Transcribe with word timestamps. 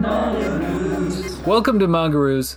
Welcome 0.00 1.78
to 1.80 1.86
Mangaroos, 1.86 2.56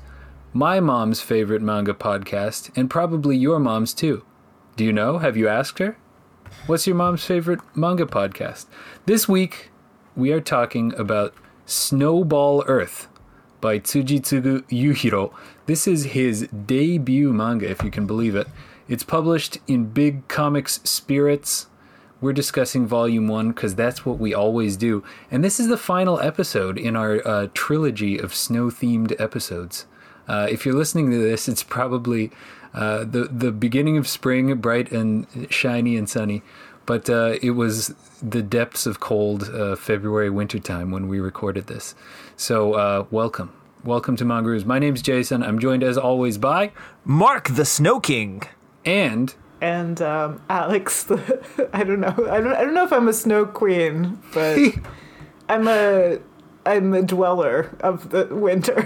my 0.54 0.80
mom's 0.80 1.20
favorite 1.20 1.62
manga 1.62 1.94
podcast, 1.94 2.72
and 2.78 2.90
probably 2.90 3.36
your 3.36 3.60
mom's 3.60 3.94
too. 3.94 4.24
Do 4.78 4.86
you 4.86 4.94
know? 4.94 5.18
Have 5.18 5.36
you 5.36 5.50
asked 5.50 5.80
her? 5.80 5.98
What's 6.68 6.88
your 6.88 6.96
mom's 6.96 7.26
favorite 7.26 7.60
manga 7.76 8.06
podcast? 8.06 8.68
This 9.08 9.28
week, 9.28 9.72
we 10.16 10.32
are 10.32 10.40
talking 10.40 10.94
about 10.98 11.34
Snowball 11.66 12.64
Earth 12.66 13.10
by 13.60 13.78
Tsujitsugu 13.78 14.62
Yuhiro. 14.70 15.34
This 15.66 15.86
is 15.86 16.06
his 16.06 16.48
debut 16.48 17.34
manga, 17.34 17.70
if 17.70 17.84
you 17.84 17.92
can 17.92 18.08
believe 18.08 18.38
it. 18.38 18.48
It's 18.88 19.04
published 19.04 19.58
in 19.68 19.90
Big 19.90 20.30
Comics 20.30 20.80
Spirits. 20.86 21.68
We're 22.24 22.32
discussing 22.32 22.88
Volume 22.88 23.28
1 23.28 23.50
because 23.50 23.76
that's 23.76 24.06
what 24.06 24.18
we 24.18 24.34
always 24.34 24.78
do. 24.78 25.04
And 25.30 25.44
this 25.44 25.60
is 25.60 25.68
the 25.68 25.76
final 25.76 26.22
episode 26.22 26.78
in 26.78 26.96
our 26.96 27.22
uh, 27.28 27.48
trilogy 27.54 28.18
of 28.18 28.34
snow 28.34 28.68
themed 28.68 29.14
episodes. 29.20 29.88
Uh, 30.26 30.48
if 30.50 30.66
you're 30.66 30.74
listening 30.74 31.12
to 31.12 31.18
this, 31.18 31.50
it's 31.50 31.64
probably 31.64 32.32
uh, 32.74 33.00
the, 33.00 33.26
the 33.26 33.52
beginning 33.52 33.98
of 33.98 34.08
spring, 34.08 34.56
bright 34.56 34.90
and 34.90 35.28
shiny 35.50 35.98
and 35.98 36.10
sunny. 36.10 36.44
But 36.86 37.10
uh, 37.10 37.40
it 37.42 37.52
was 37.52 37.94
the 38.22 38.42
depths 38.42 38.86
of 38.86 39.02
cold 39.02 39.50
uh, 39.50 39.76
February 39.76 40.30
wintertime 40.30 40.92
when 40.92 41.10
we 41.10 41.20
recorded 41.20 41.68
this. 41.68 41.94
So, 42.38 42.76
uh, 42.76 43.06
welcome. 43.12 43.52
Welcome 43.84 44.16
to 44.16 44.24
Mangaroos. 44.24 44.64
My 44.64 44.80
name's 44.80 45.02
Jason. 45.02 45.44
I'm 45.44 45.60
joined 45.60 45.84
as 45.84 45.98
always 45.98 46.38
by 46.38 46.72
Mark 47.04 47.50
the 47.50 47.66
Snow 47.66 48.00
King. 48.00 48.44
and 48.86 49.36
and 49.64 50.02
um, 50.02 50.42
Alex. 50.50 51.04
The, 51.10 51.70
I 51.74 51.84
don't 51.84 52.00
know. 52.02 52.16
I 52.30 52.40
don't. 52.42 52.54
I 52.60 52.62
don't 52.66 52.74
know 52.76 52.84
if 52.86 52.94
I'm 52.94 53.08
a 53.08 53.14
snow 53.14 53.46
queen, 53.46 54.20
but 54.34 54.58
I'm 55.50 55.68
a. 55.68 56.20
I'm 56.66 56.94
a 56.94 57.02
dweller 57.02 57.76
of 57.82 58.10
the 58.12 58.24
winter. 58.32 58.78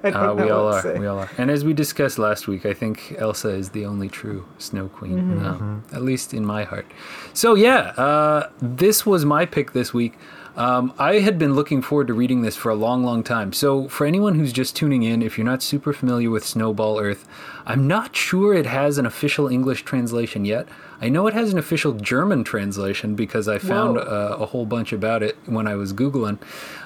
I 0.02 0.08
Uh, 0.10 0.34
we 0.34 0.50
all 0.50 0.66
are. 0.74 0.82
say. 0.82 0.98
We 0.98 1.06
all 1.06 1.20
are. 1.20 1.30
And 1.38 1.52
as 1.52 1.64
we 1.64 1.72
discussed 1.72 2.18
last 2.18 2.48
week, 2.48 2.66
I 2.66 2.74
think 2.74 3.14
Elsa 3.16 3.50
is 3.50 3.70
the 3.70 3.84
only 3.86 4.08
true 4.08 4.44
Snow 4.58 4.88
Queen, 4.88 5.18
Mm-hmm. 5.18 5.46
um, 5.46 5.84
at 5.92 6.02
least 6.02 6.34
in 6.34 6.44
my 6.44 6.64
heart. 6.64 6.86
So 7.32 7.54
yeah, 7.54 7.94
uh, 8.06 8.50
this 8.60 9.06
was 9.06 9.24
my 9.24 9.46
pick 9.46 9.70
this 9.72 9.94
week. 9.94 10.14
Um, 10.56 10.94
I 10.98 11.18
had 11.18 11.38
been 11.38 11.54
looking 11.54 11.82
forward 11.82 12.06
to 12.06 12.14
reading 12.14 12.40
this 12.40 12.56
for 12.56 12.70
a 12.70 12.74
long, 12.74 13.04
long 13.04 13.22
time. 13.22 13.52
So 13.52 13.88
for 13.88 14.06
anyone 14.06 14.36
who's 14.36 14.54
just 14.54 14.74
tuning 14.74 15.02
in, 15.02 15.20
if 15.20 15.36
you're 15.36 15.44
not 15.44 15.62
super 15.62 15.92
familiar 15.92 16.30
with 16.30 16.46
Snowball 16.46 16.98
Earth, 16.98 17.28
I'm 17.66 17.86
not 17.86 18.16
sure 18.16 18.54
it 18.54 18.64
has 18.64 18.96
an 18.96 19.04
official 19.04 19.48
English 19.48 19.82
translation 19.82 20.46
yet. 20.46 20.66
I 20.98 21.10
know 21.10 21.26
it 21.26 21.34
has 21.34 21.52
an 21.52 21.58
official 21.58 21.92
German 21.92 22.42
translation 22.42 23.14
because 23.14 23.48
I 23.48 23.58
found 23.58 23.98
uh, 23.98 24.36
a 24.40 24.46
whole 24.46 24.64
bunch 24.64 24.94
about 24.94 25.22
it 25.22 25.36
when 25.44 25.66
I 25.66 25.74
was 25.74 25.92
googling. 25.92 26.38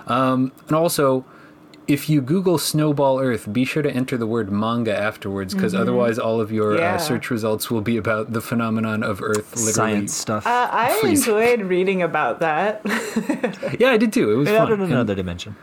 Um, 0.09 0.51
and 0.67 0.75
also, 0.75 1.25
if 1.91 2.09
you 2.09 2.21
Google 2.21 2.57
Snowball 2.59 3.21
Earth, 3.21 3.53
be 3.53 3.65
sure 3.65 3.83
to 3.83 3.91
enter 3.91 4.17
the 4.17 4.27
word 4.27 4.51
manga 4.51 4.97
afterwards, 4.97 5.55
because 5.55 5.75
otherwise, 5.75 6.19
all 6.19 6.41
of 6.41 6.51
your 6.53 6.71
Mm-hmm. 6.73 6.79
Yeah. 6.83 6.95
uh, 6.95 6.99
search 6.99 7.31
results 7.31 7.71
will 7.71 7.81
be 7.81 7.97
about 7.97 8.33
the 8.33 8.41
phenomenon 8.41 9.03
of 9.03 9.21
Earth. 9.23 9.51
Literally, 9.57 9.73
Science 9.73 10.15
stuff. 10.15 10.47
Uh, 10.47 10.69
I 10.71 10.99
Freezing. 11.01 11.35
enjoyed 11.35 11.61
reading 11.69 12.03
about 12.03 12.41
that. 12.41 12.81
yeah, 13.81 13.91
I 13.91 13.97
did 13.97 14.13
too. 14.13 14.31
It 14.31 14.37
was 14.37 14.49
Out 14.49 14.69
fun. 14.69 14.73
in 14.75 14.81
And 14.83 14.93
another 14.93 15.15
dimension. 15.15 15.57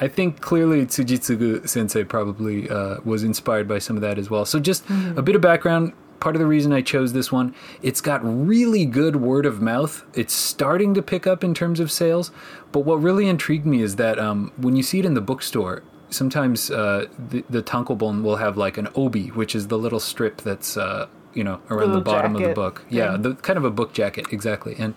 I 0.00 0.08
think 0.08 0.40
clearly 0.40 0.84
Tsujitsugu 0.86 1.66
Sensei 1.68 2.04
probably 2.04 2.68
uh, 2.68 2.96
was 3.04 3.22
inspired 3.24 3.66
by 3.66 3.78
some 3.78 3.96
of 3.96 4.02
that 4.02 4.18
as 4.18 4.28
well. 4.28 4.44
So, 4.44 4.58
just 4.60 4.84
a 5.16 5.22
bit 5.22 5.34
of 5.34 5.40
background. 5.40 5.92
Part 6.20 6.34
of 6.34 6.40
the 6.40 6.46
reason 6.46 6.72
I 6.72 6.82
chose 6.82 7.12
this 7.12 7.30
one, 7.30 7.54
it's 7.82 8.00
got 8.00 8.20
really 8.22 8.84
good 8.84 9.16
word 9.16 9.46
of 9.46 9.60
mouth. 9.60 10.04
It's 10.14 10.32
starting 10.32 10.94
to 10.94 11.02
pick 11.02 11.26
up 11.26 11.44
in 11.44 11.54
terms 11.54 11.80
of 11.80 11.90
sales. 11.92 12.30
But 12.72 12.80
what 12.80 12.96
really 12.96 13.28
intrigued 13.28 13.66
me 13.66 13.82
is 13.82 13.96
that 13.96 14.18
um, 14.18 14.52
when 14.56 14.76
you 14.76 14.82
see 14.82 14.98
it 14.98 15.04
in 15.04 15.14
the 15.14 15.20
bookstore, 15.20 15.82
sometimes 16.10 16.70
uh, 16.70 17.06
the, 17.18 17.44
the 17.50 17.62
tankobon 17.62 18.22
will 18.22 18.36
have 18.36 18.56
like 18.56 18.78
an 18.78 18.88
obi, 18.94 19.28
which 19.28 19.54
is 19.54 19.68
the 19.68 19.78
little 19.78 20.00
strip 20.00 20.42
that's 20.42 20.76
uh, 20.76 21.06
you 21.34 21.44
know 21.44 21.60
around 21.70 21.92
the 21.92 22.00
bottom 22.00 22.34
of 22.36 22.42
the 22.42 22.54
book. 22.54 22.84
Yeah, 22.88 23.12
thing. 23.12 23.22
the 23.22 23.34
kind 23.34 23.56
of 23.56 23.64
a 23.64 23.70
book 23.70 23.92
jacket 23.92 24.26
exactly. 24.32 24.76
And 24.78 24.94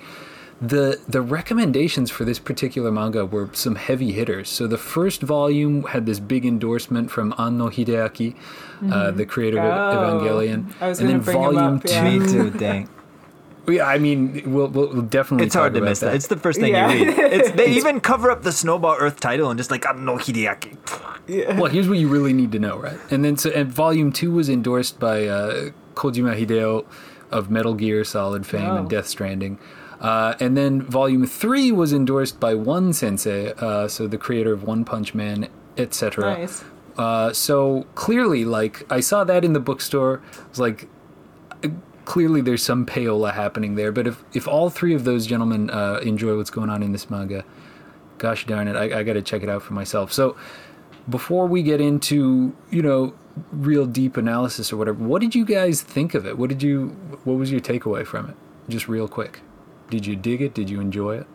the 0.61 0.99
the 1.07 1.21
recommendations 1.21 2.11
for 2.11 2.25
this 2.25 2.37
particular 2.39 2.91
manga 2.91 3.25
were 3.25 3.49
some 3.53 3.75
heavy 3.75 4.11
hitters. 4.11 4.49
So 4.49 4.67
the 4.67 4.77
first 4.77 5.21
volume 5.21 5.83
had 5.83 6.05
this 6.05 6.19
big 6.19 6.45
endorsement 6.45 7.11
from 7.11 7.33
Anno 7.37 7.69
Hideaki, 7.69 8.35
uh, 8.91 9.11
the 9.11 9.25
creator 9.25 9.59
of 9.59 9.65
Oh, 9.65 9.97
Evangelion, 10.19 10.73
I 10.81 10.89
was 10.89 10.99
and 10.99 11.07
gonna 11.09 11.19
then 11.19 11.25
bring 11.25 11.37
him 11.37 11.43
volume 11.55 11.75
up, 11.77 11.83
yeah. 11.85 12.09
two. 12.11 12.19
Me 12.19 12.27
too, 12.31 12.49
dang. 12.57 12.89
Yeah, 13.67 13.85
I 13.85 13.99
mean, 13.99 14.51
we'll, 14.51 14.67
we'll 14.69 14.87
we'll 14.91 15.01
definitely. 15.03 15.45
It's 15.45 15.53
hard 15.53 15.73
to 15.75 15.79
about 15.79 15.89
miss 15.89 15.99
that. 15.99 16.15
It's 16.15 16.25
the 16.25 16.37
first 16.37 16.59
thing 16.59 16.71
Yeah. 16.73 16.91
you 16.91 17.05
read. 17.05 17.19
It's, 17.33 17.51
they 17.59 17.67
even 17.73 17.99
cover 17.99 18.31
up 18.31 18.41
the 18.41 18.51
Snowball 18.51 18.95
Earth 18.97 19.19
title 19.19 19.51
and 19.51 19.59
just 19.59 19.69
like, 19.69 19.83
no 19.95 20.15
Hideaki. 20.17 20.75
well, 21.55 21.65
here's 21.71 21.87
what 21.87 21.99
you 21.99 22.07
really 22.07 22.33
need 22.33 22.51
to 22.53 22.57
know, 22.59 22.77
right? 22.79 22.97
And 23.11 23.23
then 23.23 23.37
so, 23.37 23.51
and 23.51 23.71
volume 23.71 24.11
two 24.11 24.31
was 24.31 24.49
endorsed 24.49 24.99
by 24.99 25.27
uh, 25.27 25.69
Kojima 25.93 26.35
Hideo 26.43 26.83
of 27.29 27.51
Metal 27.51 27.75
Gear 27.75 28.03
Solid 28.03 28.47
fame 28.47 28.71
and 28.71 28.85
Oh. 28.87 28.89
Death 28.89 29.05
Stranding. 29.07 29.59
Uh, 29.99 30.35
and 30.39 30.55
then 30.55 30.81
volume 30.81 31.25
three 31.25 31.71
was 31.71 31.91
endorsed 31.91 32.39
by 32.39 32.55
One 32.55 32.93
Sensei, 32.93 33.53
uh, 33.57 33.87
so 33.87 34.07
the 34.07 34.17
creator 34.17 34.53
of 34.53 34.63
One 34.63 34.85
Punch 34.85 35.13
Man, 35.13 35.49
etc. 35.77 36.39
nice. 36.39 36.63
Uh, 36.97 37.31
so 37.33 37.85
clearly, 37.95 38.45
like 38.45 38.89
I 38.91 38.99
saw 38.99 39.23
that 39.23 39.43
in 39.45 39.53
the 39.53 39.59
bookstore, 39.59 40.21
I 40.33 40.49
was 40.49 40.59
like, 40.59 40.87
clearly 42.09 42.41
there's 42.41 42.63
some 42.63 42.85
payola 42.85 43.33
happening 43.33 43.75
there. 43.75 43.91
But 43.91 44.07
if 44.07 44.23
if 44.33 44.47
all 44.47 44.69
three 44.69 44.93
of 44.93 45.03
those 45.03 45.27
gentlemen 45.27 45.69
uh, 45.69 45.99
enjoy 46.01 46.35
what's 46.35 46.49
going 46.49 46.69
on 46.69 46.81
in 46.81 46.91
this 46.91 47.09
manga, 47.09 47.45
gosh 48.17 48.45
darn 48.45 48.67
it, 48.67 48.75
I, 48.75 48.99
I 48.99 49.03
got 49.03 49.13
to 49.13 49.21
check 49.21 49.43
it 49.43 49.49
out 49.49 49.61
for 49.61 49.73
myself. 49.73 50.11
So 50.11 50.35
before 51.07 51.45
we 51.45 51.61
get 51.61 51.79
into 51.79 52.55
you 52.71 52.81
know 52.81 53.13
real 53.51 53.85
deep 53.85 54.17
analysis 54.17 54.73
or 54.73 54.77
whatever, 54.77 55.03
what 55.03 55.21
did 55.21 55.35
you 55.35 55.45
guys 55.45 55.81
think 55.81 56.13
of 56.13 56.25
it? 56.25 56.37
What 56.37 56.49
did 56.49 56.63
you 56.63 56.87
what 57.25 57.33
was 57.33 57.51
your 57.51 57.61
takeaway 57.61 58.05
from 58.05 58.29
it? 58.29 58.35
Just 58.69 58.87
real 58.87 59.07
quick. 59.07 59.41
Did 59.89 60.05
you 60.05 60.15
dig 60.15 60.41
it? 60.41 60.53
Did 60.53 60.69
you 60.69 60.79
enjoy 60.79 61.17
it? 61.17 61.27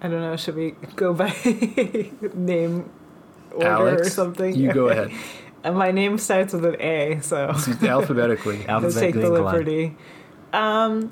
I 0.00 0.08
don't 0.08 0.20
know. 0.20 0.36
Should 0.36 0.56
we 0.56 0.72
go 0.94 1.12
by 1.14 1.34
name 2.34 2.90
order 3.52 3.68
Alex, 3.68 4.06
or 4.06 4.10
something? 4.10 4.54
you 4.54 4.72
go 4.72 4.88
ahead. 4.88 5.10
And 5.64 5.76
my 5.78 5.90
name 5.90 6.18
starts 6.18 6.52
with 6.52 6.64
an 6.64 6.80
A, 6.80 7.20
so 7.22 7.48
Alphabetically. 7.82 8.64
let's 8.68 8.94
take 8.94 9.14
the 9.14 9.30
liberty. 9.30 9.96
Um, 10.52 11.08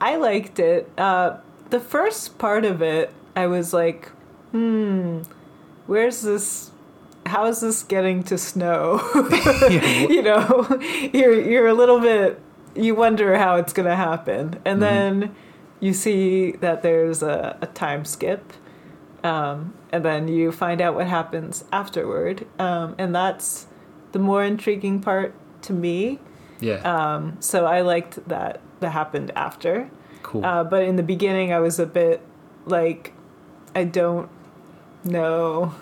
I 0.00 0.16
liked 0.16 0.58
it. 0.58 0.90
Uh, 0.96 1.38
the 1.70 1.80
first 1.80 2.38
part 2.38 2.64
of 2.64 2.80
it, 2.80 3.12
I 3.36 3.46
was 3.48 3.72
like, 3.74 4.08
hmm, 4.52 5.22
where's 5.86 6.22
this? 6.22 6.70
How 7.26 7.44
is 7.46 7.60
this 7.60 7.82
getting 7.82 8.22
to 8.24 8.38
snow? 8.38 9.00
you 10.08 10.22
know, 10.22 10.66
you're 11.12 11.38
you're 11.40 11.66
a 11.66 11.74
little 11.74 12.00
bit. 12.00 12.40
You 12.74 12.94
wonder 12.94 13.36
how 13.38 13.56
it's 13.56 13.72
gonna 13.72 13.96
happen, 13.96 14.60
and 14.64 14.80
then 14.82 15.34
you 15.80 15.92
see 15.92 16.52
that 16.52 16.82
there's 16.82 17.22
a, 17.22 17.56
a 17.60 17.66
time 17.66 18.04
skip, 18.04 18.52
um, 19.24 19.74
and 19.90 20.04
then 20.04 20.28
you 20.28 20.52
find 20.52 20.80
out 20.80 20.94
what 20.94 21.06
happens 21.06 21.64
afterward, 21.72 22.46
um, 22.58 22.94
and 22.98 23.14
that's 23.14 23.66
the 24.12 24.18
more 24.18 24.44
intriguing 24.44 25.00
part 25.00 25.34
to 25.62 25.72
me. 25.72 26.20
Yeah. 26.60 26.76
Um, 26.76 27.36
so 27.40 27.66
I 27.66 27.80
liked 27.80 28.28
that 28.28 28.60
that 28.80 28.90
happened 28.90 29.32
after. 29.34 29.90
cool. 30.22 30.44
Uh, 30.44 30.64
but 30.64 30.82
in 30.84 30.96
the 30.96 31.02
beginning, 31.02 31.52
I 31.52 31.58
was 31.60 31.78
a 31.78 31.86
bit 31.86 32.20
like, 32.66 33.12
I 33.74 33.84
don't 33.84 34.28
know 35.04 35.74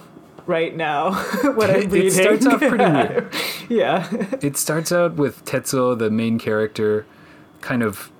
right 0.46 0.74
now 0.76 1.12
what 1.54 1.70
I'm 1.70 1.76
It 1.82 1.90
reading. 1.92 2.10
starts 2.10 2.46
off 2.46 2.60
pretty 2.60 2.84
weird. 2.84 3.34
yeah. 3.68 4.08
It 4.42 4.56
starts 4.56 4.92
out 4.92 5.14
with 5.14 5.44
Tetsuo, 5.44 5.98
the 5.98 6.10
main 6.10 6.38
character, 6.38 7.06
kind 7.60 7.82
of 7.82 8.10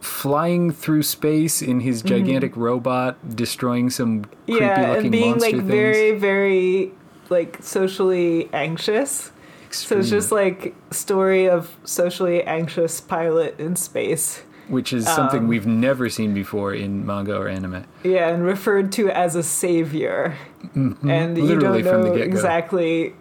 flying 0.00 0.70
through 0.72 1.02
space 1.02 1.60
in 1.62 1.80
his 1.80 2.00
gigantic 2.02 2.56
robot, 2.56 3.36
destroying 3.36 3.90
some 3.90 4.24
creepy 4.46 4.60
Mm-hmm. 4.60 4.62
yeah, 4.62 4.88
looking 4.88 5.02
and 5.04 5.12
being 5.12 5.38
like 5.38 5.50
things. 5.52 5.62
very, 5.64 6.12
very 6.18 6.92
like 7.28 7.58
socially 7.62 8.48
anxious. 8.52 9.30
So 9.70 9.98
it's 9.98 10.08
just 10.08 10.32
like 10.32 10.74
story 10.90 11.48
of 11.50 11.76
socially 11.84 12.42
anxious 12.44 13.00
pilot 13.02 13.60
in 13.60 13.76
space. 13.76 14.42
Which 14.68 14.92
is 14.92 15.06
something 15.06 15.40
um, 15.40 15.48
we've 15.48 15.66
never 15.66 16.08
seen 16.08 16.34
before 16.34 16.74
in 16.74 17.06
manga 17.06 17.36
or 17.36 17.48
anime. 17.48 17.84
Yeah, 18.02 18.28
and 18.28 18.44
referred 18.44 18.92
to 18.92 19.10
as 19.10 19.34
a 19.36 19.42
savior. 19.42 20.36
And 20.74 20.74
you 20.74 20.80
Mm-hmm. 21.04 21.40
Literally 21.40 21.82
don't 21.82 21.92
from 21.92 22.02
the 22.02 22.08
know 22.10 22.22
exactly 22.22 23.14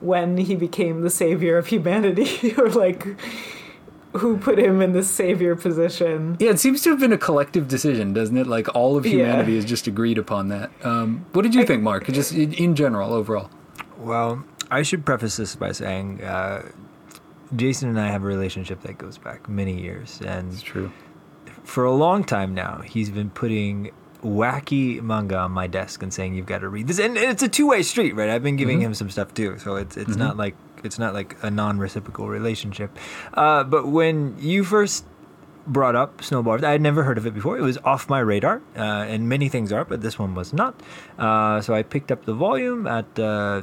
when 0.00 0.36
he 0.36 0.56
became 0.56 1.02
the 1.02 1.10
savior 1.10 1.56
of 1.58 1.68
humanity 1.68 2.54
or 2.58 2.68
like 2.70 3.06
who 4.14 4.36
put 4.36 4.58
him 4.58 4.82
in 4.82 4.92
the 4.92 5.02
savior 5.02 5.56
position. 5.56 6.36
Yeah, 6.38 6.50
it 6.50 6.58
seems 6.60 6.82
to 6.82 6.90
have 6.90 7.00
been 7.00 7.12
a 7.12 7.18
collective 7.18 7.66
decision, 7.68 8.12
doesn't 8.12 8.36
it? 8.36 8.46
Like 8.46 8.74
all 8.74 8.96
of 8.96 9.06
Yeah. 9.06 9.12
humanity 9.12 9.54
has 9.56 9.64
just 9.64 9.86
agreed 9.86 10.18
upon 10.18 10.48
that. 10.48 10.70
Um, 10.84 11.24
what 11.32 11.42
did 11.42 11.54
you 11.54 11.64
think, 11.64 11.82
Mark? 11.82 12.06
Just 12.08 12.32
in, 12.32 12.52
in 12.54 12.74
general, 12.74 13.12
overall. 13.14 13.48
Well, 13.96 14.44
I 14.70 14.82
should 14.82 15.06
preface 15.06 15.36
this 15.36 15.54
by 15.56 15.72
saying 15.72 16.22
uh, 16.22 16.62
Jason 17.56 17.88
and 17.88 18.00
I 18.00 18.08
have 18.08 18.22
a 18.22 18.26
relationship 18.26 18.80
that 18.82 18.98
goes 18.98 19.18
back 19.18 19.48
many 19.48 19.80
years. 19.80 20.20
And 20.24 20.52
It's 20.52 20.62
true. 20.62 20.92
for 21.64 21.84
a 21.84 21.92
long 21.92 22.24
time 22.24 22.54
now, 22.54 22.80
he's 22.84 23.10
been 23.10 23.30
putting 23.30 23.90
wacky 24.22 25.02
manga 25.02 25.36
on 25.36 25.50
my 25.50 25.66
desk 25.66 26.02
and 26.02 26.14
saying 26.14 26.34
you've 26.34 26.46
got 26.46 26.58
to 26.60 26.68
read 26.68 26.86
this, 26.86 26.98
and, 27.00 27.16
and 27.18 27.30
it's 27.30 27.42
a 27.42 27.48
two 27.48 27.66
way 27.66 27.82
street, 27.82 28.14
right? 28.14 28.30
I've 28.30 28.42
been 28.42 28.56
giving 28.56 28.78
Mm-hmm. 28.78 28.86
him 28.86 28.94
some 28.94 29.10
stuff 29.10 29.34
too, 29.34 29.58
so 29.58 29.76
it's 29.76 29.96
it's 29.96 30.16
not 30.16 30.36
like 30.36 30.54
it's 30.84 30.98
not 30.98 31.12
like 31.14 31.36
a 31.42 31.50
non 31.50 31.78
reciprocal 31.78 32.28
relationship. 32.28 32.96
Uh, 33.34 33.64
but 33.64 33.88
when 33.88 34.36
you 34.38 34.62
first 34.64 35.04
brought 35.66 35.94
up 35.96 36.22
Snowball, 36.22 36.64
I 36.64 36.70
had 36.72 36.80
never 36.80 37.02
heard 37.04 37.18
of 37.18 37.26
it 37.26 37.34
before. 37.34 37.58
It 37.58 37.62
was 37.62 37.78
off 37.84 38.08
my 38.08 38.20
radar, 38.20 38.62
uh, 38.76 38.80
and 38.80 39.28
many 39.28 39.48
things 39.48 39.72
are, 39.72 39.84
but 39.84 40.00
this 40.02 40.18
one 40.18 40.34
was 40.34 40.52
not. 40.52 40.80
Uh, 41.18 41.60
so 41.60 41.74
I 41.74 41.82
picked 41.82 42.10
up 42.12 42.24
the 42.24 42.34
volume 42.34 42.86
at. 42.86 43.18
Uh, 43.18 43.62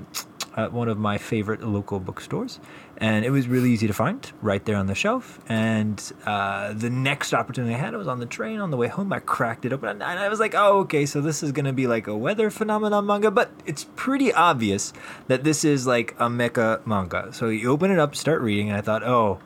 at 0.57 0.74
one 0.74 0.89
of 0.89 0.97
my 0.97 1.18
favorite 1.18 1.62
local 1.63 2.00
bookstores, 2.00 2.59
and 2.99 3.23
it 3.23 3.29
was 3.29 3.47
really 3.47 3.71
easy 3.71 3.87
to 3.87 3.93
find 3.93 4.31
right 4.41 4.63
there 4.65 4.75
on 4.75 4.87
the 4.87 4.95
shelf. 4.95 5.39
And 5.47 6.01
uh, 6.25 6.73
the 6.73 6.89
next 6.89 7.33
opportunity 7.33 7.73
I 7.73 7.77
had, 7.77 7.93
I 7.93 7.97
was 7.97 8.07
on 8.07 8.19
the 8.19 8.25
train 8.25 8.59
on 8.59 8.71
the 8.71 8.77
way 8.77 8.87
home. 8.87 9.13
I 9.13 9.19
cracked 9.19 9.65
it 9.65 9.71
open, 9.71 9.89
and 9.89 10.03
I 10.03 10.27
was 10.27 10.39
like, 10.39 10.53
"Oh, 10.55 10.79
okay, 10.79 11.05
so 11.05 11.21
this 11.21 11.41
is 11.41 11.51
going 11.51 11.65
to 11.65 11.73
be 11.73 11.87
like 11.87 12.07
a 12.07 12.17
weather 12.17 12.49
phenomenon 12.49 13.05
manga." 13.05 13.31
But 13.31 13.51
it's 13.65 13.85
pretty 13.95 14.33
obvious 14.33 14.91
that 15.27 15.43
this 15.43 15.63
is 15.63 15.87
like 15.87 16.11
a 16.19 16.27
mecha 16.27 16.85
manga. 16.85 17.31
So 17.31 17.47
you 17.49 17.69
open 17.71 17.91
it 17.91 17.99
up, 17.99 18.15
start 18.15 18.41
reading, 18.41 18.69
and 18.69 18.77
I 18.77 18.81
thought, 18.81 19.03
"Oh." 19.03 19.39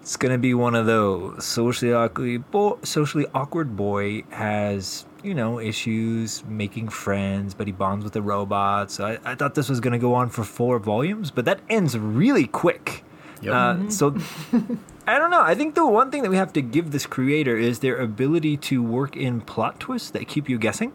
It's 0.00 0.16
gonna 0.16 0.38
be 0.38 0.54
one 0.54 0.76
of 0.76 0.86
those 0.86 1.44
socially 1.44 1.92
awkward, 1.92 2.48
bo- 2.52 2.78
socially 2.84 3.26
awkward 3.34 3.76
boy 3.76 4.22
has 4.30 5.04
you 5.26 5.34
know 5.34 5.58
issues 5.60 6.44
making 6.46 6.88
friends, 6.88 7.52
but 7.52 7.66
he 7.66 7.72
bonds 7.72 8.04
with 8.04 8.12
the 8.12 8.22
robots. 8.22 8.94
So 8.94 9.06
I, 9.06 9.32
I 9.32 9.34
thought 9.34 9.54
this 9.54 9.68
was 9.68 9.80
gonna 9.80 9.98
go 9.98 10.14
on 10.14 10.30
for 10.30 10.44
four 10.44 10.78
volumes, 10.78 11.30
but 11.30 11.44
that 11.44 11.60
ends 11.68 11.98
really 11.98 12.46
quick. 12.46 13.04
Yep. 13.42 13.52
Uh, 13.52 13.90
so 13.90 14.16
I 15.06 15.18
don't 15.18 15.30
know. 15.30 15.42
I 15.42 15.54
think 15.54 15.74
the 15.74 15.86
one 15.86 16.10
thing 16.10 16.22
that 16.22 16.30
we 16.30 16.36
have 16.36 16.52
to 16.54 16.62
give 16.62 16.92
this 16.92 17.06
creator 17.06 17.56
is 17.56 17.80
their 17.80 17.96
ability 17.96 18.56
to 18.58 18.82
work 18.82 19.16
in 19.16 19.40
plot 19.40 19.78
twists 19.80 20.10
that 20.10 20.26
keep 20.28 20.48
you 20.48 20.58
guessing. 20.58 20.92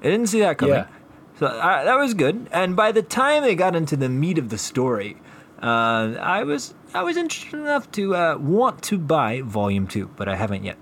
I 0.00 0.04
didn't 0.04 0.26
see 0.26 0.40
that 0.40 0.58
coming. 0.58 0.74
Yeah. 0.74 0.86
So 1.38 1.46
uh, 1.46 1.84
that 1.84 1.96
was 1.96 2.14
good. 2.14 2.48
And 2.50 2.74
by 2.74 2.92
the 2.92 3.02
time 3.02 3.42
they 3.42 3.54
got 3.54 3.76
into 3.76 3.96
the 3.96 4.08
meat 4.08 4.38
of 4.38 4.48
the 4.48 4.58
story, 4.58 5.16
uh, 5.62 6.14
I 6.20 6.44
was 6.44 6.74
I 6.94 7.02
was 7.02 7.16
interested 7.16 7.60
enough 7.60 7.90
to 7.92 8.14
uh, 8.14 8.36
want 8.38 8.82
to 8.84 8.98
buy 8.98 9.42
Volume 9.42 9.86
Two, 9.86 10.10
but 10.16 10.28
I 10.28 10.36
haven't 10.36 10.64
yet. 10.64 10.76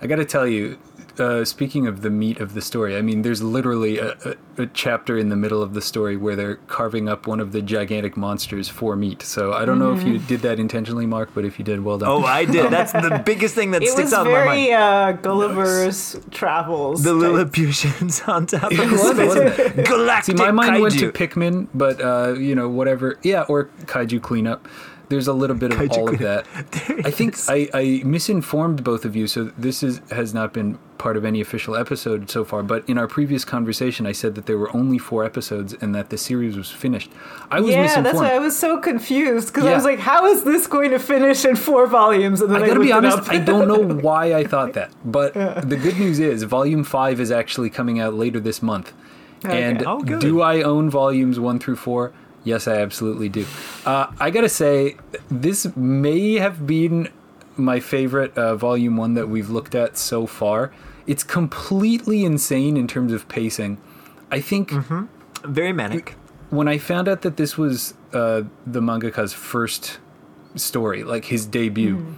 I 0.00 0.06
got 0.06 0.16
to 0.16 0.24
tell 0.24 0.46
you, 0.46 0.78
uh, 1.20 1.44
speaking 1.44 1.86
of 1.86 2.02
the 2.02 2.10
meat 2.10 2.40
of 2.40 2.54
the 2.54 2.60
story, 2.62 2.96
I 2.96 3.02
mean, 3.02 3.22
there's 3.22 3.42
literally 3.42 3.98
a, 3.98 4.16
a, 4.56 4.62
a 4.62 4.66
chapter 4.66 5.18
in 5.18 5.28
the 5.28 5.36
middle 5.36 5.62
of 5.62 5.74
the 5.74 5.82
story 5.82 6.16
where 6.16 6.34
they're 6.36 6.56
carving 6.68 7.08
up 7.08 7.26
one 7.26 7.40
of 7.40 7.52
the 7.52 7.60
gigantic 7.62 8.16
monsters 8.16 8.68
for 8.68 8.96
meat. 8.96 9.22
So 9.22 9.52
I 9.52 9.64
don't 9.64 9.78
know 9.78 9.92
if 9.94 10.02
you 10.02 10.18
did 10.18 10.40
that 10.42 10.58
intentionally, 10.58 11.06
Mark, 11.06 11.30
but 11.34 11.44
if 11.44 11.58
you 11.58 11.64
did, 11.64 11.84
well 11.84 11.98
done. 11.98 12.08
Oh, 12.08 12.24
I 12.24 12.44
did. 12.44 12.70
That's 12.70 12.92
the 12.92 13.22
biggest 13.24 13.54
thing 13.54 13.72
that 13.72 13.82
It 13.82 13.90
sticks 13.90 14.06
was 14.06 14.14
out 14.14 14.26
in 14.26 14.32
my 14.32 14.38
very 14.44 14.70
mind. 14.70 14.74
uh, 14.74 15.12
Gulliver's 15.12 16.16
Travels. 16.30 17.02
The. 17.02 17.14
Lilliputians 17.18 18.20
on 18.26 18.46
top 18.46 18.70
of 18.70 18.76
the 18.76 18.86
was, 18.86 19.00
space. 19.00 19.26
wasn't 19.28 19.78
it? 19.78 19.86
Galactic 19.86 20.38
See, 20.38 20.42
my 20.42 20.50
mind 20.50 20.80
went 20.80 20.98
to. 20.98 21.10
Pikmin, 21.12 21.68
but 21.74 22.00
uh, 22.00 22.34
you 22.38 22.54
know, 22.54 22.68
whatever. 22.68 23.18
Yeah, 23.22 23.42
or 23.42 23.66
kaiju 23.86 24.22
cleanup. 24.22 24.66
There's 25.08 25.26
a 25.28 25.32
little 25.32 25.56
bit 25.56 25.72
of 25.72 25.90
all 25.92 26.08
of 26.08 26.18
that. 26.18 26.46
I 27.04 27.10
think. 27.10 27.36
I, 27.48 27.68
I 27.72 28.02
misinformed 28.04 28.84
both 28.84 29.04
of 29.04 29.16
you, 29.16 29.26
so 29.26 29.44
this 29.56 29.82
is 29.82 30.00
has 30.10 30.34
not 30.34 30.52
been 30.52 30.78
part 30.98 31.16
of 31.16 31.24
any 31.24 31.40
official 31.40 31.76
episode 31.76 32.28
so 32.28 32.44
far. 32.44 32.62
But 32.62 32.86
in 32.88 32.98
our 32.98 33.06
previous 33.06 33.44
conversation, 33.44 34.04
I 34.06 34.12
said 34.12 34.34
that 34.34 34.46
there 34.46 34.58
were 34.58 34.74
only 34.76 34.98
four 34.98 35.24
episodes 35.24 35.72
and 35.80 35.94
that 35.94 36.10
the 36.10 36.18
series 36.18 36.56
was 36.56 36.70
finished. 36.70 37.10
I 37.50 37.60
was 37.60 37.70
Yeah, 37.70 37.82
misinformed. 37.82 38.06
that's 38.06 38.18
why 38.18 38.34
I 38.34 38.38
was 38.38 38.58
so 38.58 38.78
confused 38.80 39.48
because 39.48 39.64
I 39.64 39.74
was 39.74 39.84
like, 39.84 39.98
"How 40.00 40.26
is 40.26 40.44
this 40.44 40.66
going 40.66 40.90
to 40.90 40.98
finish 40.98 41.44
in 41.44 41.56
four 41.56 41.86
volumes?" 41.86 42.40
And 42.42 42.50
then 42.52 42.62
I 42.62 42.64
I, 42.64 42.68
gotta 42.68 42.80
be 42.80 42.92
honest. 42.92 43.30
I 43.30 43.38
don't 43.38 43.68
know 43.68 43.82
why 44.08 44.34
I 44.34 44.44
thought 44.44 44.74
that. 44.74 44.90
But 45.04 45.34
the 45.34 45.76
good 45.80 45.98
news 45.98 46.18
is, 46.18 46.42
Volume 46.42 46.84
5 46.84 47.20
is 47.20 47.30
actually 47.30 47.70
coming 47.70 47.98
out 48.00 48.14
later 48.14 48.40
this 48.40 48.62
month. 48.62 48.92
And 49.44 49.84
Oh, 49.86 50.02
do 50.02 50.42
I 50.42 50.62
own 50.62 50.90
Volumes 50.90 51.38
1 51.38 51.60
through 51.60 51.76
4? 51.76 52.12
Yes, 52.44 52.68
I 52.68 52.76
absolutely 52.76 53.28
do. 53.28 53.44
Uh, 53.84 54.06
I 54.18 54.30
gotta 54.30 54.48
say, 54.48 54.96
this 55.30 55.74
may 55.76 56.34
have 56.34 56.66
been 56.66 57.08
my 57.56 57.80
favorite 57.80 58.36
uh, 58.38 58.54
Volume 58.56 58.96
1 58.96 59.14
that 59.14 59.28
we've 59.28 59.50
looked 59.50 59.74
at 59.74 59.98
so 59.98 60.26
far. 60.26 60.72
It's 61.06 61.24
completely 61.24 62.24
insane 62.24 62.76
in 62.76 62.86
terms 62.86 63.12
of 63.12 63.28
pacing. 63.28 63.78
I 64.30 64.40
think 64.40 64.70
Very 65.44 65.72
manic. 65.72 66.14
when 66.50 66.68
I 66.68 66.78
found 66.78 67.08
out 67.08 67.22
that 67.22 67.36
this 67.36 67.56
was 67.58 67.94
uh, 68.12 68.42
the 68.66 68.80
mangaka's 68.80 69.32
first 69.32 69.98
story, 70.54 71.02
like 71.04 71.26
his 71.26 71.46
debut, 71.46 72.16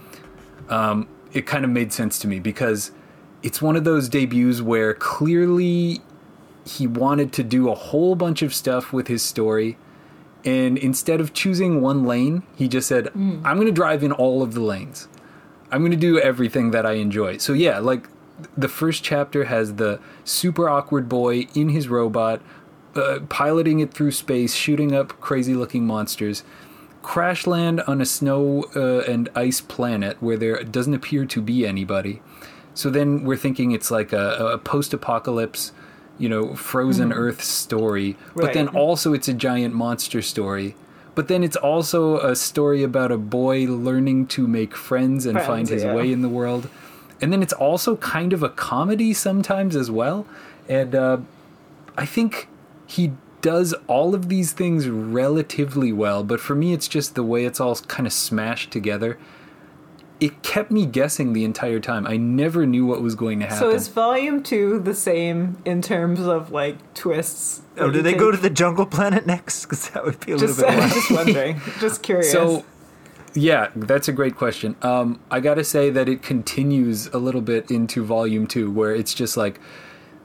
um, 0.69 1.07
it 1.33 1.45
kind 1.45 1.63
of 1.65 1.71
made 1.71 1.91
sense 1.93 2.19
to 2.19 2.27
me 2.27 2.39
because 2.39 2.91
it's 3.43 3.61
one 3.61 3.75
of 3.75 3.83
those 3.83 4.09
debuts 4.09 4.61
where 4.61 4.93
clearly 4.93 6.01
he 6.65 6.85
wanted 6.85 7.33
to 7.33 7.43
do 7.43 7.69
a 7.69 7.75
whole 7.75 8.15
bunch 8.15 8.41
of 8.41 8.53
stuff 8.53 8.93
with 8.93 9.07
his 9.07 9.23
story. 9.23 9.77
And 10.43 10.77
instead 10.77 11.21
of 11.21 11.33
choosing 11.33 11.81
one 11.81 12.03
lane, 12.05 12.43
he 12.55 12.67
just 12.67 12.87
said, 12.87 13.09
I'm 13.45 13.55
going 13.57 13.67
to 13.67 13.71
drive 13.73 14.03
in 14.03 14.11
all 14.11 14.41
of 14.41 14.53
the 14.53 14.61
lanes. 14.61 15.07
I'm 15.71 15.81
going 15.81 15.91
to 15.91 15.97
do 15.97 16.19
everything 16.19 16.71
that 16.71 16.85
I 16.85 16.93
enjoy. 16.93 17.37
So, 17.37 17.53
yeah, 17.53 17.79
like 17.79 18.07
the 18.57 18.67
first 18.67 19.03
chapter 19.03 19.45
has 19.45 19.75
the 19.75 19.99
super 20.23 20.67
awkward 20.67 21.07
boy 21.07 21.47
in 21.53 21.69
his 21.69 21.87
robot, 21.87 22.41
uh, 22.95 23.19
piloting 23.29 23.79
it 23.79 23.93
through 23.93 24.11
space, 24.11 24.53
shooting 24.53 24.93
up 24.93 25.19
crazy 25.21 25.53
looking 25.53 25.85
monsters, 25.85 26.43
crash 27.01 27.47
land 27.47 27.81
on 27.81 28.01
a 28.01 28.05
snow 28.05 28.65
uh, 28.75 28.99
and 29.09 29.29
ice 29.35 29.61
planet 29.61 30.17
where 30.21 30.37
there 30.37 30.61
doesn't 30.63 30.93
appear 30.93 31.25
to 31.25 31.41
be 31.41 31.65
anybody. 31.65 32.21
So 32.73 32.89
then 32.89 33.23
we're 33.23 33.37
thinking 33.37 33.71
it's 33.71 33.91
like 33.91 34.13
a, 34.13 34.53
a 34.53 34.57
post 34.57 34.93
apocalypse, 34.93 35.71
you 36.17 36.29
know, 36.29 36.55
frozen 36.55 37.11
Earth 37.11 37.43
story, 37.43 38.15
but 38.35 38.53
then 38.53 38.67
also 38.69 39.13
it's 39.13 39.27
a 39.27 39.33
giant 39.33 39.73
monster 39.73 40.21
story. 40.21 40.75
But 41.13 41.27
then 41.27 41.43
it's 41.43 41.57
also 41.57 42.19
a 42.19 42.35
story 42.35 42.83
about 42.83 43.11
a 43.11 43.17
boy 43.17 43.65
learning 43.65 44.27
to 44.27 44.47
make 44.47 44.75
friends 44.75 45.25
and 45.25 45.35
Friends, 45.35 45.47
find 45.47 45.67
his 45.67 45.83
yeah. 45.83 45.93
way 45.93 46.11
in 46.11 46.21
the 46.21 46.29
world. 46.29 46.69
And 47.19 47.33
then 47.33 47.43
it's 47.43 47.53
also 47.53 47.97
kind 47.97 48.33
of 48.33 48.43
a 48.43 48.49
comedy 48.49 49.13
sometimes 49.13 49.75
as 49.75 49.91
well. 49.91 50.25
And 50.69 50.95
uh, 50.95 51.17
I 51.97 52.05
think 52.05 52.47
he 52.87 53.11
does 53.41 53.73
all 53.87 54.15
of 54.15 54.29
these 54.29 54.53
things 54.53 54.87
relatively 54.87 55.91
well, 55.91 56.23
but 56.23 56.39
for 56.39 56.55
me, 56.55 56.73
it's 56.73 56.87
just 56.87 57.15
the 57.15 57.23
way 57.23 57.45
it's 57.45 57.59
all 57.59 57.75
kind 57.75 58.07
of 58.07 58.13
smashed 58.13 58.71
together. 58.71 59.17
It 60.21 60.43
kept 60.43 60.71
me 60.71 60.85
guessing 60.85 61.33
the 61.33 61.43
entire 61.43 61.79
time. 61.79 62.05
I 62.07 62.15
never 62.15 62.65
knew 62.65 62.85
what 62.85 63.01
was 63.01 63.15
going 63.15 63.39
to 63.39 63.47
happen. 63.47 63.59
So 63.59 63.71
is 63.71 63.87
volume 63.89 64.43
two 64.43 64.79
the 64.79 64.93
same 64.93 65.57
in 65.65 65.81
terms 65.81 66.21
of 66.21 66.51
like 66.51 66.93
twists? 66.93 67.61
Oh, 67.77 67.87
that 67.87 67.91
do 67.91 67.97
you 67.97 68.03
they 68.03 68.13
go 68.13 68.31
to 68.31 68.37
the 68.37 68.49
jungle 68.51 68.85
planet 68.85 69.25
next? 69.25 69.65
Because 69.65 69.89
that 69.89 70.05
would 70.05 70.19
be 70.23 70.33
a 70.33 70.37
Just, 70.37 70.59
little 70.59 70.75
bit. 70.75 70.83
I'm 70.83 70.89
just 70.89 71.11
wondering. 71.11 71.61
Just 71.79 72.03
curious. 72.09 72.31
So, 72.31 72.63
yeah, 73.33 73.71
that's 73.75 74.07
a 74.07 74.13
great 74.13 74.35
question. 74.35 74.75
Um, 74.83 75.19
I 75.31 75.39
got 75.39 75.55
to 75.55 75.63
say 75.63 75.89
that 75.89 76.07
it 76.07 76.21
continues 76.21 77.07
a 77.07 77.17
little 77.17 77.41
bit 77.41 77.71
into 77.71 78.05
volume 78.05 78.45
two, 78.45 78.69
where 78.69 78.93
it's 78.93 79.15
just 79.15 79.35
like 79.37 79.59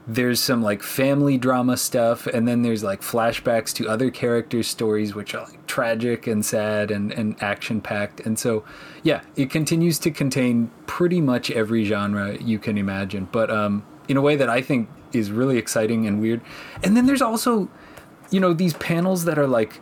there's 0.07 0.41
some 0.41 0.61
like 0.61 0.81
family 0.81 1.37
drama 1.37 1.75
stuff, 1.75 2.27
and 2.27 2.47
then 2.47 2.61
there's 2.61 2.81
like 2.83 3.01
flashbacks 3.01 3.73
to 3.73 3.89
other 3.89 4.09
characters' 4.09 4.67
stories, 4.67 5.13
which 5.13 5.35
are 5.35 5.43
like 5.45 5.67
tragic 5.67 6.27
and 6.27 6.45
sad 6.45 6.91
and, 6.91 7.11
and 7.11 7.35
action 7.43 7.81
packed. 7.81 8.21
And 8.21 8.39
so, 8.39 8.63
yeah, 9.03 9.21
it 9.35 9.49
continues 9.49 9.99
to 9.99 10.11
contain 10.11 10.71
pretty 10.85 11.19
much 11.19 11.51
every 11.51 11.83
genre 11.83 12.37
you 12.37 12.57
can 12.57 12.77
imagine, 12.77 13.27
but 13.31 13.51
um, 13.51 13.85
in 14.07 14.15
a 14.15 14.21
way 14.21 14.37
that 14.37 14.49
I 14.49 14.61
think 14.61 14.89
is 15.11 15.29
really 15.31 15.57
exciting 15.57 16.07
and 16.07 16.21
weird. 16.21 16.41
And 16.83 16.95
then 16.95 17.05
there's 17.05 17.21
also, 17.21 17.69
you 18.31 18.39
know, 18.39 18.53
these 18.53 18.73
panels 18.75 19.25
that 19.25 19.37
are 19.37 19.47
like 19.47 19.81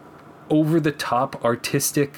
over 0.50 0.80
the 0.80 0.92
top 0.92 1.44
artistic, 1.46 2.16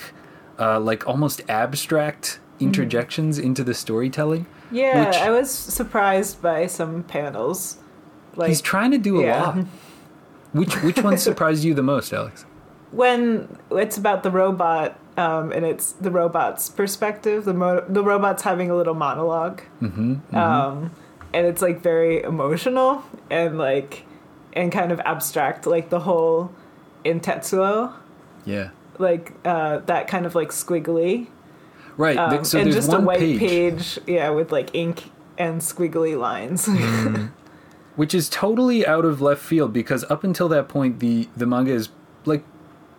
uh, 0.60 0.80
like 0.80 1.06
almost 1.08 1.42
abstract 1.50 2.40
interjections 2.60 3.38
into 3.38 3.64
the 3.64 3.74
storytelling. 3.74 4.46
yeah, 4.72 5.08
which- 5.08 5.18
I 5.18 5.30
was 5.30 5.52
surprised 5.52 6.42
by 6.42 6.68
some 6.68 7.04
panels. 7.04 7.78
Like 8.38 8.50
He's 8.50 8.62
trying 8.62 8.92
to 8.92 8.98
do 8.98 9.20
a 9.22 9.26
yeah. 9.26 9.42
lot. 9.44 9.58
Which 10.54 10.82
which 10.82 11.04
one 11.04 11.18
surprised 11.18 11.64
you 11.66 11.74
the 11.74 11.84
most, 11.84 12.14
Alex? 12.14 12.46
when 12.92 13.58
it's 13.70 13.98
about 13.98 14.24
the 14.24 14.32
robot, 14.32 14.98
um, 15.18 15.52
and 15.52 15.66
it's 15.66 15.92
the 15.92 16.10
robot's 16.10 16.70
perspective. 16.70 17.44
The 17.44 17.54
mo- 17.54 17.84
the 17.88 18.02
robot's 18.02 18.44
having 18.44 18.72
a 18.72 18.76
little 18.76 18.96
monolog 18.96 19.60
Mm-hmm. 19.82 20.34
um, 20.36 20.92
and 21.34 21.46
it's 21.46 21.62
like 21.62 21.82
very 21.82 22.24
emotional 22.24 23.04
and 23.30 23.58
like 23.58 24.06
and 24.54 24.72
kind 24.72 24.94
of 24.94 25.02
abstract, 25.02 25.68
like 25.68 25.90
the 25.90 26.00
whole 26.00 26.52
in 27.04 27.20
Tetsuo, 27.20 27.94
Yeah. 28.46 28.70
like 28.98 29.34
uh, 29.44 29.80
that 29.80 30.08
kind 30.08 30.26
of 30.26 30.34
like 30.34 30.50
squiggly, 30.50 31.28
Right. 31.98 32.18
um, 32.18 32.46
so 32.46 32.58
and 32.60 32.72
just 32.72 32.88
one 32.90 33.02
a 33.04 33.06
white 33.06 33.20
page, 33.20 33.40
page. 33.40 34.00
yeah, 34.08 34.30
with 34.30 34.54
like 34.54 34.74
ink 34.74 35.12
and 35.38 35.60
squiggly 35.62 36.18
lines. 36.18 36.68
which 37.98 38.16
is 38.16 38.30
totally 38.30 38.88
out 38.88 39.04
of 39.04 39.20
left 39.22 39.42
field 39.42 39.74
because 39.74 40.06
up 40.06 40.24
until 40.24 40.48
that 40.48 40.70
point, 40.70 41.00
the 41.02 41.28
the 41.36 41.46
manga 41.46 41.72
is 41.74 41.90
like 42.24 42.44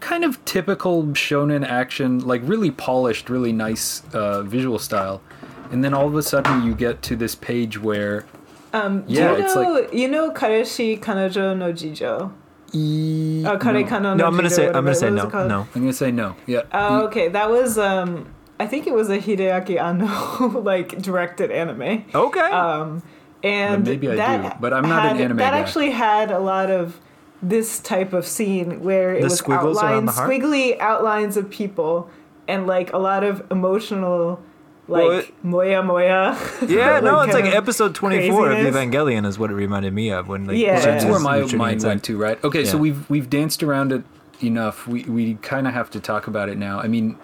kind 0.00 0.22
of 0.24 0.44
typical 0.44 1.02
shonen 1.14 1.66
action, 1.66 2.18
like 2.20 2.42
really 2.44 2.70
polished, 2.70 3.30
really 3.30 3.52
nice 3.52 4.02
uh, 4.12 4.42
visual 4.42 4.78
style, 4.78 5.20
and 5.72 5.82
then 5.82 5.94
all 5.94 6.06
of 6.06 6.14
a 6.14 6.22
sudden 6.22 6.62
you 6.64 6.74
get 6.74 7.00
to 7.02 7.16
this 7.16 7.34
page 7.34 7.80
where 7.80 8.26
Um, 8.74 9.02
Yeah, 9.08 9.30
do 9.32 9.38
you 9.38 9.44
it's 9.44 9.54
know, 9.56 9.88
you 9.92 10.08
know 10.08 10.30
Kareshi 10.30 11.00
Kanojo 11.00 11.56
no 11.56 11.72
Jijo? 11.72 12.32
E- 12.74 13.44
Uh, 13.46 13.56
Kare 13.58 13.80
no. 13.80 13.86
Kano 13.88 14.08
no 14.10 14.14
No, 14.16 14.26
I'm 14.26 14.36
gonna 14.36 14.50
say 14.50 14.66
I'm 14.66 14.84
gonna 14.84 14.94
say 14.94 15.10
no. 15.10 15.24
No. 15.28 15.66
I'm 15.74 15.80
gonna 15.82 15.92
say 15.92 16.10
no. 16.12 16.36
Yeah. 16.46 16.62
Oh, 16.72 17.00
E- 17.00 17.02
okay. 17.06 17.28
That 17.28 17.48
was 17.50 17.78
um 17.78 18.26
I 18.60 18.66
think 18.66 18.86
it 18.86 18.92
was 18.92 19.08
a 19.08 19.18
Hideaki 19.18 19.80
Anno 19.80 20.60
like 20.70 21.00
directed 21.00 21.50
anime. 21.50 22.04
Okay. 22.14 22.40
Um 22.40 23.02
and 23.42 23.84
Then 23.84 23.92
maybe 23.94 24.08
I 24.10 24.16
that 24.16 24.54
do, 24.54 24.58
but 24.60 24.72
I'm 24.72 24.82
not 24.88 25.06
an 25.06 25.20
anime 25.20 25.36
That 25.38 25.52
guy. 25.52 25.58
actually 25.58 25.90
had 25.90 26.30
a 26.30 26.38
lot 26.38 26.70
of 26.70 27.00
this 27.42 27.78
type 27.80 28.12
of 28.12 28.26
scene 28.26 28.80
where 28.82 29.14
it 29.14 29.18
The 29.20 29.24
was 29.26 29.38
squiggles 29.38 29.80
around 29.82 30.06
the 30.06 30.12
heart? 30.12 30.28
squiggly 30.30 30.78
outlines 30.80 31.36
of 31.36 31.48
people 31.50 32.10
and 32.48 32.66
like 32.66 32.92
a 32.92 32.98
lot 32.98 33.22
of 33.22 33.46
emotional 33.50 34.40
Well, 34.88 35.16
like 35.18 35.34
moya 35.44 35.82
moya. 35.82 36.36
yeah, 36.66 36.98
no, 37.02 37.20
it's 37.20 37.34
like 37.34 37.44
episode 37.44 37.94
24 37.94 38.50
of. 38.52 38.58
Evangelion 38.58 39.24
is 39.26 39.38
what 39.38 39.50
it 39.50 39.54
reminded 39.54 39.92
me 39.92 40.10
of 40.10 40.26
when 40.28 40.46
like 40.46 40.56
Yeah. 40.56 40.80
That's 40.80 41.04
where 41.04 41.20
my 41.20 41.42
mind 41.54 41.82
went 41.84 42.02
to, 42.04 42.16
right? 42.16 42.42
Okay, 42.42 42.64
so 42.64 42.76
we've 42.78 43.08
we've 43.08 43.30
danced 43.30 43.62
around 43.62 43.92
it 43.92 44.02
enough. 44.42 44.86
We 44.88 45.04
we 45.04 45.34
kind 45.34 45.68
of 45.68 45.74
have 45.74 45.90
to 45.90 46.00
talk 46.00 46.26
about 46.26 46.48
it 46.48 46.58
now. 46.58 46.80
I 46.80 46.88
mean, 46.88 47.16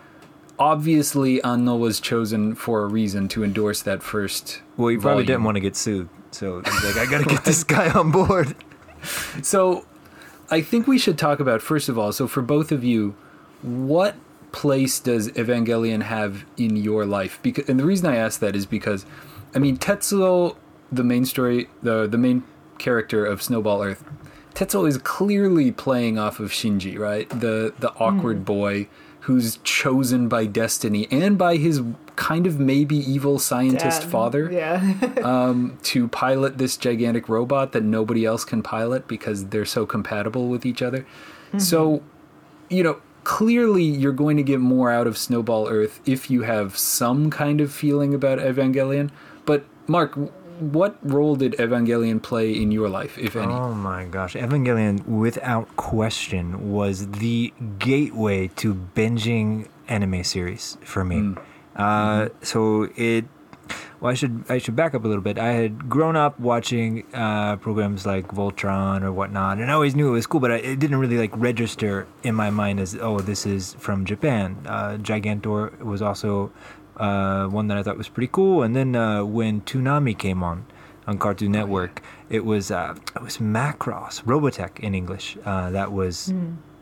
obviously 0.58 1.40
uh, 1.42 1.52
Anno 1.52 1.76
was 1.76 2.00
chosen 2.00 2.54
for 2.54 2.82
a 2.82 2.86
reason 2.86 3.28
to 3.28 3.44
endorse 3.44 3.82
that 3.82 4.02
first. 4.02 4.60
Well, 4.76 4.88
he 4.88 4.96
probably 4.96 5.24
volume. 5.24 5.26
didn't 5.26 5.44
want 5.44 5.56
to 5.56 5.60
get 5.60 5.76
sued, 5.76 6.08
so 6.30 6.62
he's 6.62 6.84
like, 6.84 6.96
I 6.96 7.10
gotta 7.10 7.24
get 7.24 7.44
this 7.44 7.64
guy 7.64 7.90
on 7.90 8.10
board. 8.10 8.54
So, 9.42 9.84
I 10.50 10.60
think 10.62 10.86
we 10.86 10.98
should 10.98 11.18
talk 11.18 11.40
about 11.40 11.62
first 11.62 11.88
of 11.88 11.98
all. 11.98 12.12
So, 12.12 12.26
for 12.26 12.42
both 12.42 12.72
of 12.72 12.84
you, 12.84 13.14
what 13.62 14.16
place 14.52 14.98
does 15.00 15.30
Evangelion 15.32 16.02
have 16.02 16.44
in 16.56 16.76
your 16.76 17.04
life? 17.04 17.38
Because, 17.42 17.68
and 17.68 17.78
the 17.78 17.84
reason 17.84 18.06
I 18.06 18.16
ask 18.16 18.40
that 18.40 18.54
is 18.54 18.66
because, 18.66 19.04
I 19.54 19.58
mean, 19.58 19.76
Tetsuo, 19.76 20.56
the 20.90 21.04
main 21.04 21.24
story, 21.24 21.68
the 21.82 22.06
the 22.06 22.18
main 22.18 22.44
character 22.78 23.24
of 23.24 23.42
Snowball 23.42 23.82
Earth, 23.82 24.04
Tetsuo 24.54 24.88
is 24.88 24.98
clearly 24.98 25.72
playing 25.72 26.18
off 26.18 26.40
of 26.40 26.50
Shinji, 26.50 26.98
right? 26.98 27.28
The 27.28 27.74
the 27.78 27.92
awkward 27.94 28.38
hmm. 28.38 28.44
boy 28.44 28.88
who's 29.24 29.58
chosen 29.64 30.28
by 30.28 30.44
destiny 30.44 31.08
and 31.10 31.38
by 31.38 31.56
his 31.56 31.80
kind 32.14 32.46
of 32.46 32.60
maybe 32.60 32.96
evil 32.96 33.38
scientist 33.38 34.02
Dad. 34.02 34.10
father 34.10 34.52
Yeah. 34.52 34.94
um, 35.24 35.78
to 35.84 36.08
pilot 36.08 36.58
this 36.58 36.76
gigantic 36.76 37.28
robot 37.28 37.72
that 37.72 37.82
nobody 37.82 38.26
else 38.26 38.44
can 38.44 38.62
pilot 38.62 39.08
because 39.08 39.46
they're 39.46 39.64
so 39.64 39.86
compatible 39.86 40.48
with 40.48 40.66
each 40.66 40.82
other. 40.82 41.06
So, 41.56 42.02
you 42.68 42.82
know, 42.82 43.00
clearly 43.22 43.84
you're 43.84 44.12
going 44.12 44.36
to 44.36 44.42
get 44.42 44.58
more 44.58 44.90
out 44.90 45.06
of 45.06 45.16
Snowball 45.16 45.68
Earth 45.68 46.00
if 46.04 46.28
you 46.30 46.42
have 46.42 46.76
some 46.76 47.30
kind 47.30 47.60
of 47.60 47.72
feeling 47.72 48.12
about 48.12 48.40
Evangelion. 48.40 49.10
But, 49.46 49.64
Mark, 49.86 50.18
what 50.60 50.98
role 51.02 51.36
did 51.36 51.52
Evangelion 51.54 52.22
play 52.22 52.52
in 52.52 52.70
your 52.70 52.88
life, 52.88 53.18
if 53.18 53.36
any? 53.36 53.52
Oh 53.52 53.74
my 53.74 54.04
gosh, 54.04 54.34
Evangelion, 54.34 55.04
without 55.06 55.74
question, 55.76 56.72
was 56.72 57.08
the 57.08 57.52
gateway 57.78 58.48
to 58.56 58.74
binging 58.94 59.68
anime 59.88 60.24
series 60.24 60.78
for 60.82 61.04
me. 61.04 61.34
Uh, 61.76 62.28
so 62.42 62.88
it. 62.96 63.26
Well, 64.00 64.10
I 64.10 64.14
should 64.14 64.44
I 64.50 64.58
should 64.58 64.76
back 64.76 64.94
up 64.94 65.04
a 65.04 65.08
little 65.08 65.22
bit. 65.22 65.38
I 65.38 65.52
had 65.52 65.88
grown 65.88 66.16
up 66.16 66.38
watching 66.38 67.04
uh, 67.14 67.56
programs 67.56 68.04
like 68.04 68.28
Voltron 68.28 69.02
or 69.02 69.12
whatnot, 69.12 69.58
and 69.58 69.70
I 69.70 69.74
always 69.74 69.96
knew 69.96 70.08
it 70.08 70.12
was 70.12 70.26
cool, 70.26 70.40
but 70.40 70.52
I, 70.52 70.56
it 70.56 70.78
didn't 70.78 70.98
really 70.98 71.16
like 71.16 71.30
register 71.34 72.06
in 72.22 72.34
my 72.34 72.50
mind 72.50 72.80
as 72.80 72.94
oh, 72.96 73.20
this 73.20 73.46
is 73.46 73.74
from 73.74 74.04
Japan. 74.04 74.58
Uh, 74.66 74.98
Gigantor 75.00 75.80
was 75.80 76.02
also 76.02 76.52
uh, 76.96 77.46
one 77.46 77.68
that 77.68 77.76
I 77.76 77.82
thought 77.82 77.98
was 77.98 78.08
pretty 78.08 78.30
cool. 78.32 78.62
And 78.62 78.74
then 78.74 78.96
uh, 78.96 79.24
when 79.24 79.62
Toonami 79.62 80.16
came 80.16 80.42
on 80.42 80.66
on 81.06 81.18
Cartoon 81.18 81.52
Network, 81.52 82.02
it 82.30 82.44
was 82.44 82.70
uh, 82.70 82.94
it 83.14 83.22
was 83.22 83.38
Macross, 83.38 84.22
Robotech 84.24 84.80
in 84.80 84.94
English. 84.94 85.36
Uh, 85.44 85.70
that 85.70 85.92
was 85.92 86.32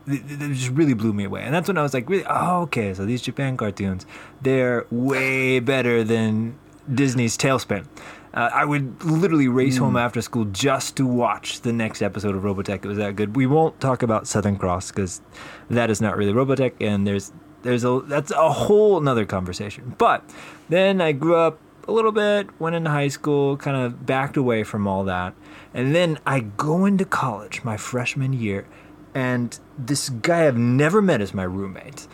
it, 0.07 0.21
it 0.29 0.53
just 0.53 0.71
really 0.71 0.93
blew 0.93 1.13
me 1.13 1.25
away. 1.25 1.43
And 1.43 1.53
that's 1.53 1.67
when 1.67 1.77
I 1.77 1.83
was 1.83 1.93
like, 1.93 2.09
really, 2.09 2.25
oh, 2.27 2.61
okay, 2.63 2.93
so 2.93 3.05
these 3.05 3.21
Japan 3.21 3.57
cartoons, 3.57 4.05
they're 4.41 4.85
way 4.91 5.59
better 5.59 6.03
than 6.03 6.57
Disney's 6.93 7.37
TaleSpin. 7.37 7.85
Uh, 8.33 8.49
I 8.51 8.65
would 8.65 9.03
literally 9.03 9.47
race 9.47 9.77
home 9.77 9.95
after 9.95 10.19
school 10.19 10.45
just 10.45 10.97
to 10.97 11.05
watch 11.05 11.61
the 11.61 11.71
next 11.71 12.01
episode 12.01 12.35
of 12.35 12.41
Robotech. 12.41 12.83
It 12.83 12.85
was 12.85 12.97
that 12.97 13.15
good. 13.15 13.35
We 13.35 13.45
won't 13.45 13.79
talk 13.79 14.01
about 14.01 14.27
Southern 14.27 14.57
Cross 14.57 14.89
because 14.91 15.21
that 15.69 15.91
is 15.91 16.01
not 16.01 16.17
really 16.17 16.33
Robotech, 16.33 16.73
and 16.81 17.05
there's 17.05 17.31
there's 17.63 17.83
a 17.83 18.01
that's 18.05 18.31
a 18.31 18.51
whole 18.51 18.97
another 18.97 19.25
conversation. 19.25 19.95
But 19.97 20.23
then 20.69 21.01
I 21.01 21.11
grew 21.11 21.35
up 21.35 21.59
a 21.87 21.91
little 21.91 22.11
bit, 22.11 22.47
went 22.59 22.75
into 22.75 22.89
high 22.89 23.09
school, 23.09 23.57
kind 23.57 23.75
of 23.75 24.05
backed 24.05 24.37
away 24.37 24.63
from 24.63 24.87
all 24.87 25.03
that, 25.05 25.33
and 25.73 25.95
then 25.95 26.19
I 26.25 26.41
go 26.41 26.85
into 26.85 27.05
college 27.05 27.63
my 27.63 27.77
freshman 27.77 28.33
year, 28.33 28.67
and 29.13 29.57
this 29.77 30.09
guy 30.09 30.47
I've 30.47 30.57
never 30.57 31.01
met 31.01 31.21
is 31.21 31.33
my 31.33 31.43
roommate, 31.43 32.07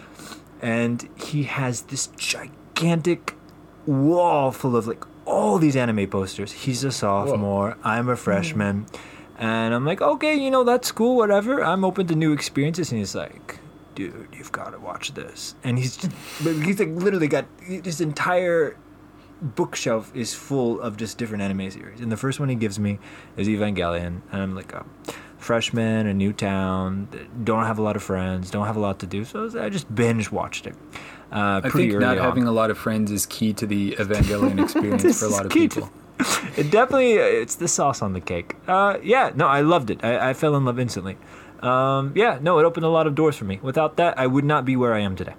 and 0.62 1.08
he 1.16 1.44
has 1.44 1.84
this 1.84 2.08
gigantic 2.18 3.36
wall 3.86 4.52
full 4.52 4.76
of 4.76 4.88
like 4.88 5.04
all 5.26 5.60
these 5.60 5.76
anime 5.76 6.08
posters. 6.08 6.52
He's 6.52 6.84
a 6.84 6.92
sophomore, 6.92 7.78
I'm 7.84 8.10
a 8.10 8.14
hmm. 8.14 8.18
freshman. 8.18 8.86
And 9.38 9.74
I'm 9.74 9.86
like, 9.86 10.02
okay, 10.02 10.36
you 10.36 10.52
know, 10.52 10.66
that's 10.66 10.92
cool, 10.92 11.16
whatever. 11.16 11.64
I'm 11.64 11.86
open 11.86 12.08
to 12.08 12.16
new 12.16 12.34
experiences. 12.34 12.92
And 12.92 13.00
he's 13.00 13.16
like, 13.16 13.59
dude, 14.00 14.30
you've 14.34 14.52
got 14.52 14.70
to 14.70 14.80
watch 14.80 15.14
this. 15.14 15.56
And 15.64 15.78
he's 15.78 15.98
just, 15.98 16.16
he's 16.42 16.80
like 16.80 16.90
literally 16.90 17.28
got 17.28 17.46
his 17.62 18.00
entire 18.00 18.78
bookshelf 19.42 20.10
is 20.16 20.34
full 20.34 20.80
of 20.80 20.96
just 20.96 21.18
different 21.18 21.44
anime 21.44 21.70
series. 21.70 22.00
And 22.00 22.10
the 22.10 22.18
first 22.18 22.40
one 22.40 22.48
he 22.48 22.56
gives 22.56 22.80
me 22.80 23.00
is 23.36 23.50
Evangelion. 23.50 24.22
And 24.32 24.42
I'm 24.42 24.56
like, 24.56 24.72
a 24.72 24.86
freshman, 25.38 26.08
a 26.08 26.14
new 26.14 26.32
town, 26.32 27.10
don't 27.44 27.66
have 27.66 27.78
a 27.78 27.82
lot 27.82 27.98
of 27.98 28.04
friends, 28.04 28.50
don't 28.50 28.68
have 28.68 28.78
a 28.78 28.80
lot 28.80 29.00
to 29.00 29.06
do. 29.06 29.26
So 29.26 29.50
I 29.62 29.68
just 29.68 29.94
binge 29.94 30.32
watched 30.32 30.66
it. 30.66 30.76
Uh, 31.32 31.60
I 31.64 31.70
think 31.70 31.94
not 31.94 32.18
on. 32.18 32.24
having 32.24 32.44
a 32.46 32.52
lot 32.54 32.72
of 32.72 32.78
friends 32.78 33.12
is 33.12 33.26
key 33.26 33.54
to 33.54 33.68
the 33.68 33.92
Evangelion 33.98 34.64
experience 34.64 35.20
for 35.20 35.26
a 35.26 35.30
lot 35.30 35.46
of 35.46 35.52
key 35.52 35.68
to- 35.68 35.82
people. 35.82 35.92
it 36.58 36.70
definitely 36.70 37.14
it's 37.14 37.56
the 37.56 37.68
sauce 37.68 38.02
on 38.02 38.14
the 38.14 38.20
cake. 38.20 38.56
Uh, 38.68 38.98
yeah, 39.04 39.32
no, 39.36 39.48
I 39.48 39.62
loved 39.62 39.90
it. 39.90 40.04
I, 40.04 40.30
I 40.30 40.34
fell 40.34 40.56
in 40.56 40.66
love 40.66 40.78
instantly. 40.80 41.18
Um, 41.64 42.14
yeah, 42.16 42.40
no, 42.42 42.60
it 42.60 42.64
opened 42.66 42.86
a 42.86 42.90
lot 42.90 43.08
of 43.08 43.16
doors 43.16 43.36
for 43.36 43.46
me. 43.46 43.60
Without 43.62 43.98
that, 43.98 44.18
I 44.18 44.28
would 44.28 44.46
not 44.46 44.66
be 44.66 44.76
where 44.76 44.94
I 44.94 45.00
am 45.00 45.16
today. 45.16 45.34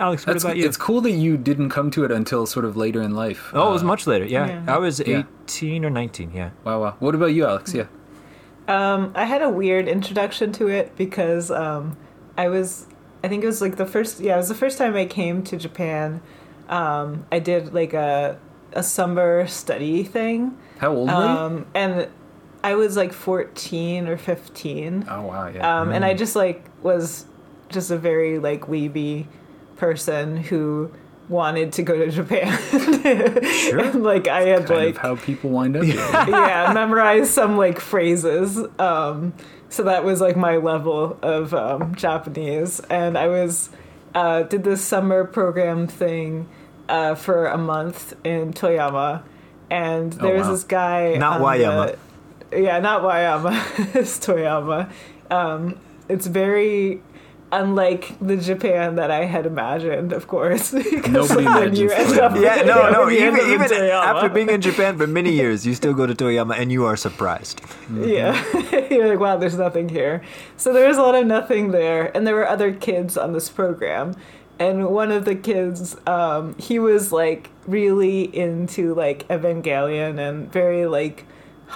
Alex, 0.00 0.26
what 0.26 0.32
That's, 0.32 0.44
about 0.44 0.56
you? 0.56 0.66
it's 0.66 0.76
cool 0.76 1.00
that 1.02 1.12
you 1.12 1.36
didn't 1.36 1.70
come 1.70 1.90
to 1.92 2.04
it 2.04 2.10
until 2.10 2.46
sort 2.46 2.64
of 2.64 2.76
later 2.76 3.00
in 3.00 3.14
life. 3.14 3.50
oh, 3.54 3.68
it 3.68 3.72
was 3.72 3.82
Uh, 3.82 3.86
much 3.86 4.06
later. 4.08 4.24
Yeah, 4.24 4.46
Yeah. 4.64 4.74
I 4.74 4.78
was 4.78 5.00
Yeah. 5.06 5.22
18 5.44 5.84
or 5.84 5.90
19. 5.90 6.32
Yeah. 6.34 6.50
Wow, 6.64 6.80
wow. 6.82 6.94
What 6.98 7.14
about 7.14 7.26
you, 7.32 7.46
Alex? 7.46 7.72
Yeah. 7.72 7.84
Um, 8.66 9.12
I 9.14 9.24
had 9.24 9.42
a 9.42 9.48
weird 9.48 9.86
introduction 9.86 10.50
to 10.52 10.68
it 10.68 10.96
because 10.96 11.50
um, 11.50 11.96
I 12.36 12.48
was, 12.48 12.86
I 13.22 13.28
think 13.28 13.44
it 13.44 13.46
was 13.46 13.60
like 13.60 13.76
the 13.76 13.86
first, 13.86 14.20
yeah, 14.20 14.34
it 14.34 14.38
was 14.38 14.48
the 14.48 14.54
first 14.54 14.78
time 14.78 14.96
I 14.96 15.04
came 15.06 15.42
to 15.44 15.56
Japan. 15.56 16.20
Um, 16.68 17.26
I 17.30 17.38
did 17.38 17.72
like 17.74 17.92
a 17.94 18.38
a 18.72 18.82
summer 18.82 19.46
study 19.46 20.02
thing, 20.02 20.56
How 20.78 20.92
old 20.92 21.06
were 21.08 21.14
you? 21.14 21.18
um, 21.20 21.66
and 21.76 22.08
I 22.64 22.76
was 22.76 22.96
like 22.96 23.12
fourteen 23.12 24.08
or 24.08 24.16
fifteen. 24.16 25.04
Oh, 25.08 25.22
wow, 25.22 25.48
yeah. 25.48 25.80
Um, 25.80 25.92
and 25.92 26.02
I 26.02 26.14
just 26.14 26.34
like 26.34 26.64
was 26.82 27.26
just 27.68 27.90
a 27.90 27.98
very 27.98 28.38
like 28.38 28.62
weeby 28.62 29.26
person 29.76 30.38
who 30.38 30.90
wanted 31.28 31.74
to 31.74 31.82
go 31.82 31.98
to 31.98 32.10
Japan. 32.10 32.56
Sure. 33.42 33.80
and, 33.84 34.02
like 34.02 34.28
I 34.28 34.46
had 34.46 34.66
kind 34.66 34.80
like 34.80 34.94
of 34.94 34.96
how 34.96 35.16
people 35.16 35.50
wind 35.50 35.76
up 35.76 35.84
here. 35.84 35.96
yeah, 35.96 36.72
memorize 36.72 37.28
some 37.28 37.58
like 37.58 37.80
phrases. 37.80 38.58
Um, 38.78 39.34
so 39.68 39.82
that 39.82 40.02
was 40.02 40.22
like 40.22 40.36
my 40.36 40.56
level 40.56 41.18
of 41.20 41.52
um, 41.52 41.94
Japanese, 41.94 42.80
and 42.88 43.18
I 43.18 43.28
was 43.28 43.68
uh, 44.14 44.44
did 44.44 44.64
this 44.64 44.82
summer 44.82 45.24
program 45.24 45.86
thing 45.86 46.48
uh, 46.88 47.14
for 47.14 47.44
a 47.44 47.58
month 47.58 48.14
in 48.24 48.54
Toyama, 48.54 49.22
and 49.70 50.14
there 50.14 50.34
was 50.34 50.46
wow. 50.46 50.52
this 50.52 50.64
guy. 50.64 51.14
Not 51.16 51.42
on 51.42 51.46
Wayama. 51.46 51.86
the- 51.92 51.98
yeah, 52.56 52.78
not 52.80 53.02
Wayama. 53.02 53.94
it's 53.94 54.18
Toyama. 54.26 54.90
Um, 55.30 55.78
it's 56.08 56.26
very 56.26 57.02
unlike 57.52 58.16
the 58.20 58.36
Japan 58.36 58.96
that 58.96 59.10
I 59.10 59.24
had 59.24 59.46
imagined, 59.46 60.12
of 60.12 60.26
course. 60.26 60.72
because 60.72 61.30
Nobody 61.30 61.44
when 61.46 61.76
you 61.76 61.90
end 61.90 62.18
up- 62.18 62.36
Yeah, 62.36 62.62
no, 62.62 62.90
no. 62.90 63.08
Even, 63.10 63.34
end 63.34 63.36
up 63.36 63.70
in 63.70 63.76
even 63.76 63.90
after 63.90 64.28
being 64.28 64.50
in 64.50 64.60
Japan 64.60 64.98
for 64.98 65.06
many 65.06 65.30
years, 65.32 65.64
you 65.66 65.74
still 65.74 65.94
go 65.94 66.06
to 66.06 66.14
Toyama 66.14 66.58
and 66.58 66.72
you 66.72 66.84
are 66.84 66.96
surprised. 66.96 67.60
Yeah. 67.92 68.42
You're 68.90 69.08
like, 69.08 69.20
wow, 69.20 69.36
there's 69.36 69.56
nothing 69.56 69.88
here. 69.88 70.22
So 70.56 70.72
there 70.72 70.88
was 70.88 70.96
a 70.96 71.02
lot 71.02 71.14
of 71.14 71.26
nothing 71.26 71.70
there. 71.70 72.14
And 72.16 72.26
there 72.26 72.34
were 72.34 72.48
other 72.48 72.72
kids 72.72 73.16
on 73.16 73.32
this 73.32 73.48
program. 73.48 74.14
And 74.58 74.88
one 74.88 75.10
of 75.10 75.24
the 75.24 75.34
kids, 75.34 75.96
um, 76.06 76.56
he 76.58 76.78
was 76.78 77.12
like 77.12 77.50
really 77.66 78.22
into 78.36 78.94
like 78.94 79.26
Evangelion 79.28 80.18
and 80.18 80.50
very 80.52 80.86
like 80.86 81.24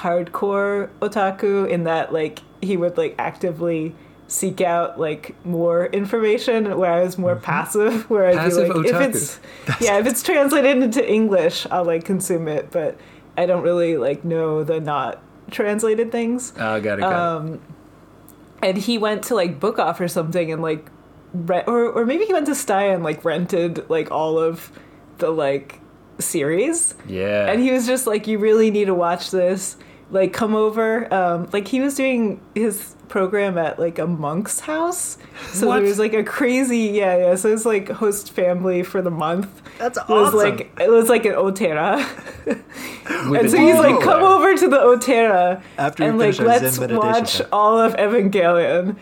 hardcore 0.03 0.89
otaku 1.01 1.69
in 1.69 1.85
that 1.85 2.13
like 2.13 2.41
he 2.63 2.77
would 2.77 2.97
like 2.97 3.15
actively 3.19 3.95
seek 4.27 4.61
out 4.61 5.01
like 5.01 5.35
more 5.45 5.87
information 5.87 6.77
where 6.79 6.93
I 6.93 7.03
was 7.03 7.17
more 7.17 7.37
passive 7.37 8.09
where 8.11 8.27
I'd 8.27 8.37
Passive 8.37 8.69
be 8.69 8.75
like 8.75 8.87
otaku. 8.93 9.01
if 9.01 9.15
it's 9.15 9.41
yeah 9.81 9.99
if 9.99 10.07
it's 10.07 10.23
translated 10.23 10.83
into 10.83 11.07
English 11.09 11.67
I'll 11.71 11.85
like 11.85 12.05
consume 12.05 12.47
it 12.49 12.71
but 12.71 12.97
I 13.37 13.47
don't 13.47 13.63
really 13.63 13.97
like 13.97 14.25
know 14.25 14.65
the 14.65 14.81
not 14.81 15.23
translated 15.51 16.11
things. 16.13 16.53
Oh, 16.57 16.81
got 16.81 16.99
it. 16.99 17.03
Got 17.03 17.11
it. 17.13 17.47
Um, 17.47 17.61
and 18.63 18.77
he 18.77 18.99
went 18.99 19.23
to 19.25 19.35
like 19.35 19.61
book 19.61 19.79
off 19.79 20.01
or 20.01 20.09
something 20.09 20.53
and 20.53 20.61
like 20.63 20.91
rent, 21.33 21.69
or 21.69 21.87
or 21.87 22.05
maybe 22.05 22.25
he 22.25 22.33
went 22.33 22.47
to 22.47 22.53
Tsutaya 22.53 22.95
and 22.95 23.05
like 23.05 23.25
rented 23.25 23.89
like 23.89 24.11
all 24.11 24.39
of 24.39 24.73
the 25.19 25.31
like 25.31 25.81
series. 26.19 26.95
Yeah. 27.07 27.51
And 27.51 27.63
he 27.63 27.71
was 27.71 27.87
just 27.87 28.07
like, 28.07 28.27
"You 28.27 28.39
really 28.39 28.71
need 28.71 28.87
to 28.87 28.95
watch 28.95 29.31
this. 29.31 29.77
Like, 30.11 30.33
come 30.33 30.55
over." 30.55 31.13
Um, 31.13 31.49
like 31.53 31.69
he 31.69 31.81
was 31.81 31.95
doing 31.95 32.41
his 32.55 32.95
program 33.09 33.57
at 33.57 33.79
like 33.79 33.99
a 33.99 34.07
monk's 34.07 34.61
house, 34.61 35.17
so 35.53 35.69
What? 35.69 35.77
there 35.77 35.85
was 35.85 35.99
like 35.99 36.13
a 36.13 36.23
crazy 36.25 36.79
yeah 36.79 37.17
yeah. 37.17 37.35
So 37.37 37.49
it 37.49 37.53
was 37.53 37.67
like 37.67 37.89
host 37.89 38.31
family 38.33 38.83
for 38.83 39.01
the 39.03 39.11
month. 39.11 39.63
That's 39.79 39.97
awesome. 39.99 40.15
It 40.17 40.21
was 40.21 40.35
awesome. 40.35 40.57
like 40.57 40.81
it 40.81 40.91
was 40.91 41.09
like 41.09 41.25
an 41.25 41.33
otera, 41.33 41.99
and 42.47 43.51
so 43.51 43.57
he's 43.57 43.77
like, 43.77 43.97
DJ. 43.97 44.03
"Come 44.03 44.23
over 44.23 44.55
to 44.57 44.69
the 44.69 44.79
otera 44.79 45.63
After 45.79 46.05
and 46.05 46.19
like 46.19 46.39
let's 46.39 46.79
watch 46.79 47.41
all 47.53 47.79
of 47.79 47.95
Evangelion." 47.97 48.97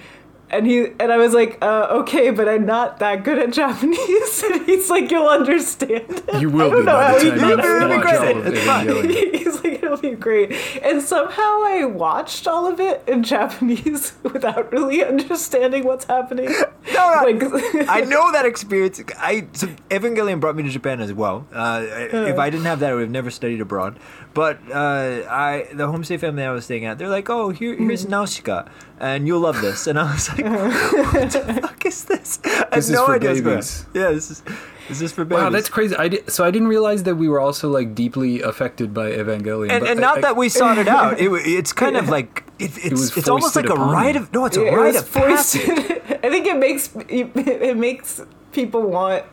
And 0.48 0.64
he 0.66 0.86
and 1.00 1.10
I 1.12 1.16
was 1.16 1.34
like, 1.34 1.58
uh, 1.60 1.88
"Okay, 2.02 2.30
but 2.30 2.48
I'm 2.48 2.66
not 2.66 3.00
that 3.00 3.24
good 3.24 3.38
at 3.38 3.52
Japanese." 3.52 4.42
and 4.50 4.64
he's 4.64 4.88
like, 4.88 5.10
"You'll 5.10 5.26
understand." 5.26 6.22
You 6.40 6.50
I 6.50 6.52
will 6.54 6.70
don't 6.70 6.80
be 6.80 6.86
know 6.86 6.92
by 6.92 7.04
how 7.06 7.18
the 7.18 7.24
he 7.24 7.30
time 7.30 7.38
did 7.56 7.64
you 7.64 7.82
it. 7.82 8.04
Watch 8.04 8.06
all 8.16 8.38
of 8.38 8.46
It's 8.46 8.64
fine. 8.64 9.08
He's 9.46 9.64
like, 9.64 9.72
it'll 9.82 9.96
be 9.96 10.10
great. 10.12 10.52
And 10.82 11.02
somehow 11.02 11.62
I 11.64 11.84
watched 11.84 12.46
all 12.46 12.66
of 12.66 12.78
it 12.78 13.02
in 13.08 13.22
Japanese 13.22 14.12
without 14.22 14.70
really 14.72 15.02
understanding 15.04 15.84
what's 15.84 16.04
happening. 16.04 16.46
No, 16.92 17.14
no. 17.14 17.22
Like, 17.24 17.88
I 17.88 18.00
know 18.02 18.30
that 18.32 18.44
experience. 18.46 19.00
I 19.18 19.46
so 19.52 19.66
Evangelion 19.90 20.38
brought 20.40 20.54
me 20.56 20.62
to 20.62 20.70
Japan 20.70 21.00
as 21.00 21.12
well. 21.12 21.46
Uh, 21.52 21.84
if 21.88 22.38
I 22.38 22.50
didn't 22.50 22.66
have 22.66 22.80
that, 22.80 22.90
I 22.90 22.94
would 22.94 23.02
have 23.02 23.10
never 23.10 23.30
studied 23.30 23.60
abroad. 23.60 23.98
But 24.34 24.58
uh, 24.70 25.24
I, 25.30 25.66
the 25.72 25.86
homestay 25.86 26.20
family 26.20 26.42
I 26.44 26.50
was 26.52 26.66
staying 26.66 26.84
at, 26.84 26.98
they're 26.98 27.08
like, 27.08 27.28
"Oh, 27.30 27.50
here, 27.50 27.74
here's 27.74 28.02
Mm-hmm. 28.02 28.10
Nausicaa, 28.10 28.64
and 29.00 29.26
you'll 29.26 29.40
love 29.40 29.60
this." 29.62 29.86
And 29.86 29.98
I 29.98 30.12
was 30.12 30.28
like, 30.42 30.44
"What 31.14 31.30
the 31.30 31.58
fuck 31.62 31.86
is 31.86 32.04
this?" 32.04 32.38
I 32.44 32.48
have 32.48 32.70
This 32.72 32.88
is 32.88 32.90
no 32.94 33.06
for 33.06 33.14
idea 33.14 33.30
what's 33.30 33.40
going 33.40 33.56
on. 33.56 33.60
babies. 33.60 33.86
Yeah, 33.94 34.10
this 34.12 34.30
is 34.30 34.42
this 34.88 35.00
is 35.02 35.12
for 35.12 35.24
babies. 35.24 35.42
Wow, 35.44 35.50
that's 35.50 35.68
crazy. 35.68 35.96
I 35.96 36.08
did, 36.08 36.30
so 36.30 36.44
I 36.44 36.50
didn't 36.50 36.68
realize 36.68 37.02
that 37.04 37.16
we 37.16 37.28
were 37.28 37.40
also 37.40 37.68
like 37.68 37.94
deeply 37.94 38.40
affected 38.42 38.92
by 38.94 39.10
Evangelion. 39.12 39.70
and, 39.70 39.80
but 39.82 39.90
and 39.90 39.98
I- 40.00 40.02
not 40.02 40.18
I- 40.18 40.20
that 40.22 40.36
we 40.36 40.48
sought 40.48 40.78
it 40.78 40.88
out. 40.88 41.18
It, 41.20 41.30
it's 41.32 41.72
kind 41.72 41.96
of 41.96 42.08
like 42.16 42.44
it, 42.58 42.72
it's 42.78 42.90
was 42.90 43.16
it's 43.16 43.28
almost 43.28 43.56
like 43.56 43.68
a 43.68 43.72
upon 43.72 43.90
rite 43.92 44.16
of 44.16 44.32
no, 44.32 44.44
it's 44.44 44.56
a 44.56 44.64
it 44.66 44.72
rite 44.72 44.94
was 44.94 45.02
of 45.02 45.12
passage. 45.12 45.68
I 46.24 46.30
think 46.30 46.46
it 46.46 46.56
makes 46.58 46.90
it 47.08 47.76
makes 47.76 48.20
people 48.52 48.82
want 48.82 49.24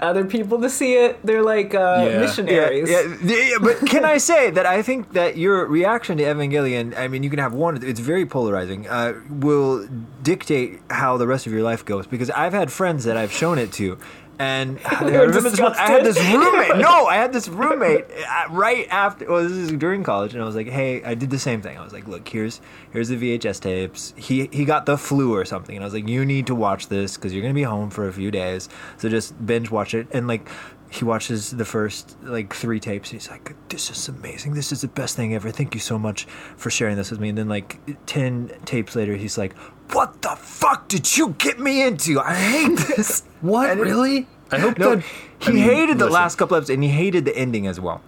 other 0.00 0.24
people 0.24 0.60
to 0.60 0.68
see 0.70 0.94
it. 0.94 1.24
They're 1.24 1.42
like 1.42 1.74
uh, 1.74 2.08
Yeah. 2.10 2.20
missionaries. 2.20 2.90
Yeah, 2.90 3.16
yeah, 3.22 3.36
yeah, 3.50 3.58
but 3.60 3.78
can 3.86 4.04
I 4.04 4.18
say 4.18 4.50
that 4.50 4.66
I 4.66 4.82
think 4.82 5.12
that 5.12 5.36
your 5.36 5.66
reaction 5.66 6.18
to 6.18 6.24
Evangelion, 6.24 6.96
I 6.98 7.08
mean, 7.08 7.22
you 7.22 7.30
can 7.30 7.38
have 7.38 7.52
one, 7.52 7.82
it's 7.82 8.00
very 8.00 8.26
polarizing, 8.26 8.88
uh, 8.88 9.14
will 9.30 9.86
dictate 10.22 10.80
how 10.90 11.16
the 11.16 11.26
rest 11.26 11.46
of 11.46 11.52
your 11.52 11.62
life 11.62 11.84
goes. 11.84 12.06
Because 12.06 12.30
I've 12.30 12.52
had 12.52 12.72
friends 12.72 13.04
that 13.04 13.16
I've 13.16 13.32
shown 13.32 13.58
it 13.58 13.72
to. 13.74 13.98
And 14.38 14.80
I 14.84 15.04
remember 15.04 15.40
this 15.40 15.60
one. 15.60 15.74
I 15.74 15.90
had 15.90 16.04
this 16.04 16.18
roommate. 16.18 16.76
No, 16.76 17.06
I 17.06 17.16
had 17.16 17.32
this 17.32 17.48
roommate 17.62 18.06
uh, 18.10 18.46
right 18.50 18.86
after. 18.90 19.30
Well, 19.30 19.42
this 19.42 19.52
is 19.52 19.72
during 19.72 20.02
college, 20.02 20.34
and 20.34 20.42
I 20.42 20.46
was 20.46 20.56
like, 20.56 20.68
"Hey, 20.68 21.02
I 21.04 21.14
did 21.14 21.30
the 21.30 21.38
same 21.38 21.62
thing." 21.62 21.78
I 21.78 21.84
was 21.84 21.92
like, 21.92 22.08
"Look, 22.08 22.28
here's 22.28 22.60
here's 22.92 23.08
the 23.08 23.16
VHS 23.16 23.60
tapes. 23.60 24.14
He 24.16 24.48
he 24.52 24.64
got 24.64 24.86
the 24.86 24.98
flu 24.98 25.34
or 25.34 25.44
something, 25.44 25.76
and 25.76 25.84
I 25.84 25.86
was 25.86 25.94
like, 25.94 26.08
you 26.08 26.24
need 26.24 26.46
to 26.48 26.54
watch 26.54 26.88
this 26.88 27.16
because 27.16 27.32
you're 27.32 27.42
gonna 27.42 27.54
be 27.54 27.62
home 27.62 27.90
for 27.90 28.08
a 28.08 28.12
few 28.12 28.30
days. 28.30 28.68
So 28.98 29.08
just 29.08 29.44
binge 29.46 29.70
watch 29.70 29.94
it." 29.94 30.08
And 30.10 30.26
like, 30.26 30.48
he 30.90 31.04
watches 31.04 31.50
the 31.50 31.64
first 31.64 32.16
like 32.22 32.54
three 32.54 32.80
tapes. 32.80 33.10
He's 33.10 33.28
like, 33.30 33.54
"This 33.68 33.90
is 33.90 34.08
amazing. 34.08 34.54
This 34.54 34.72
is 34.72 34.80
the 34.80 34.88
best 34.88 35.16
thing 35.16 35.34
ever. 35.34 35.50
Thank 35.50 35.74
you 35.74 35.80
so 35.80 35.98
much 35.98 36.24
for 36.56 36.70
sharing 36.70 36.96
this 36.96 37.10
with 37.10 37.20
me." 37.20 37.28
And 37.28 37.38
then 37.38 37.48
like 37.48 37.78
ten 38.06 38.52
tapes 38.64 38.94
later, 38.96 39.16
he's 39.16 39.38
like, 39.38 39.54
"What 39.92 40.22
the 40.22 40.30
fuck 40.36 40.88
did 40.88 41.16
you 41.16 41.34
get 41.38 41.58
me 41.58 41.82
into? 41.82 42.20
I 42.20 42.34
hate 42.34 42.78
this." 42.96 43.22
what 43.40 43.70
And 43.70 43.80
really? 43.80 44.26
I 44.50 44.58
hope 44.58 44.78
No, 44.78 44.96
that 44.96 45.04
he 45.40 45.50
I 45.50 45.52
mean, 45.52 45.64
hated 45.64 45.98
the 45.98 46.04
listen, 46.06 46.12
last 46.12 46.36
couple 46.36 46.56
episodes, 46.56 46.70
and 46.70 46.82
he 46.82 46.90
hated 46.90 47.24
the 47.24 47.36
ending 47.36 47.66
as 47.66 47.80
well. 47.80 48.00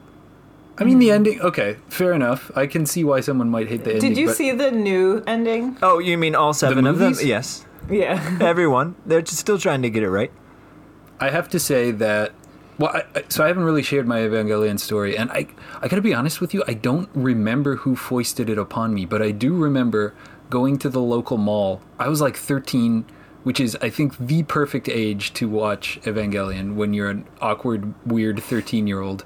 I 0.79 0.85
mean, 0.85 0.99
the 0.99 1.11
ending. 1.11 1.41
Okay, 1.41 1.77
fair 1.89 2.13
enough. 2.13 2.51
I 2.55 2.67
can 2.67 2.85
see 2.85 3.03
why 3.03 3.21
someone 3.21 3.49
might 3.51 3.69
hate 3.69 3.85
the 3.85 3.95
ending. 3.95 4.11
Did 4.11 4.19
you 4.19 4.27
but 4.27 4.37
see 4.37 4.51
the 4.53 4.71
new 4.71 5.23
ending? 5.27 5.79
Oh, 5.83 5.99
you 5.99 6.19
mean 6.19 6.35
all 6.35 6.53
seven 6.53 6.87
of 6.87 6.99
them? 6.99 7.15
Yes, 7.23 7.65
Yeah. 7.91 8.37
everyone. 8.43 8.95
They're 9.07 9.23
just 9.23 9.39
still 9.39 9.59
trying 9.59 9.81
to 9.83 9.91
get 9.91 10.03
it 10.03 10.11
right. 10.11 10.31
I 11.19 11.31
have 11.31 11.49
to 11.51 11.59
say 11.59 11.93
that. 11.93 12.33
Well, 12.79 12.91
I, 12.95 13.05
I- 13.19 13.25
so 13.31 13.43
I 13.43 13.49
haven't 13.49 13.65
really 13.65 13.83
shared 13.83 14.07
my 14.07 14.19
Evangelion 14.21 14.79
story, 14.79 15.17
and 15.17 15.31
I 15.33 15.47
I 15.81 15.89
gotta 15.89 16.03
be 16.03 16.13
honest 16.13 16.43
with 16.43 16.53
you. 16.53 16.63
I 16.69 16.75
don't 16.75 17.09
remember 17.15 17.77
who 17.77 17.97
foisted 17.97 18.51
it 18.51 18.59
upon 18.59 18.93
me, 18.93 19.07
but 19.07 19.23
I 19.23 19.31
do 19.31 19.57
remember 19.57 20.13
going 20.51 20.79
to 20.79 20.89
the 20.89 21.01
local 21.01 21.37
mall. 21.37 21.81
I 21.99 22.09
was 22.09 22.21
like 22.21 22.37
13, 22.37 23.05
which 23.43 23.61
is 23.61 23.77
I 23.81 23.91
think 23.91 24.17
the 24.19 24.43
perfect 24.43 24.89
age 24.89 25.33
to 25.35 25.49
watch 25.49 26.01
Evangelion 26.03 26.75
when 26.75 26.95
you're 26.95 27.11
an 27.11 27.27
awkward, 27.41 27.95
weird 28.07 28.43
13 28.43 28.87
year 28.87 29.01
old. 29.01 29.25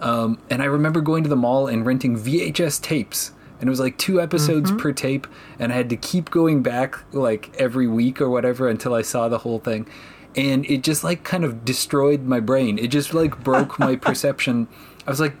Um, 0.00 0.38
and 0.50 0.60
I 0.60 0.66
remember 0.66 1.00
going 1.00 1.22
to 1.22 1.28
the 1.28 1.36
mall 1.36 1.68
and 1.68 1.86
renting 1.86 2.18
VHS 2.18 2.82
tapes. 2.82 3.32
And 3.60 3.68
it 3.68 3.70
was 3.70 3.78
like 3.78 3.96
two 3.96 4.20
episodes 4.20 4.72
per 4.72 4.90
tape, 4.92 5.28
and 5.56 5.72
I 5.72 5.76
had 5.76 5.88
to 5.90 5.96
keep 5.96 6.30
going 6.30 6.64
back 6.64 6.98
like 7.14 7.54
every 7.56 7.86
week 7.86 8.20
or 8.20 8.28
whatever 8.28 8.68
until 8.68 8.92
I 8.92 9.02
saw 9.02 9.28
the 9.28 9.38
whole 9.38 9.60
thing. 9.60 9.86
And 10.34 10.66
it 10.66 10.82
just 10.82 11.04
like 11.04 11.22
kind 11.22 11.44
of 11.44 11.64
destroyed 11.64 12.22
my 12.24 12.40
brain. 12.40 12.76
It 12.76 12.88
just 12.88 13.14
like 13.14 13.44
broke 13.44 13.78
my 13.78 13.94
perception. 14.08 14.66
I 15.06 15.10
was 15.10 15.20
like, 15.20 15.36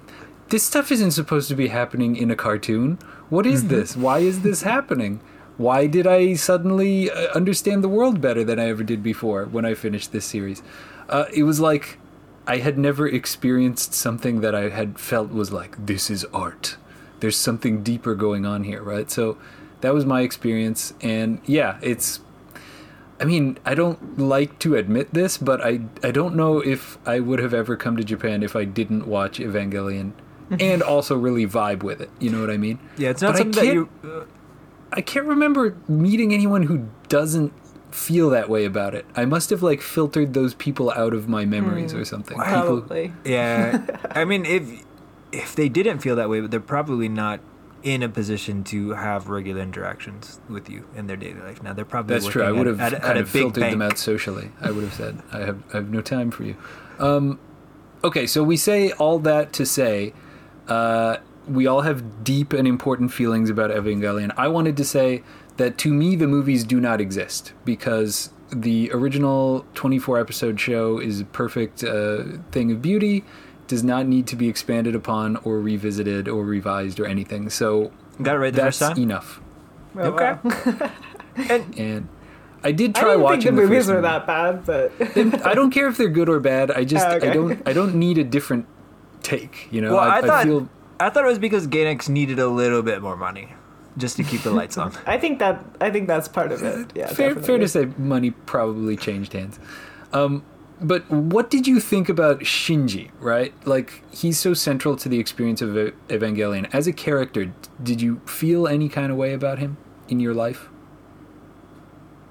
this 0.50 0.62
stuff 0.62 0.92
isn't 0.92 1.10
supposed 1.10 1.48
to 1.48 1.56
be 1.56 1.66
happening 1.66 2.14
in 2.14 2.30
a 2.30 2.36
cartoon. 2.36 2.98
What 3.32 3.46
is 3.46 3.68
this? 3.68 3.96
Why 3.96 4.18
is 4.18 4.42
this 4.42 4.60
happening? 4.60 5.20
Why 5.56 5.86
did 5.86 6.06
I 6.06 6.34
suddenly 6.34 7.10
uh, 7.10 7.28
understand 7.34 7.82
the 7.82 7.88
world 7.88 8.20
better 8.20 8.44
than 8.44 8.58
I 8.58 8.68
ever 8.68 8.84
did 8.84 9.02
before 9.02 9.46
when 9.46 9.64
I 9.64 9.72
finished 9.72 10.12
this 10.12 10.26
series? 10.26 10.62
Uh, 11.08 11.24
it 11.32 11.44
was 11.44 11.58
like 11.58 11.98
I 12.46 12.58
had 12.58 12.76
never 12.76 13.08
experienced 13.08 13.94
something 13.94 14.42
that 14.42 14.54
I 14.54 14.68
had 14.68 14.98
felt 14.98 15.30
was 15.30 15.50
like, 15.50 15.86
this 15.86 16.10
is 16.10 16.26
art. 16.26 16.76
There's 17.20 17.38
something 17.38 17.82
deeper 17.82 18.14
going 18.14 18.44
on 18.44 18.64
here, 18.64 18.82
right? 18.82 19.10
So 19.10 19.38
that 19.80 19.94
was 19.94 20.04
my 20.04 20.20
experience. 20.20 20.92
And 21.00 21.40
yeah, 21.46 21.78
it's. 21.80 22.20
I 23.18 23.24
mean, 23.24 23.58
I 23.64 23.74
don't 23.74 24.18
like 24.18 24.58
to 24.58 24.74
admit 24.74 25.14
this, 25.14 25.38
but 25.38 25.64
I, 25.64 25.80
I 26.02 26.10
don't 26.10 26.36
know 26.36 26.58
if 26.58 26.98
I 27.08 27.20
would 27.20 27.38
have 27.38 27.54
ever 27.54 27.78
come 27.78 27.96
to 27.96 28.04
Japan 28.04 28.42
if 28.42 28.54
I 28.54 28.64
didn't 28.66 29.06
watch 29.06 29.38
Evangelion 29.38 30.12
and 30.50 30.82
also 30.82 31.16
really 31.16 31.46
vibe 31.46 31.82
with 31.82 32.00
it. 32.00 32.10
You 32.18 32.30
know 32.30 32.40
what 32.40 32.50
I 32.50 32.56
mean? 32.56 32.78
Yeah, 32.96 33.10
it's 33.10 33.22
not 33.22 33.32
But 33.32 33.34
I 33.34 33.38
something 33.38 33.66
that 33.66 33.74
you. 33.74 33.88
Uh, 34.04 34.24
I 34.92 35.00
can't 35.00 35.26
remember 35.26 35.76
meeting 35.88 36.34
anyone 36.34 36.64
who 36.64 36.88
doesn't 37.08 37.52
feel 37.90 38.30
that 38.30 38.48
way 38.48 38.64
about 38.64 38.94
it. 38.94 39.06
I 39.16 39.24
must 39.24 39.50
have 39.50 39.62
like 39.62 39.80
filtered 39.80 40.34
those 40.34 40.54
people 40.54 40.90
out 40.90 41.14
of 41.14 41.28
my 41.28 41.44
memories 41.44 41.94
or 41.94 42.04
something. 42.04 42.36
People, 42.38 42.52
Probably. 42.82 43.12
yeah, 43.24 43.86
I 44.10 44.24
mean, 44.24 44.44
if 44.44 44.84
if 45.32 45.54
they 45.54 45.68
didn't 45.68 46.00
feel 46.00 46.16
that 46.16 46.28
way, 46.28 46.40
they're 46.40 46.60
probably 46.60 47.08
not 47.08 47.40
in 47.82 48.02
a 48.02 48.08
position 48.08 48.62
to 48.62 48.90
have 48.90 49.28
regular 49.28 49.60
interactions 49.60 50.40
with 50.48 50.70
you 50.70 50.86
in 50.94 51.06
their 51.06 51.16
daily 51.16 51.40
life. 51.40 51.62
Now 51.62 51.72
they're 51.72 51.84
probably 51.84 52.14
that's 52.14 52.28
true. 52.28 52.42
I 52.42 52.52
would 52.52 52.66
have 52.66 52.80
at, 52.80 52.92
at 52.92 53.02
kind 53.02 53.18
a 53.18 53.22
of 53.22 53.32
big 53.32 53.42
filtered 53.42 53.64
them 53.64 53.82
out 53.82 53.98
socially. 53.98 54.50
I 54.60 54.70
would 54.70 54.84
have 54.84 54.94
said, 54.94 55.22
I 55.32 55.40
have, 55.40 55.62
I 55.72 55.78
have 55.78 55.90
no 55.90 56.00
time 56.00 56.30
for 56.30 56.44
you. 56.44 56.56
Um, 56.98 57.40
okay, 58.04 58.26
so 58.26 58.42
we 58.44 58.56
say 58.56 58.92
all 58.92 59.18
that 59.20 59.52
to 59.54 59.66
say, 59.66 60.12
uh, 60.72 61.16
we 61.58 61.66
all 61.66 61.82
have 61.82 61.98
deep 62.24 62.52
and 62.52 62.66
important 62.68 63.12
feelings 63.12 63.50
about 63.50 63.70
Evangelion. 63.70 64.30
I 64.36 64.48
wanted 64.48 64.76
to 64.76 64.84
say 64.84 65.22
that 65.56 65.76
to 65.78 65.92
me, 65.92 66.16
the 66.16 66.26
movies 66.36 66.62
do 66.64 66.78
not 66.80 67.00
exist 67.00 67.52
because 67.64 68.30
the 68.50 68.90
original 68.92 69.64
24 69.74 70.20
episode 70.20 70.60
show 70.60 70.98
is 70.98 71.20
a 71.20 71.24
perfect 71.24 71.82
uh, 71.84 72.24
thing 72.52 72.70
of 72.72 72.80
beauty, 72.80 73.24
does 73.66 73.82
not 73.82 74.06
need 74.06 74.26
to 74.28 74.36
be 74.36 74.48
expanded 74.48 74.94
upon 74.94 75.36
or 75.46 75.58
revisited 75.58 76.28
or 76.28 76.44
revised 76.44 77.00
or 77.00 77.06
anything. 77.06 77.50
So 77.50 77.90
Got 78.20 78.36
it 78.36 78.38
right 78.38 78.52
the 78.54 78.62
that's 78.62 78.78
first 78.78 78.92
time. 78.96 79.02
enough. 79.02 79.40
Oh, 79.96 80.00
Okay. 80.12 80.32
wow. 80.44 80.90
and 81.50 81.78
And 81.78 82.08
I 82.64 82.70
did 82.72 82.96
I 82.96 83.00
try 83.00 83.14
didn't 83.16 83.20
think 83.20 83.24
watching 83.24 83.54
the 83.56 83.62
the 83.62 83.68
movies 83.68 83.78
first 83.86 83.88
were 83.88 83.94
movie. 83.96 84.08
that 84.08 84.26
bad, 84.26 84.64
but 84.66 85.46
I 85.46 85.54
don't 85.54 85.70
care 85.70 85.88
if 85.88 85.96
they're 85.96 86.08
good 86.20 86.28
or 86.28 86.38
bad. 86.40 86.70
I 86.70 86.84
just 86.84 87.06
Oh, 87.10 87.16
okay. 87.16 87.30
I 87.30 87.32
don't 87.32 87.68
I 87.70 87.72
don't 87.72 87.94
need 87.96 88.18
a 88.18 88.24
different 88.24 88.66
take. 89.22 89.68
You 89.70 89.80
know, 89.80 89.94
well, 89.94 90.00
I, 90.00 90.18
I, 90.18 90.20
thought 90.22 90.44
feel 90.44 90.68
I 91.00 91.10
thought 91.10 91.24
it 91.24 91.28
was 91.28 91.38
because 91.38 91.66
Gainax 91.66 92.08
needed 92.08 92.38
a 92.38 92.48
little 92.48 92.82
bit 92.82 93.02
more 93.02 93.16
money 93.16 93.54
just 93.96 94.16
to 94.16 94.24
keep 94.24 94.42
the 94.42 94.50
lights 94.50 94.78
on. 94.78 94.92
I 95.06 95.18
think 95.18 95.38
that 95.38 95.64
I 95.80 95.90
think 95.90 96.08
that's 96.08 96.28
part 96.28 96.52
of 96.52 96.62
it. 96.62 96.92
Yeah, 96.94 97.06
fair 97.08 97.34
fair 97.36 97.58
to 97.58 97.68
say 97.68 97.86
money 97.96 98.30
probably 98.30 98.96
changed 98.96 99.32
hands. 99.32 99.58
Um, 100.12 100.44
but 100.80 101.08
what 101.10 101.48
did 101.48 101.66
you 101.66 101.78
think 101.78 102.08
about 102.08 102.40
Shinji? 102.40 103.10
Right, 103.20 103.54
like 103.66 104.02
he's 104.12 104.38
so 104.38 104.54
central 104.54 104.96
to 104.96 105.08
the 105.08 105.18
experience 105.18 105.62
of 105.62 105.70
Evangelion 106.08 106.68
as 106.74 106.86
a 106.86 106.92
character. 106.92 107.52
Did 107.82 108.00
you 108.00 108.20
feel 108.26 108.66
any 108.66 108.88
kind 108.88 109.12
of 109.12 109.18
way 109.18 109.32
about 109.32 109.58
him 109.58 109.76
in 110.08 110.20
your 110.20 110.34
life, 110.34 110.68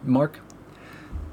Mark? 0.03 0.39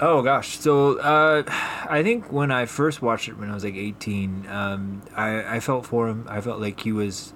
Oh 0.00 0.22
gosh, 0.22 0.60
so 0.60 0.98
uh, 1.00 1.42
I 1.88 2.04
think 2.04 2.32
when 2.32 2.52
I 2.52 2.66
first 2.66 3.02
watched 3.02 3.28
it 3.28 3.36
when 3.36 3.50
I 3.50 3.54
was 3.54 3.64
like 3.64 3.74
18, 3.74 4.46
um, 4.48 5.02
I, 5.16 5.56
I 5.56 5.60
felt 5.60 5.86
for 5.86 6.08
him. 6.08 6.24
I 6.28 6.40
felt 6.40 6.60
like 6.60 6.78
he 6.80 6.92
was 6.92 7.32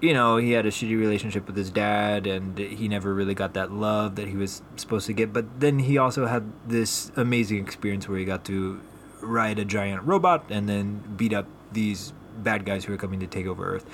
you 0.00 0.14
know, 0.14 0.38
he 0.38 0.52
had 0.52 0.64
a 0.64 0.70
shitty 0.70 0.98
relationship 0.98 1.46
with 1.46 1.56
his 1.56 1.70
dad, 1.70 2.26
and 2.26 2.56
he 2.58 2.88
never 2.88 3.12
really 3.12 3.34
got 3.34 3.54
that 3.54 3.70
love 3.70 4.16
that 4.16 4.28
he 4.28 4.36
was 4.36 4.62
supposed 4.76 5.06
to 5.06 5.12
get. 5.12 5.32
But 5.32 5.60
then 5.60 5.80
he 5.80 5.98
also 5.98 6.26
had 6.26 6.50
this 6.66 7.12
amazing 7.16 7.58
experience 7.58 8.08
where 8.08 8.18
he 8.18 8.24
got 8.24 8.44
to 8.46 8.80
ride 9.20 9.58
a 9.58 9.64
giant 9.64 10.02
robot 10.04 10.44
and 10.48 10.68
then 10.68 11.02
beat 11.16 11.34
up 11.34 11.46
these 11.72 12.12
bad 12.38 12.64
guys 12.64 12.84
who 12.84 12.92
were 12.92 12.98
coming 12.98 13.20
to 13.20 13.26
take 13.26 13.46
over 13.46 13.74
Earth. 13.74 13.84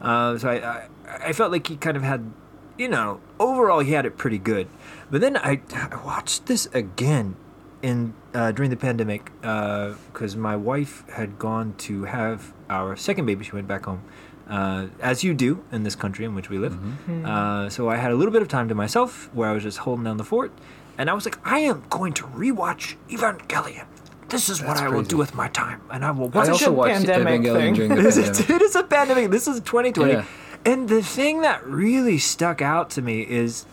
Uh, 0.00 0.38
so 0.38 0.48
I, 0.48 0.54
I, 0.54 0.88
I 1.28 1.32
felt 1.32 1.50
like 1.50 1.66
he 1.66 1.76
kind 1.76 1.96
of 1.96 2.04
had, 2.04 2.32
you 2.78 2.88
know, 2.88 3.20
overall 3.40 3.80
he 3.80 3.92
had 3.92 4.06
it 4.06 4.16
pretty 4.16 4.38
good. 4.38 4.68
But 5.10 5.20
then 5.20 5.36
I, 5.36 5.62
I 5.74 6.00
watched 6.04 6.46
this 6.46 6.66
again 6.66 7.34
in 7.82 8.14
uh, 8.34 8.52
during 8.52 8.70
the 8.70 8.76
pandemic 8.76 9.30
because 9.40 10.36
my 10.36 10.56
wife 10.56 11.08
had 11.10 11.38
gone 11.38 11.74
to 11.78 12.04
have 12.04 12.52
our 12.68 12.96
second 12.96 13.26
baby. 13.26 13.44
She 13.44 13.52
went 13.52 13.68
back 13.68 13.84
home, 13.84 14.02
uh, 14.48 14.86
as 15.00 15.22
you 15.24 15.34
do 15.34 15.64
in 15.72 15.82
this 15.82 15.94
country 15.94 16.24
in 16.24 16.34
which 16.34 16.50
we 16.50 16.58
live. 16.58 16.76
Uh, 17.08 17.68
so 17.68 17.88
I 17.88 17.96
had 17.96 18.10
a 18.10 18.14
little 18.14 18.32
bit 18.32 18.42
of 18.42 18.48
time 18.48 18.68
to 18.68 18.74
myself 18.74 19.32
where 19.34 19.48
I 19.48 19.52
was 19.52 19.62
just 19.62 19.78
holding 19.78 20.04
down 20.04 20.16
the 20.16 20.24
fort, 20.24 20.52
and 20.98 21.10
I 21.10 21.14
was 21.14 21.24
like, 21.24 21.38
I 21.44 21.58
am 21.60 21.84
going 21.90 22.12
to 22.14 22.24
rewatch 22.24 22.96
Evangelion. 23.08 23.86
This 24.28 24.48
is 24.48 24.60
what 24.60 24.68
That's 24.68 24.80
I 24.80 24.88
will 24.88 25.04
do 25.04 25.16
with 25.16 25.34
my 25.36 25.48
time, 25.48 25.82
and 25.90 26.04
I 26.04 26.10
will 26.10 26.28
watch 26.30 26.48
a 26.48 26.52
also 26.52 26.66
good 26.66 26.76
watched 26.76 27.06
pandemic 27.06 27.42
Evangelion 27.42 27.54
thing. 27.54 27.74
during 27.74 27.94
the 27.94 28.00
it 28.00 28.06
is, 28.06 28.16
pandemic. 28.16 28.50
it 28.50 28.62
is 28.62 28.76
a 28.76 28.82
pandemic. 28.82 29.30
This 29.30 29.46
is 29.46 29.60
2020. 29.60 30.12
Yeah. 30.12 30.24
And 30.64 30.88
the 30.88 31.00
thing 31.00 31.42
that 31.42 31.64
really 31.64 32.18
stuck 32.18 32.60
out 32.60 32.90
to 32.90 33.02
me 33.02 33.20
is 33.20 33.66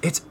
it's 0.00 0.22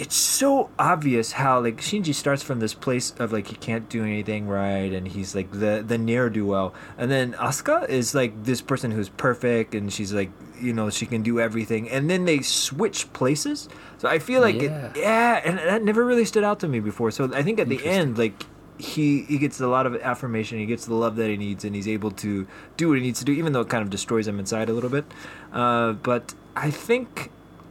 it's 0.00 0.16
so 0.16 0.70
obvious 0.78 1.32
how 1.32 1.60
like 1.60 1.76
Shinji 1.80 2.14
starts 2.14 2.42
from 2.42 2.58
this 2.60 2.72
place 2.74 3.12
of 3.18 3.32
like 3.32 3.48
he 3.48 3.56
can't 3.56 3.86
do 3.88 4.02
anything 4.02 4.48
right 4.48 4.90
and 4.92 5.06
he's 5.06 5.34
like 5.34 5.50
the 5.52 5.84
the 5.86 5.98
ne'er 5.98 6.30
do 6.30 6.46
well. 6.46 6.72
And 6.96 7.10
then 7.10 7.34
Asuka 7.34 7.88
is 7.88 8.14
like 8.14 8.44
this 8.44 8.60
person 8.62 8.90
who's 8.90 9.10
perfect 9.10 9.74
and 9.74 9.92
she's 9.92 10.12
like 10.12 10.30
you 10.58 10.72
know 10.72 10.88
she 10.90 11.04
can 11.06 11.22
do 11.22 11.38
everything. 11.38 11.90
And 11.90 12.08
then 12.08 12.24
they 12.24 12.40
switch 12.40 13.12
places. 13.12 13.68
So 13.98 14.08
I 14.08 14.18
feel 14.18 14.40
like 14.40 14.56
Yeah. 14.62 14.86
it, 14.86 14.96
yeah. 14.96 15.40
and 15.44 15.58
that 15.58 15.82
never 15.84 16.02
really 16.04 16.24
stood 16.24 16.44
out 16.44 16.60
to 16.60 16.68
me 16.68 16.80
before. 16.80 17.10
So 17.10 17.30
I 17.34 17.42
think 17.42 17.58
at 17.60 17.68
the 17.68 17.84
end 17.84 18.16
like 18.16 18.44
he 18.78 19.22
he 19.28 19.36
gets 19.36 19.60
a 19.60 19.66
lot 19.68 19.84
of 19.86 19.94
affirmation 20.00 20.58
he 20.58 20.64
gets 20.64 20.86
the 20.86 20.94
love 20.94 21.16
that 21.16 21.28
he 21.28 21.36
needs 21.36 21.64
and 21.66 21.74
he's 21.74 21.86
able 21.86 22.10
to 22.24 22.46
do 22.78 22.88
what 22.88 22.96
he 22.96 23.02
needs 23.04 23.18
to 23.18 23.26
do 23.26 23.32
even 23.32 23.52
though 23.52 23.60
it 23.60 23.68
kind 23.68 23.82
of 23.82 23.90
destroys 23.90 24.26
him 24.26 24.38
inside 24.40 24.70
a 24.70 24.72
little 24.72 24.88
bit. 24.88 25.04
Uh, 25.52 25.92
but 25.92 26.32
I 26.56 26.70
think 26.70 27.30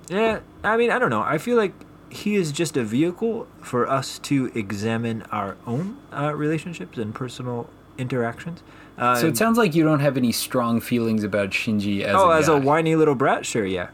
yeah, 0.10 0.40
I 0.64 0.78
mean, 0.78 0.92
I 0.92 0.98
don't 1.00 1.10
know. 1.12 1.22
I 1.22 1.38
feel 1.40 1.58
like 1.58 1.74
he 2.10 2.36
is 2.36 2.52
just 2.52 2.76
a 2.76 2.84
vehicle 2.84 3.48
for 3.62 3.88
us 3.88 4.20
to 4.20 4.52
examine 4.56 5.22
our 5.32 5.58
own 5.66 5.98
uh, 6.12 6.34
relationships 6.36 6.98
and 6.98 7.14
personal 7.14 7.70
interactions. 7.98 8.64
Uh, 8.98 9.16
So 9.16 9.28
it 9.28 9.38
sounds 9.38 9.58
like 9.58 9.76
you 9.76 9.84
don't 9.84 10.00
have 10.00 10.18
any 10.18 10.32
strong 10.32 10.82
feelings 10.82 11.24
about 11.24 11.50
Shinji 11.52 12.02
as 12.02 12.16
oh, 12.16 12.32
a 12.32 12.38
as 12.38 12.48
a 12.48 12.58
whiny 12.58 12.96
little 12.96 13.16
brat, 13.16 13.46
sure, 13.46 13.66
yeah. 13.66 13.90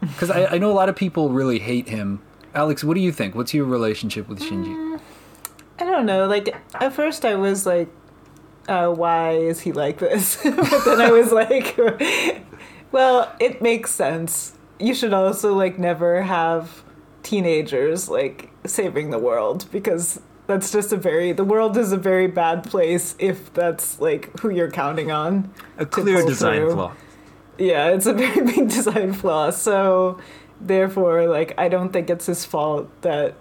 Because 0.00 0.30
I, 0.30 0.46
I 0.46 0.58
know 0.58 0.70
a 0.70 0.74
lot 0.74 0.88
of 0.88 0.96
people 0.96 1.30
really 1.30 1.58
hate 1.58 1.88
him. 1.88 2.22
Alex, 2.54 2.82
what 2.82 2.94
do 2.94 3.00
you 3.00 3.12
think? 3.12 3.34
What's 3.34 3.52
your 3.52 3.64
relationship 3.64 4.28
with 4.28 4.40
Shinji? 4.40 5.00
I 5.78 5.84
don't 5.84 6.06
know. 6.06 6.26
Like 6.26 6.56
at 6.74 6.92
first, 6.92 7.24
I 7.24 7.34
was 7.34 7.66
like, 7.66 7.88
uh, 8.68 8.88
"Why 8.90 9.32
is 9.32 9.60
he 9.60 9.72
like 9.72 9.98
this?" 9.98 10.36
but 10.44 10.84
then 10.84 11.00
I 11.00 11.10
was 11.10 11.32
like, 11.32 11.78
"Well, 12.92 13.32
it 13.38 13.60
makes 13.60 13.90
sense. 13.90 14.54
You 14.78 14.94
should 14.94 15.12
also 15.12 15.54
like 15.54 15.78
never 15.78 16.22
have 16.22 16.82
teenagers 17.28 18.08
like 18.08 18.50
saving 18.64 19.10
the 19.10 19.18
world 19.18 19.66
because 19.70 20.20
that's 20.46 20.70
just 20.72 20.92
a 20.92 20.96
very 20.96 21.32
the 21.32 21.44
world 21.44 21.76
is 21.76 21.92
a 21.92 21.96
very 22.10 22.26
bad 22.26 22.64
place 22.64 23.14
if 23.18 23.52
that's 23.52 24.00
like 24.00 24.22
who 24.40 24.48
you're 24.50 24.70
counting 24.82 25.10
on." 25.10 25.50
A 25.78 25.86
clear 25.86 26.24
design 26.24 26.60
through. 26.62 26.72
flaw. 26.74 26.92
Yeah, 27.58 27.88
it's 27.94 28.06
a 28.06 28.14
very 28.24 28.42
big 28.52 28.68
design 28.70 29.12
flaw. 29.12 29.50
So, 29.50 30.18
therefore, 30.60 31.26
like, 31.28 31.50
I 31.58 31.68
don't 31.68 31.92
think 31.92 32.08
it's 32.10 32.26
his 32.26 32.44
fault 32.44 32.86
that. 33.02 33.34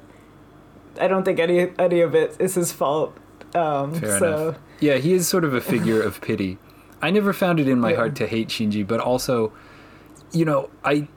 I 1.00 1.08
don't 1.08 1.24
think 1.24 1.40
any 1.40 1.60
any 1.78 2.02
of 2.02 2.16
it 2.16 2.36
is 2.40 2.56
his 2.56 2.72
fault. 2.72 3.16
Um, 3.56 3.94
Fair 3.94 4.18
so, 4.20 4.28
enough. 4.28 4.56
Yeah, 4.80 4.96
he 4.98 5.14
is 5.14 5.28
sort 5.28 5.44
of 5.46 5.54
a 5.54 5.62
figure 5.62 6.02
of 6.02 6.20
pity. 6.22 6.58
I 7.02 7.12
never 7.12 7.32
found 7.34 7.60
it 7.60 7.68
in 7.70 7.80
my 7.80 7.92
Yeah. 7.92 7.98
heart 7.98 8.16
to 8.16 8.26
hate 8.28 8.50
Shinji, 8.50 8.86
but 8.86 9.00
also, 9.00 9.52
you 10.32 10.44
know, 10.46 10.70
I 10.84 11.08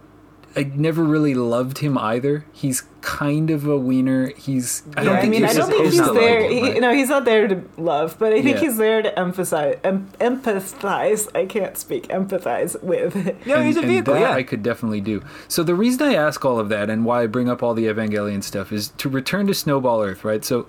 I 0.57 0.65
never 0.75 1.05
really 1.05 1.35
loved 1.35 1.79
him 1.79 1.97
either. 1.97 2.45
He's 2.53 2.83
kind 3.03 3.51
of 3.51 3.67
a 3.67 3.77
wiener. 3.77 4.33
He's 4.37 4.83
I 4.97 5.05
don't 5.05 5.17
I 5.17 5.21
think 5.21 5.31
mean, 5.31 5.43
he's 5.45 5.57
I 5.57 5.61
don't 5.61 5.71
think 5.71 5.85
he's 5.85 5.97
to 6.01 6.07
like 6.13 6.21
there. 6.21 6.43
him, 6.51 6.75
he. 6.75 6.81
No, 6.81 6.93
he's 6.93 7.09
not 7.09 7.25
there 7.25 7.47
to 7.47 7.63
love, 7.77 8.17
but 8.19 8.33
I 8.33 8.43
think 8.43 8.57
Yeah. 8.57 8.61
he's 8.63 8.77
there 8.77 9.01
to 9.01 9.17
emphasize, 9.19 9.79
em- 9.85 10.09
empathize. 10.21 11.29
I 11.37 11.47
can't 11.47 11.77
speak. 11.77 12.09
Empathize 12.09 12.83
with. 12.83 13.15
Yeah, 13.47 13.63
he's 13.63 13.77
a 13.77 13.83
vehicle, 13.83 14.15
that 14.15 14.21
yeah. 14.21 14.33
I 14.33 14.43
could 14.43 14.63
definitely 14.63 15.01
do. 15.01 15.23
So 15.49 15.63
the 15.63 15.75
reason 15.75 16.03
I 16.07 16.15
ask 16.15 16.45
all 16.45 16.59
of 16.59 16.69
that 16.71 16.91
and 16.91 17.05
why 17.05 17.23
I 17.23 17.27
bring 17.27 17.49
up 17.49 17.63
all 17.63 17.75
the 17.75 17.87
Evangelion 17.87 18.43
stuff 18.43 18.73
is 18.73 18.89
to 18.99 19.09
return 19.09 19.47
to 19.47 19.55
Snowball 19.55 20.03
Earth, 20.03 20.25
right? 20.25 20.45
So 20.45 20.67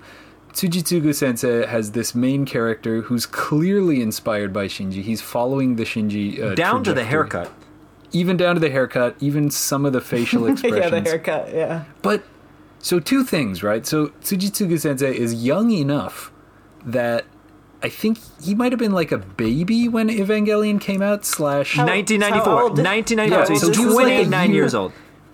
Tsujitsugu 0.53 1.15
Sensei 1.15 1.65
has 1.65 1.91
this 1.91 2.13
main 2.13 2.45
character 2.45 3.01
who's 3.01 3.25
clearly 3.25 4.01
inspired 4.01 4.51
by 4.53 4.67
Shinji. 4.67 5.01
He's 5.01 5.21
following 5.21 5.75
the 5.77 5.83
Shinji 5.83 6.41
uh, 6.41 6.55
Down 6.55 6.83
to 6.83 6.93
the 6.93 7.03
haircut. 7.05 7.51
Even 8.11 8.37
down 8.37 8.55
to 8.55 8.61
the 8.61 8.69
haircut, 8.69 9.15
even 9.19 9.49
some 9.49 9.85
of 9.85 9.93
the 9.93 10.01
facial 10.01 10.45
expressions. 10.47 10.81
yeah, 10.93 10.99
the 10.99 11.09
haircut. 11.09 11.53
Yeah. 11.53 11.85
But 12.01 12.23
so 12.79 12.99
two 12.99 13.23
things, 13.23 13.63
right? 13.63 13.85
So 13.85 14.07
Tsujitsugu 14.21 14.79
Sensei 14.79 15.15
is 15.15 15.43
young 15.43 15.71
enough 15.71 16.31
that 16.85 17.25
I 17.83 17.89
think 17.89 18.19
he 18.41 18.53
might 18.55 18.71
have 18.71 18.79
been 18.79 18.91
like 18.91 19.11
a 19.11 19.17
baby 19.17 19.87
when 19.87 20.09
Evangelion 20.09 20.79
came 20.79 21.01
out. 21.01 21.25
Slash, 21.25 21.75
How- 21.75 21.85
1994, 21.85 22.83
1994. 22.83 23.39
Yeah, 23.39 23.59
so 23.59 23.71
so 23.71 23.79
he 23.79 23.85
was 23.85 23.95
like 23.95 24.07
a 24.07 24.15
29 24.15 24.49
year- 24.49 24.55
years 24.55 24.75
old. 24.75 24.93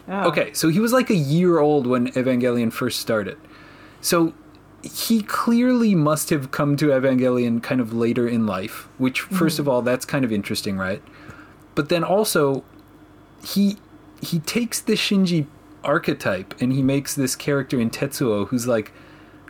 Oh. 0.09 0.29
okay, 0.29 0.53
so 0.53 0.69
he 0.69 0.79
was 0.79 0.93
like 0.93 1.09
a 1.09 1.15
year 1.15 1.59
old 1.59 1.85
when 1.85 2.07
Evangelion 2.13 2.71
first 2.71 2.99
started. 2.99 3.37
So 3.99 4.33
he 4.81 5.21
clearly 5.21 5.95
must 5.95 6.29
have 6.29 6.51
come 6.51 6.77
to 6.77 6.87
Evangelion 6.87 7.61
kind 7.61 7.81
of 7.81 7.93
later 7.93 8.25
in 8.25 8.45
life, 8.45 8.87
which 8.97 9.19
first 9.21 9.55
mm-hmm. 9.55 9.63
of 9.63 9.67
all, 9.67 9.81
that's 9.81 10.05
kind 10.05 10.23
of 10.23 10.31
interesting, 10.31 10.77
right? 10.77 11.01
But 11.77 11.89
then 11.89 12.03
also 12.03 12.63
he 13.45 13.77
he 14.19 14.39
takes 14.39 14.81
the 14.81 14.93
Shinji 14.93 15.45
archetype 15.83 16.59
and 16.59 16.73
he 16.73 16.81
makes 16.81 17.13
this 17.13 17.35
character 17.35 17.79
in 17.79 17.91
Tetsuo 17.91 18.47
who's 18.47 18.65
like 18.65 18.91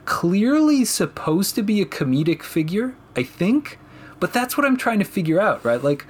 clearly 0.04 0.84
supposed 0.84 1.56
to 1.56 1.64
be 1.64 1.82
a 1.82 1.86
comedic 1.86 2.44
figure, 2.44 2.96
I 3.16 3.24
think. 3.24 3.80
But 4.20 4.34
that's 4.34 4.58
what 4.58 4.66
I'm 4.66 4.76
trying 4.76 5.00
to 5.00 5.06
figure 5.06 5.40
out, 5.40 5.64
right? 5.64 5.82
Like 5.82 6.06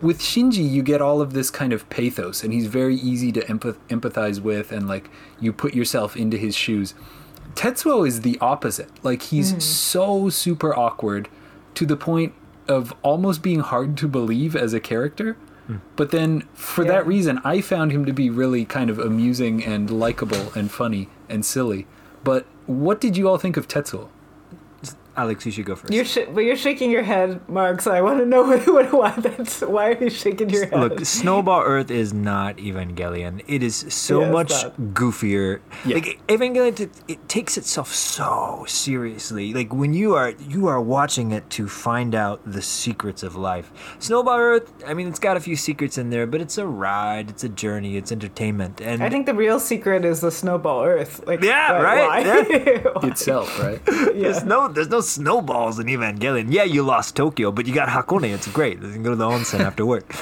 with 0.00 0.18
Shinji, 0.18 0.68
you 0.68 0.82
get 0.82 1.00
all 1.00 1.20
of 1.20 1.34
this 1.34 1.50
kind 1.50 1.72
of 1.72 1.88
pathos, 1.88 2.42
and 2.42 2.52
he's 2.52 2.66
very 2.66 2.96
easy 2.96 3.30
to 3.30 3.40
empath- 3.42 3.78
empathize 3.90 4.40
with, 4.40 4.72
and 4.72 4.88
like 4.88 5.08
you 5.38 5.52
put 5.52 5.72
yourself 5.72 6.16
into 6.16 6.36
his 6.36 6.56
shoes. 6.56 6.94
Tetsuo 7.54 8.04
is 8.08 8.22
the 8.22 8.36
opposite. 8.40 8.90
Like 9.04 9.22
he's 9.22 9.50
mm-hmm. 9.50 9.60
so 9.60 10.30
super 10.30 10.76
awkward 10.76 11.28
to 11.74 11.86
the 11.86 11.96
point 11.96 12.34
of 12.66 12.92
almost 13.02 13.40
being 13.40 13.60
hard 13.60 13.96
to 13.98 14.08
believe 14.08 14.56
as 14.56 14.74
a 14.74 14.80
character. 14.80 15.36
But 15.96 16.10
then, 16.10 16.44
for 16.54 16.84
Yeah. 16.84 16.92
that 16.92 17.06
reason, 17.06 17.40
I 17.44 17.60
found 17.60 17.92
him 17.92 18.04
to 18.04 18.12
be 18.12 18.30
really 18.30 18.64
kind 18.64 18.90
of 18.90 18.98
amusing 18.98 19.62
and 19.64 19.90
likable 19.90 20.52
and 20.54 20.70
funny 20.70 21.08
and 21.28 21.44
silly. 21.44 21.86
But 22.24 22.46
what 22.66 23.00
did 23.00 23.16
you 23.16 23.28
all 23.28 23.38
think 23.38 23.56
of 23.56 23.68
Tetsuo? 23.68 24.08
Alex, 25.16 25.44
you 25.44 25.52
should 25.52 25.64
go 25.66 25.74
first. 25.76 25.92
You're 25.92 26.04
sh- 26.04 26.28
but 26.32 26.40
you're 26.40 26.56
shaking 26.56 26.90
your 26.90 27.02
head, 27.02 27.46
Mark. 27.48 27.80
So 27.82 27.90
I 27.92 28.00
want 28.00 28.20
to 28.20 28.26
know 28.26 28.42
what, 28.50 28.66
what, 28.66 28.92
why 28.92 29.10
that's 29.20 29.60
why 29.60 29.88
are 29.90 30.02
you 30.04 30.10
shaking 30.10 30.50
your 30.50 30.66
head? 30.66 30.78
Look, 30.80 31.04
Snowball 31.04 31.62
Earth 31.62 31.90
is 31.90 32.12
not 32.12 32.56
Evangelion. 32.58 33.42
It 33.46 33.62
is 33.62 33.76
so 33.92 34.20
Yeah, 34.22 34.30
much 34.30 34.50
not. 34.50 34.76
goofier. 34.94 35.60
Yeah. 35.84 35.94
Like 35.96 36.20
Evangelion, 36.28 36.76
t- 36.76 36.88
it 37.08 37.28
takes 37.28 37.56
itself 37.58 37.92
so 37.92 38.64
seriously. 38.68 39.52
Like 39.52 39.72
when 39.74 39.94
you 39.94 40.14
are 40.14 40.30
you 40.48 40.66
are 40.68 40.80
watching 40.80 41.32
it 41.32 41.48
to 41.50 41.68
find 41.68 42.14
out 42.14 42.40
the 42.50 42.62
secrets 42.62 43.22
of 43.22 43.36
life. 43.36 43.72
Snowball 43.98 44.38
Earth, 44.38 44.72
I 44.86 44.94
mean, 44.94 45.08
it's 45.08 45.18
got 45.18 45.36
a 45.36 45.40
few 45.40 45.56
secrets 45.56 45.98
in 45.98 46.10
there, 46.10 46.26
but 46.26 46.40
it's 46.40 46.56
a 46.58 46.66
ride, 46.66 47.30
it's 47.30 47.44
a 47.44 47.48
journey, 47.48 47.96
it's 47.96 48.12
entertainment, 48.12 48.80
and 48.80 49.02
I 49.02 49.08
think 49.10 49.26
the 49.26 49.34
real 49.34 49.58
secret 49.60 50.04
is 50.04 50.20
the 50.20 50.30
snowball 50.30 50.84
Earth. 50.84 51.26
Like 51.26 51.42
Yeah, 51.42 51.72
why- 51.72 51.82
right? 51.82 52.06
Why? 52.94 53.08
Itself, 53.08 53.58
right? 53.60 53.80
There's 53.86 54.44
no 54.44 54.68
there's 54.68 54.88
no 54.88 54.99
snowballs 55.02 55.78
in 55.78 55.86
Evangelion. 55.86 56.52
Yeah, 56.52 56.64
you 56.64 56.82
lost 56.82 57.16
Tokyo, 57.16 57.50
but 57.52 57.66
you 57.66 57.74
got 57.74 57.88
Hakone. 57.88 58.32
It's 58.32 58.48
great. 58.48 58.80
You 58.80 58.92
can 58.92 59.02
go 59.02 59.10
to 59.10 59.16
the 59.16 59.26
onsen 59.28 59.60
after 59.60 59.84
work. 59.84 60.14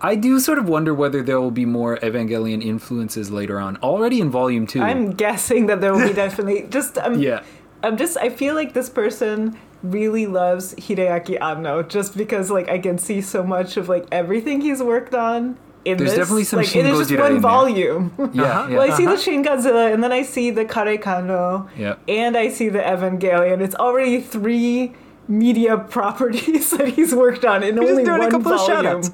I 0.00 0.14
do 0.14 0.38
sort 0.38 0.58
of 0.58 0.68
wonder 0.68 0.94
whether 0.94 1.22
there 1.22 1.40
will 1.40 1.50
be 1.50 1.64
more 1.64 1.98
Evangelion 1.98 2.64
influences 2.64 3.30
later 3.30 3.58
on. 3.58 3.76
Already 3.78 4.20
in 4.20 4.30
Volume 4.30 4.66
2. 4.66 4.80
I'm 4.80 5.12
guessing 5.12 5.66
that 5.66 5.80
there 5.80 5.92
will 5.92 6.06
be 6.06 6.14
definitely 6.26 6.66
just. 6.70 6.98
I'm, 6.98 7.20
yeah. 7.20 7.42
I'm 7.82 7.96
just. 7.96 8.16
I 8.16 8.28
feel 8.28 8.54
like 8.54 8.74
this 8.74 8.88
person 8.88 9.58
really 9.82 10.26
loves 10.26 10.74
Hideaki 10.74 11.40
Anno 11.40 11.82
just 11.82 12.16
because 12.16 12.50
like 12.50 12.68
I 12.68 12.78
can 12.78 12.98
see 12.98 13.20
so 13.20 13.42
much 13.42 13.76
of 13.76 13.88
like 13.88 14.06
everything 14.12 14.60
he's 14.60 14.82
worked 14.82 15.14
on. 15.14 15.58
In 15.88 15.96
There's 15.98 16.10
this. 16.10 16.18
definitely 16.18 16.44
some 16.44 16.58
like 16.60 16.68
Shin 16.68 16.86
it 16.86 16.92
is 16.92 16.98
just 16.98 17.10
Gojira 17.10 17.14
in 17.14 17.20
one 17.20 17.32
there. 17.32 17.40
volume. 17.40 18.12
Yeah, 18.18 18.24
Uh-huh. 18.44 18.68
yeah. 18.70 18.76
well, 18.78 18.92
I 18.92 18.96
see 18.96 19.06
the 19.06 19.16
Shin 19.16 19.42
Godzilla, 19.44 19.92
and 19.92 20.02
then 20.04 20.12
I 20.12 20.22
see 20.22 20.50
the 20.50 20.64
Kare 20.64 20.98
Kano, 20.98 21.68
Yeah. 21.76 21.96
and 22.08 22.36
I 22.36 22.48
see 22.50 22.68
the 22.68 22.80
Evangelion. 22.80 23.60
It's 23.60 23.74
already 23.76 24.20
three 24.20 24.92
media 25.28 25.76
properties 25.96 26.70
that 26.70 26.88
he's 26.88 27.14
worked 27.14 27.44
on 27.44 27.62
in 27.62 27.76
just 27.76 27.88
only 27.88 28.04
doing 28.04 28.16
a 28.16 28.18
one 28.24 28.30
couple 28.30 28.52
of 28.52 28.60
volume. 28.66 29.02
shout-outs. 29.02 29.10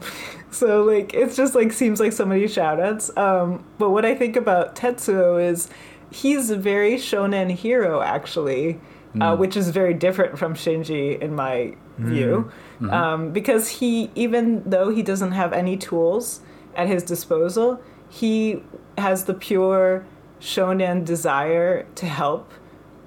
So 0.51 0.85
like 0.85 1.13
it's 1.15 1.35
just 1.37 1.55
like 1.57 1.73
seems 1.73 1.99
like 1.99 2.13
so 2.13 2.25
many 2.25 2.47
shout 2.47 2.79
outs. 2.81 3.11
Um, 3.17 3.65
but 3.79 3.91
what 3.91 4.05
I 4.05 4.15
think 4.15 4.37
about 4.37 4.77
Tetsuo 4.77 5.43
is 5.45 5.69
he's 6.13 6.49
a 6.51 6.57
very 6.57 6.95
shonen 6.95 7.51
hero 7.51 8.01
actually, 8.01 8.79
uh, 9.21 9.35
which 9.37 9.57
is 9.57 9.71
very 9.71 9.95
different 9.95 10.39
from 10.39 10.55
Shinji 10.55 11.21
in 11.21 11.35
my 11.35 11.75
view. 11.99 12.51
Um, 12.89 13.33
because 13.33 13.69
he 13.69 14.11
even 14.15 14.63
though 14.69 14.91
he 14.91 15.03
doesn't 15.03 15.33
have 15.33 15.53
any 15.53 15.77
tools 15.77 16.41
at 16.77 16.89
his 16.89 17.03
disposal, 17.03 17.81
he 18.09 18.63
has 18.99 19.25
the 19.25 19.35
pure 19.35 20.05
shonen 20.41 21.05
desire 21.05 21.87
to 21.95 22.07
help 22.07 22.53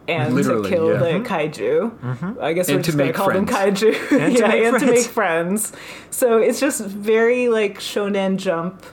and 0.08 0.34
Literally, 0.34 0.69
to 0.69 0.75
kill 0.75 0.93
yeah. 0.93 0.99
the 0.99 1.06
mm-hmm. 1.06 1.34
kaiju. 1.34 1.99
Mm-hmm. 1.99 2.41
I 2.41 2.53
guess 2.53 2.69
And 2.69 2.77
we're 2.77 2.82
to 2.82 2.86
just 2.86 2.97
gonna 2.97 3.08
make 3.08 3.15
call 3.15 3.32
them 3.32 3.45
kaiju. 3.45 4.12
And 4.19 4.36
to 4.36 4.39
yeah, 4.41 4.47
make 4.47 4.63
and 4.63 4.80
to 4.80 4.80
friends. 4.80 4.84
make 4.86 5.06
friends. 5.06 5.73
So 6.10 6.38
it's 6.38 6.60
just 6.60 6.82
very 6.82 7.49
like 7.49 7.80
shonen 7.80 8.38
jump 8.38 8.86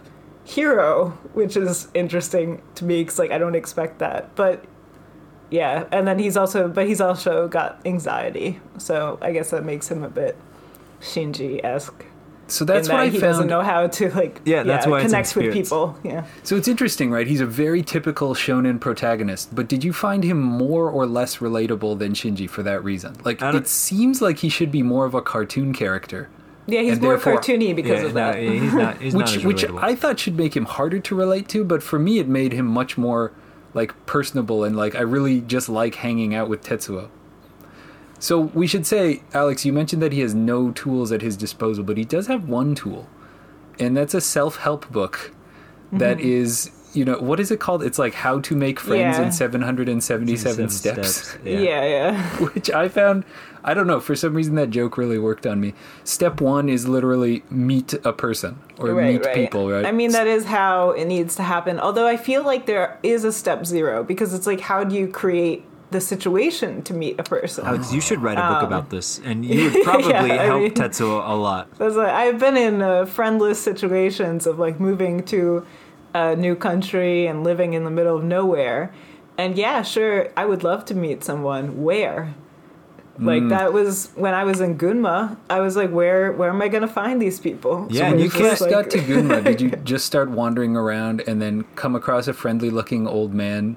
hero, 0.45 1.11
which 1.33 1.57
is 1.57 1.89
interesting 1.95 2.63
to 2.75 2.85
me 2.85 3.03
because 3.03 3.19
like 3.19 3.31
I 3.31 3.39
don't 3.39 3.55
expect 3.55 3.99
that, 4.01 4.35
but. 4.35 4.65
Yeah, 5.51 5.87
and 5.93 6.09
then 6.09 6.19
he's 6.19 6.37
also, 6.37 6.67
but 6.67 6.89
he's 6.89 7.01
also 7.01 7.47
got 7.47 7.81
anxiety, 7.85 8.61
so 8.79 9.19
I 9.23 9.31
guess 9.31 9.51
that 9.51 9.63
makes 9.63 9.89
him 9.89 10.03
a 10.03 10.09
bit 10.09 10.37
Shinji 11.01 11.63
esque. 11.63 12.05
So 12.47 12.65
that's 12.65 12.89
in 12.89 12.93
what 12.93 13.01
that 13.01 13.07
I 13.07 13.09
he 13.11 13.19
doesn't 13.19 13.47
know 13.47 13.63
how 13.63 13.87
to 13.87 14.11
like 14.15 14.41
Yeah, 14.45 14.63
that's 14.63 14.87
why 14.87 14.99
it's 14.99 15.05
in 15.05 15.11
connect 15.11 15.37
with 15.37 15.53
people. 15.53 15.99
Yeah. 16.05 16.27
So 16.43 16.57
it's 16.57 16.69
interesting, 16.69 17.11
right? 17.11 17.27
He's 17.27 17.41
a 17.41 17.47
very 17.47 17.83
typical 17.83 18.35
shonen 18.35 18.81
protagonist, 18.81 19.55
but 19.55 19.69
did 19.69 19.83
you 19.83 19.93
find 19.93 20.23
him 20.25 20.41
more 20.41 20.91
or 20.91 21.07
less 21.07 21.39
relatable 21.39 21.99
than 21.99 22.13
Shinji 22.13 22.49
for 22.49 22.63
that 22.63 22.85
reason? 22.85 23.17
Like, 23.25 23.41
it 23.43 23.69
seems 23.69 24.21
like 24.21 24.39
he 24.39 24.49
should 24.49 24.71
be 24.71 24.83
more 24.83 25.05
of 25.07 25.15
a 25.15 25.23
cartoon 25.23 25.73
character, 25.73 26.29
Yeah, 26.67 26.81
he's 26.81 26.93
And 26.95 27.03
more 27.03 27.19
cartoony 27.19 27.75
because 27.75 28.03
yeah, 28.03 28.09
of 28.09 28.15
no, 28.15 28.33
that. 28.33 28.39
he's 28.39 28.75
not. 28.75 29.01
He's 29.01 29.15
not 29.15 29.31
which 29.45 29.63
which. 29.63 29.65
I 29.65 29.95
thought 29.95 30.19
should 30.21 30.37
make 30.37 30.55
him 30.57 30.65
harder 30.67 31.01
to 31.01 31.15
relate 31.15 31.49
to, 31.51 31.65
but 31.65 31.83
for 31.83 31.99
me, 31.99 32.19
it 32.19 32.29
made 32.29 32.53
him 32.53 32.67
much 32.67 32.97
more 32.99 33.33
like 33.75 33.93
personable 34.07 34.65
and 34.65 34.77
like 34.77 34.95
I 34.95 35.01
really 35.01 35.41
just 35.41 35.69
like 35.69 35.97
hanging 35.97 36.35
out 36.35 36.49
with 36.49 36.63
Tetsuo. 36.63 37.09
So 38.25 38.41
we 38.55 38.67
should 38.67 38.87
say, 38.87 39.21
Alex, 39.35 39.67
you 39.67 39.73
mentioned 39.75 40.01
that 40.01 40.11
he 40.15 40.21
has 40.21 40.35
no 40.35 40.71
tools 40.71 41.13
at 41.13 41.21
his 41.21 41.37
disposal, 41.37 41.85
but 41.85 41.99
he 41.99 42.07
does 42.07 42.27
have 42.29 42.49
one 42.49 42.75
tool, 42.75 43.07
and 43.79 43.95
that's 43.95 44.15
a 44.15 44.21
self-help 44.23 44.91
book 44.91 45.31
that 45.93 46.17
Mm-hmm. 46.17 46.27
is, 46.27 46.71
you 46.95 47.05
know, 47.05 47.19
what 47.19 47.39
is 47.39 47.51
it 47.51 47.61
called? 47.61 47.83
It's 47.83 47.99
like 47.99 48.15
How 48.15 48.41
to 48.41 48.57
Make 48.57 48.81
Friends 48.81 49.19
Yeah. 49.19 49.27
in 49.27 49.31
777 49.31 50.71
Steps. 50.71 51.37
Yeah, 51.45 51.85
yeah. 51.85 52.23
which 52.55 52.71
I 52.71 52.89
found, 52.89 53.25
I 53.63 53.75
don't 53.75 53.87
know, 53.87 54.01
for 54.01 54.17
some 54.17 54.33
reason 54.33 54.55
that 54.55 54.71
joke 54.71 54.97
really 54.97 55.19
worked 55.19 55.47
on 55.47 55.61
me. 55.61 55.75
Step 56.05 56.41
one 56.41 56.71
is 56.71 56.89
literally 56.89 57.45
meet 57.51 57.93
a 58.07 58.13
person 58.15 58.59
or 58.79 58.95
right, 58.95 59.13
meet 59.13 59.27
right. 59.27 59.35
people, 59.35 59.71
right? 59.71 59.85
I 59.85 59.93
mean, 59.93 60.13
that 60.13 60.27
is 60.27 60.47
how 60.47 60.93
it 60.93 61.05
needs 61.05 61.37
to 61.37 61.43
happen. 61.43 61.79
Although 61.79 62.07
I 62.07 62.17
feel 62.17 62.43
like 62.43 62.65
there 62.65 62.99
is 63.03 63.23
a 63.25 63.33
step 63.35 63.67
zero 63.67 64.03
because 64.03 64.33
it's 64.33 64.47
like, 64.47 64.61
how 64.61 64.83
do 64.83 64.97
you 64.97 65.09
create 65.09 65.67
the 65.95 66.01
situation 66.01 66.83
to 66.83 66.93
meet 66.93 67.19
a 67.19 67.23
person? 67.23 67.65
Alex, 67.65 67.93
you 67.93 68.01
should 68.03 68.21
write 68.21 68.37
a 68.39 68.43
book 68.53 68.63
Um, 68.63 68.67
about 68.73 68.91
this, 68.91 69.21
and 69.25 69.45
you 69.45 69.71
would 69.71 69.83
probably 69.89 70.11
Yeah, 70.11 70.45
help 70.45 70.63
mean- 70.63 70.75
Tetsuo 70.75 71.23
a 71.27 71.35
lot. 71.35 71.69
Like, 71.81 71.97
I've 72.23 72.39
been 72.39 72.57
in 72.59 72.83
uh, 72.83 73.07
friendless 73.07 73.59
situations 73.71 74.47
of 74.47 74.59
like 74.59 74.79
moving 74.81 75.23
to 75.35 75.65
a 76.13 76.37
new 76.37 76.55
country 76.55 77.27
and 77.27 77.43
living 77.45 77.73
in 77.75 77.85
the 77.85 77.91
middle 77.91 78.17
of 78.17 78.25
nowhere. 78.25 78.93
And 79.39 79.57
yeah, 79.57 79.83
sure, 79.83 80.29
I 80.37 80.45
would 80.47 80.63
love 80.63 80.85
to 80.91 80.95
meet 80.95 81.25
someone. 81.25 81.83
Where? 81.83 82.35
Like 83.19 83.43
Mm. 83.45 83.51
that 83.51 83.73
was 83.73 84.11
when 84.17 84.35
I 84.35 84.43
was 84.43 84.61
in 84.61 84.77
Gunma. 84.77 85.37
I 85.49 85.61
was 85.61 85.77
like, 85.77 85.91
where 85.91 86.33
where 86.33 86.51
am 86.51 86.61
I 86.61 86.69
gonna 86.69 86.89
find 87.03 87.23
these 87.23 87.39
people? 87.39 87.87
Yeah, 87.89 88.11
when 88.11 88.13
and 88.13 88.21
you 88.21 88.25
you 88.27 88.31
it's 88.31 88.37
first 88.37 88.59
just 88.63 88.71
got 88.71 88.91
to 88.91 88.99
Gunma, 88.99 89.43
did 89.45 89.61
you 89.61 89.71
just 89.93 90.05
start 90.05 90.31
wandering 90.31 90.75
around 90.77 91.23
and 91.29 91.41
then 91.41 91.63
come 91.77 91.95
across 91.95 92.27
a 92.27 92.33
friendly-looking 92.33 93.07
old 93.07 93.33
man? 93.33 93.77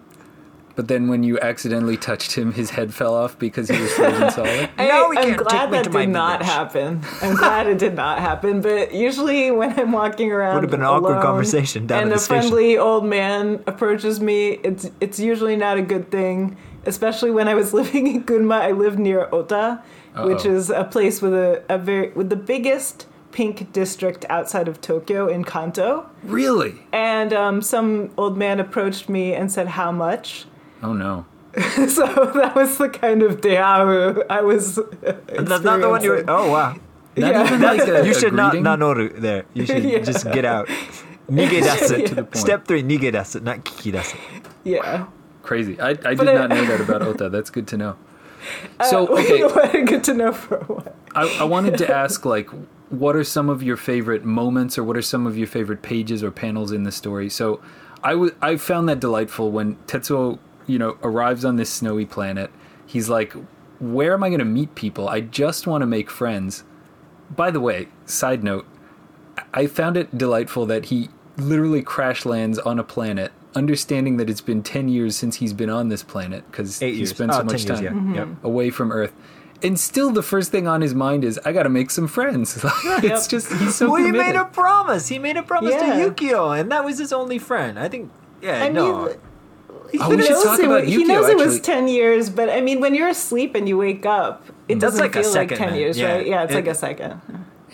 But 0.77 0.87
then 0.87 1.07
when 1.09 1.23
you 1.23 1.37
accidentally 1.39 1.97
touched 1.97 2.33
him, 2.33 2.53
his 2.53 2.69
head 2.69 2.93
fell 2.93 3.13
off 3.15 3.37
because 3.39 3.67
he 3.67 3.81
was 3.81 3.91
frozen 3.93 4.29
solid. 4.37 4.69
I, 4.77 4.87
No, 4.87 5.09
we 5.09 5.17
I'm 5.17 5.23
can't. 5.25 5.37
glad 5.37 5.59
Take 5.61 5.69
me 5.71 5.77
that 5.77 5.83
to 5.85 5.89
my 5.89 6.05
did 6.05 6.09
not 6.13 6.39
village. 6.39 6.53
happen. 6.53 7.01
I'm 7.23 7.35
glad 7.35 7.67
it 7.67 7.79
did 7.79 7.95
not 7.95 8.19
happen. 8.19 8.61
But 8.61 8.93
usually, 8.93 9.49
when 9.51 9.77
I'm 9.79 9.91
walking 9.91 10.31
around, 10.31 10.53
Would 10.55 10.63
have 10.63 10.71
been 10.71 10.81
an 10.81 10.85
awkward 10.85 11.21
conversation 11.21 11.87
down 11.87 12.03
and 12.03 12.11
at 12.11 12.13
a 12.13 12.15
the 12.15 12.19
station. 12.21 12.41
friendly 12.49 12.77
old 12.77 13.05
man 13.05 13.63
approaches 13.67 14.21
me. 14.21 14.59
It's 14.63 14.89
it's 15.01 15.19
usually 15.19 15.55
not 15.55 15.77
a 15.77 15.81
good 15.81 16.11
thing. 16.11 16.55
Especially 16.85 17.31
when 17.31 17.47
I 17.47 17.55
was 17.55 17.73
living 17.81 18.05
in 18.07 18.23
Gunma, 18.23 18.61
I 18.61 18.71
lived 18.71 18.99
near 18.99 19.27
Ota, 19.33 19.81
which 20.19 20.45
Uh-oh. 20.45 20.55
is 20.55 20.69
a 20.69 20.83
place 20.83 21.21
with 21.23 21.33
a, 21.33 21.63
a 21.69 21.77
very 21.79 22.11
with 22.11 22.29
the 22.29 22.35
biggest 22.53 23.07
pink 23.31 23.73
district 23.73 24.25
outside 24.29 24.67
of 24.67 24.79
Tokyo 24.79 25.27
in 25.27 25.43
Kanto. 25.43 26.05
Really? 26.23 26.75
And 26.93 27.33
um, 27.33 27.61
some 27.63 28.11
old 28.15 28.37
man 28.37 28.59
approached 28.59 29.09
me 29.09 29.33
and 29.33 29.51
said, 29.51 29.69
"How 29.69 29.91
much?" 29.91 30.45
Oh 30.83 30.93
no. 30.93 31.25
so 31.87 32.05
that 32.35 32.53
was 32.55 32.77
the 32.77 32.89
kind 32.89 33.23
of 33.23 33.41
dearu 33.41 34.23
I 34.29 34.41
was. 34.41 34.75
That's 35.01 35.63
not 35.63 35.81
the 35.81 35.89
one 35.89 36.03
you 36.03 36.11
were. 36.11 36.23
Oh 36.27 36.51
wow. 36.51 36.75
Not 37.15 37.31
Yeah. 37.33 37.45
even 37.47 37.61
like 37.61 37.87
a, 37.87 38.05
you 38.05 38.13
should 38.13 38.33
not 38.33 38.51
greeting? 38.51 38.65
nanoru 38.65 39.19
there. 39.19 39.45
You 39.53 39.65
should 39.65 39.83
Yeah. 39.93 39.99
just 39.99 40.25
get 40.31 40.45
out. 40.45 40.67
Nigedasu. 41.31 42.05
To 42.07 42.15
the 42.15 42.23
point. 42.23 42.35
Step 42.37 42.65
three, 42.67 42.83
nigedasu, 42.83 43.41
not 43.41 43.65
kikidasu. 43.65 44.17
Yeah. 44.63 45.07
Crazy. 45.43 45.79
I, 45.79 45.89
I 45.89 45.93
did 46.13 46.27
I- 46.27 46.33
not 46.33 46.49
know 46.49 46.65
that 46.65 46.81
about 46.81 47.01
Ota. 47.01 47.29
That's 47.29 47.49
good 47.49 47.67
to 47.69 47.77
know. 47.77 47.95
So 48.89 49.07
uh, 49.07 49.19
okay, 49.19 49.43
okay. 49.43 49.83
Good 49.83 50.03
to 50.05 50.13
know 50.13 50.31
for 50.31 50.57
a 50.57 50.63
while. 50.65 50.93
I, 51.15 51.37
I 51.41 51.43
wanted 51.43 51.77
to 51.79 51.91
ask 51.93 52.23
like 52.23 52.49
what 52.89 53.15
are 53.15 53.23
some 53.23 53.49
of 53.49 53.61
your 53.63 53.75
favorite 53.77 54.23
moments 54.23 54.77
or 54.77 54.83
what 54.83 54.95
are 54.95 55.01
some 55.01 55.25
of 55.27 55.37
your 55.37 55.47
favorite 55.47 55.81
pages 55.81 56.23
or 56.23 56.31
panels 56.31 56.71
in 56.71 56.83
the 56.83 56.91
story 56.91 57.29
so 57.29 57.59
I 58.03 58.11
w- 58.11 58.33
I 58.41 58.55
found 58.55 58.87
that 58.87 59.01
delightful 59.01 59.51
when 59.51 59.75
tetsuo 59.87 60.39
you 60.67 60.77
know 60.77 60.97
arrives 61.01 61.43
on 61.43 61.55
this 61.55 61.69
snowy 61.69 62.05
planet 62.05 62.51
he's 62.85 63.09
like 63.09 63.33
where 63.79 64.13
am 64.13 64.23
i 64.23 64.29
going 64.29 64.39
to 64.39 64.45
meet 64.45 64.73
people 64.75 65.07
i 65.09 65.19
just 65.21 65.65
want 65.67 65.81
to 65.81 65.85
make 65.85 66.09
friends 66.09 66.63
by 67.35 67.49
the 67.51 67.59
way 67.59 67.87
side 68.05 68.43
note 68.43 68.65
i 69.53 69.65
found 69.67 69.97
it 69.97 70.17
delightful 70.17 70.65
that 70.65 70.85
he 70.85 71.09
literally 71.37 71.81
crash 71.81 72.25
lands 72.25 72.57
on 72.59 72.79
a 72.79 72.83
planet 72.83 73.31
understanding 73.55 74.17
that 74.17 74.29
it's 74.29 74.41
been 74.41 74.61
10 74.61 74.87
years 74.89 75.15
since 75.15 75.37
he's 75.37 75.53
been 75.53 75.69
on 75.69 75.89
this 75.89 76.03
planet 76.03 76.43
because 76.51 76.81
Eight 76.81 76.91
he 76.93 76.97
years. 76.99 77.09
spent 77.11 77.31
Oh, 77.31 77.35
so 77.35 77.39
10 77.39 77.45
much 77.47 77.53
years, 77.65 77.65
time 77.79 77.83
yeah. 77.83 77.89
Mm-hmm. 77.91 78.15
Yep. 78.15 78.27
away 78.43 78.69
from 78.69 78.91
Earth. 78.91 79.13
And 79.63 79.79
still, 79.79 80.11
the 80.11 80.21
first 80.21 80.51
thing 80.51 80.67
on 80.67 80.81
his 80.81 80.93
mind 80.93 81.23
is, 81.23 81.39
I 81.43 81.51
got 81.53 81.63
to 81.63 81.69
make 81.69 81.89
some 81.89 82.07
friends. 82.07 82.63
It's 82.63 83.03
Yep. 83.03 83.29
just 83.29 83.51
he's 83.53 83.73
so 83.73 83.89
well, 83.89 84.03
he 84.03 84.11
made 84.11 84.35
a 84.35 84.45
promise. 84.45 85.07
He 85.07 85.17
made 85.17 85.37
a 85.37 85.41
promise 85.41 85.73
Yeah. 85.73 85.97
to 85.97 86.11
Yukio, 86.11 86.59
and 86.59 86.71
that 86.71 86.85
was 86.85 86.99
his 86.99 87.11
only 87.11 87.39
friend. 87.39 87.79
I 87.79 87.89
think. 87.89 88.11
Yeah, 88.43 88.63
I 88.63 88.67
no. 88.69 89.05
mean, 89.07 89.15
he 89.91 89.99
Oh, 89.99 90.09
we 90.09 90.21
should 90.21 90.31
knows 90.31 90.43
talk 90.43 90.59
it, 90.59 90.65
about 90.65 90.83
He 90.85 91.03
Yukio, 91.03 91.07
knows 91.07 91.29
it 91.29 91.37
was 91.37 91.59
ten 91.59 91.87
years, 91.87 92.29
but 92.29 92.49
I 92.49 92.61
mean, 92.61 92.79
when 92.79 92.93
you're 92.95 93.07
asleep 93.09 93.55
and 93.55 93.67
you 93.67 93.77
wake 93.77 94.05
up, 94.05 94.43
it 94.67 94.79
doesn't 94.79 94.99
like 94.99 95.13
feel 95.13 95.23
second, 95.23 95.49
like 95.51 95.57
ten 95.59 95.69
man. 95.71 95.79
years, 95.79 95.97
Yeah. 95.97 96.13
right? 96.15 96.27
Yeah, 96.27 96.43
it's 96.43 96.51
It- 96.51 96.55
like 96.55 96.67
a 96.67 96.75
second. 96.75 97.21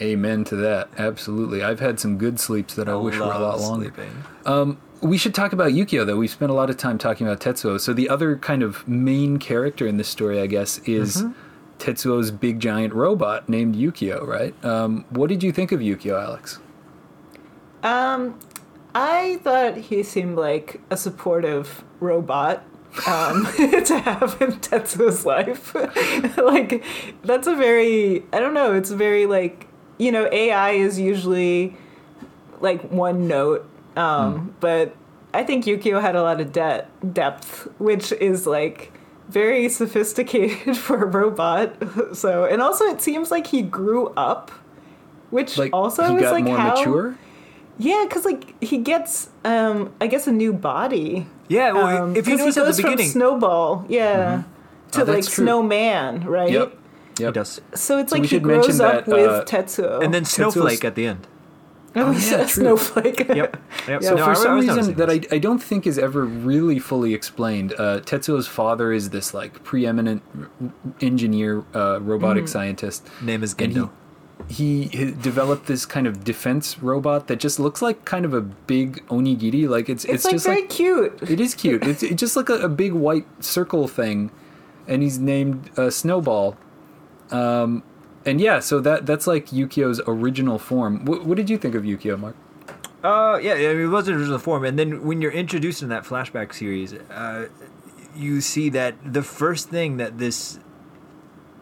Amen 0.02 0.44
to 0.46 0.56
that. 0.58 0.90
Absolutely. 0.98 1.64
I've 1.64 1.80
had 1.80 2.00
some 2.00 2.18
good 2.18 2.40
sleeps 2.40 2.74
that 2.76 2.90
I, 2.90 2.96
wish 2.96 3.16
were 3.18 3.24
a 3.26 3.28
lot 3.28 3.60
longer. 3.60 3.86
sleeping. 3.86 4.12
Um, 4.46 4.78
we 5.02 5.18
should 5.18 5.36
talk 5.36 5.54
about 5.54 5.72
Yukio, 5.74 6.06
though. 6.06 6.18
We've 6.18 6.30
spent 6.32 6.50
a 6.50 6.56
lot 6.56 6.70
of 6.72 6.78
time 6.78 6.98
talking 6.98 7.28
about 7.28 7.40
Tetsuo. 7.42 7.80
So 7.80 7.94
the 7.94 8.10
other 8.10 8.36
kind 8.38 8.64
of 8.64 8.88
main 8.88 9.38
character 9.38 9.86
in 9.86 9.98
this 9.98 10.08
story, 10.08 10.40
I 10.42 10.48
guess, 10.48 10.80
is 10.80 11.18
Mm-hmm. 11.18 11.32
Tetsuo's 11.80 12.32
big 12.32 12.60
giant 12.62 12.94
robot 12.94 13.50
named 13.50 13.76
Yukio, 13.76 14.26
right? 14.26 14.54
Um, 14.66 15.04
what 15.10 15.28
did 15.30 15.44
you 15.44 15.52
think 15.52 15.72
of 15.74 15.82
Yukio, 15.82 16.22
Alex? 16.24 16.60
Um, 17.84 18.40
I 18.96 19.40
thought 19.44 19.78
he 19.78 20.04
seemed 20.04 20.38
like 20.38 20.82
a 20.90 20.98
supportive 20.98 21.84
robot 22.00 22.64
um, 23.08 23.46
to 23.56 24.00
have 24.00 24.38
in 24.40 24.52
Tetsuo's 24.60 25.26
life. 25.26 25.74
like, 26.38 26.84
that's 27.24 27.48
a 27.48 27.56
very, 27.56 28.24
I 28.32 28.40
don't 28.40 28.54
know, 28.54 28.74
it's 28.74 28.92
very 28.92 29.26
like, 29.26 29.68
you 29.98 30.12
know, 30.12 30.30
AI 30.32 30.72
is 30.72 31.00
usually 31.00 31.76
like 32.60 32.82
one 32.92 33.28
note, 33.28 33.68
um, 33.96 34.56
but 34.60 34.96
I 35.34 35.44
think 35.44 35.66
Yukio 35.66 36.02
had 36.02 36.16
a 36.16 36.22
lot 36.22 36.40
of 36.40 36.52
de- 36.52 36.88
depth, 37.12 37.68
which 37.80 38.12
is 38.14 38.46
like 38.46 38.92
very 39.28 39.70
sophisticated 39.70 40.78
for 40.86 41.04
a 41.04 41.08
robot. 41.08 42.16
So, 42.16 42.46
and 42.46 42.62
also 42.62 42.86
it 42.86 43.02
seems 43.02 43.32
like 43.32 43.48
he 43.48 43.62
grew 43.62 44.10
up. 44.10 44.52
Which 45.32 45.58
Like, 45.58 45.74
also 45.74 46.16
is 46.16 46.32
like 46.32 46.44
more 46.44 46.58
how 46.58 46.76
mature? 46.76 47.18
Yeah, 47.78 48.06
because 48.08 48.26
like 48.26 48.62
he 48.64 48.78
gets, 48.78 49.30
um, 49.46 49.92
I 50.02 50.08
guess, 50.08 50.28
a 50.28 50.32
new 50.32 50.54
body. 50.54 51.28
Yeah, 51.48 51.74
well, 51.74 52.04
Um, 52.04 52.16
if 52.16 52.28
you 52.28 52.34
'cause 52.38 52.40
notice 52.40 52.56
he 52.56 52.62
at 52.62 52.66
goes 52.68 52.78
the 52.78 52.84
beginning, 52.84 53.06
from 53.08 53.12
Snowball, 53.20 53.86
yeah, 53.90 54.44
to 54.92 55.02
Oh, 55.02 55.06
like 55.06 55.24
true. 55.26 55.46
Snowman, 55.46 56.26
right? 56.26 56.50
Yep. 56.52 56.78
he 57.18 57.32
does, 57.32 57.62
So 57.76 57.98
it's 58.00 58.10
So 58.12 58.16
like 58.16 58.22
he 58.24 58.28
should 58.28 58.46
mention 58.46 58.78
grows 58.78 58.80
up 58.80 59.06
that, 59.06 59.08
with 59.14 59.30
uh, 59.30 59.44
Tetsuo, 59.46 60.04
and 60.04 60.14
then 60.14 60.24
Tetsuo's- 60.24 60.54
Snowflake 60.54 60.84
at 60.86 60.96
the 60.96 61.06
end. 61.08 61.28
oh, 61.96 62.10
yeah, 62.12 62.38
yeah. 62.40 62.46
Snowflake. 62.48 63.20
Yep. 63.20 63.36
yep. 63.36 63.58
Yeah. 63.88 64.00
So 64.00 64.16
No, 64.16 64.24
for 64.24 64.30
I- 64.30 64.32
I 64.32 64.34
some 64.36 64.56
was 64.58 64.66
reason 64.78 64.94
that 64.96 65.10
I. 65.12 65.22
I 65.32 65.38
don't 65.38 65.62
think 65.62 65.86
is 65.86 66.00
ever 66.00 66.26
really 66.26 66.80
fully 66.80 67.14
explained, 67.14 67.74
uh, 67.78 68.00
Tetsuo's 68.00 68.48
father 68.48 68.92
is 68.92 69.12
this 69.12 69.34
like 69.34 69.64
preeminent 69.64 70.24
engineer, 71.02 71.64
uh, 71.76 72.00
robotic 72.02 72.46
Mm. 72.46 72.50
scientist. 72.50 73.08
name 73.22 73.44
is 73.44 73.54
And 73.60 73.72
he- 73.74 73.80
Gendo. 73.80 73.90
He, 74.50 74.84
he 74.86 75.12
developed 75.12 75.68
this 75.68 75.86
kind 75.86 76.08
of 76.08 76.24
defense 76.24 76.80
robot 76.80 77.28
that 77.28 77.40
just 77.40 77.60
looks 77.60 77.82
like 77.82 78.06
kind 78.06 78.26
of 78.26 78.34
a 78.34 78.42
big 78.42 79.06
onigiri. 79.08 79.68
Like 79.68 79.90
it's 79.90 80.06
It's, 80.06 80.14
it's, 80.14 80.26
like 80.26 80.34
just 80.34 80.46
very 80.46 80.62
like 80.62 80.70
cute. 80.70 81.32
it 81.32 81.40
is 81.40 81.56
cute. 81.56 81.86
It's, 81.86 82.04
it's 82.04 82.20
just 82.20 82.36
like 82.36 82.50
a, 82.50 82.56
a 82.56 82.70
big 82.70 82.94
white 82.94 83.26
circle 83.44 83.88
thing, 83.88 84.32
and 84.88 85.02
he's 85.02 85.20
named 85.20 85.70
uh, 85.78 85.90
Snowball. 85.90 86.58
Um, 87.32 87.84
and 88.26 88.40
yeah, 88.40 88.60
so 88.60 88.80
that 88.82 89.06
that's 89.06 89.28
like 89.28 89.48
Yukio's 89.48 90.02
original 90.08 90.60
form. 90.60 91.06
What, 91.06 91.26
what 91.26 91.38
did 91.38 91.50
you 91.50 91.58
think 91.58 91.76
of 91.76 91.84
Yukio, 91.84 92.20
Mark? 92.20 92.36
Uh, 93.04 93.38
yeah, 93.42 93.54
I 93.54 93.74
mean, 93.74 93.82
it 93.82 93.88
was 93.88 94.08
original 94.08 94.40
form, 94.40 94.64
and 94.64 94.80
then 94.80 95.04
when 95.04 95.22
you're 95.22 95.32
introduced 95.32 95.82
in 95.82 95.90
that 95.90 96.06
flashback 96.06 96.54
series, 96.54 96.94
uh, 96.94 97.50
you 98.16 98.40
see 98.40 98.70
that 98.70 98.96
the 99.04 99.24
first 99.24 99.70
thing 99.70 99.98
that 99.98 100.20
this 100.20 100.60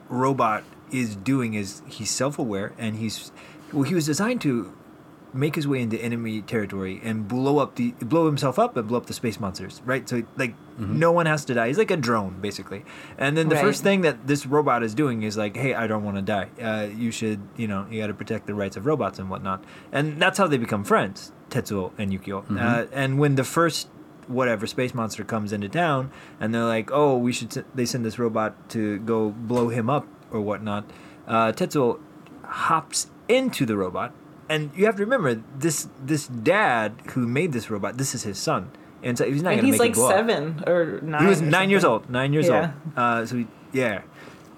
robot 0.07 0.63
is 0.91 1.15
doing 1.15 1.53
is 1.53 1.81
he's 1.87 2.09
self-aware, 2.09 2.73
and 2.77 2.95
he's 2.97 3.31
well, 3.73 3.83
he 3.83 3.95
was 3.95 4.05
designed 4.05 4.41
to 4.41 4.73
make 5.33 5.55
his 5.55 5.65
way 5.65 5.81
into 5.81 5.97
enemy 6.03 6.41
territory 6.41 6.99
and 7.05 7.25
blow 7.25 7.57
up 7.59 7.75
the 7.75 7.91
blow 8.01 8.25
himself 8.25 8.59
up 8.59 8.75
and 8.75 8.85
blow 8.89 8.97
up 8.97 9.05
the 9.05 9.13
space 9.13 9.39
monsters, 9.39 9.81
right? 9.85 10.07
So 10.09 10.23
like 10.35 10.53
no 10.77 11.11
one 11.13 11.25
has 11.25 11.45
to 11.45 11.53
die. 11.53 11.67
He's 11.67 11.77
like 11.77 11.91
a 11.91 11.95
drone 11.95 12.41
basically. 12.41 12.83
And 13.17 13.37
then 13.37 13.47
the 13.47 13.55
Right. 13.55 13.61
first 13.63 13.81
thing 13.83 14.01
that 14.01 14.27
this 14.27 14.45
robot 14.45 14.83
is 14.83 14.93
doing 14.95 15.21
is 15.23 15.37
like, 15.37 15.55
hey, 15.55 15.73
I 15.73 15.85
don't 15.87 16.03
want 16.03 16.17
to 16.17 16.21
die. 16.23 16.47
Uh, 16.61 16.87
you 16.93 17.11
should, 17.11 17.39
you 17.55 17.67
know, 17.67 17.85
you 17.89 18.01
got 18.01 18.07
to 18.07 18.13
protect 18.13 18.45
the 18.47 18.53
rights 18.55 18.75
of 18.77 18.85
robots 18.85 19.19
and 19.19 19.29
whatnot. 19.29 19.63
And 19.93 20.19
that's 20.21 20.37
how 20.37 20.47
they 20.47 20.57
become 20.57 20.83
friends, 20.83 21.31
Tetsuo 21.49 21.91
and 21.97 22.11
Yukio. 22.11 22.43
Uh, 22.59 22.87
and 22.91 23.17
when 23.19 23.35
the 23.35 23.43
first 23.45 23.87
whatever 24.27 24.65
space 24.67 24.93
monster 24.93 25.23
comes 25.23 25.53
into 25.53 25.69
town 25.69 26.09
and 26.41 26.53
they're 26.53 26.65
like, 26.65 26.89
oh, 26.91 27.15
we 27.15 27.31
should. 27.31 27.55
s- 27.55 27.63
they 27.75 27.85
send 27.85 28.03
this 28.03 28.17
robot 28.19 28.69
to 28.71 28.99
go 28.99 29.29
blow 29.29 29.69
him 29.69 29.89
up 29.89 30.07
or 30.31 30.41
whatnot. 30.41 30.85
Uh, 31.27 31.51
Tetsuo 31.51 31.99
hops 32.43 33.07
into 33.27 33.65
the 33.65 33.77
robot, 33.77 34.13
and 34.49 34.71
you 34.75 34.85
have 34.85 34.95
to 34.97 35.03
remember 35.03 35.41
this 35.57 35.87
this 36.03 36.27
dad 36.27 36.93
who 37.13 37.27
made 37.27 37.51
this 37.53 37.69
robot. 37.69 37.97
This 37.97 38.13
is 38.15 38.23
his 38.23 38.37
son, 38.37 38.71
and 39.03 39.17
so 39.17 39.25
he's 39.29 39.41
not 39.43 39.53
And 39.53 39.61
going 39.61 39.71
to 39.71 39.77
he's 39.77 39.79
make 39.79 39.79
like 39.79 39.91
it 39.91 39.95
blow 39.95 40.09
up. 40.09 40.15
seven 40.15 40.63
or 40.67 40.99
nine. 41.01 41.21
He 41.21 41.27
was 41.27 41.41
or 41.41 41.45
nine 41.45 41.69
years 41.69 41.83
old. 41.85 42.09
Nine 42.09 42.33
years 42.33 42.47
Yeah. 42.47 42.71
old. 42.71 42.97
Uh, 42.97 43.25
so 43.25 43.37
he, 43.37 43.47
yeah, 43.71 44.01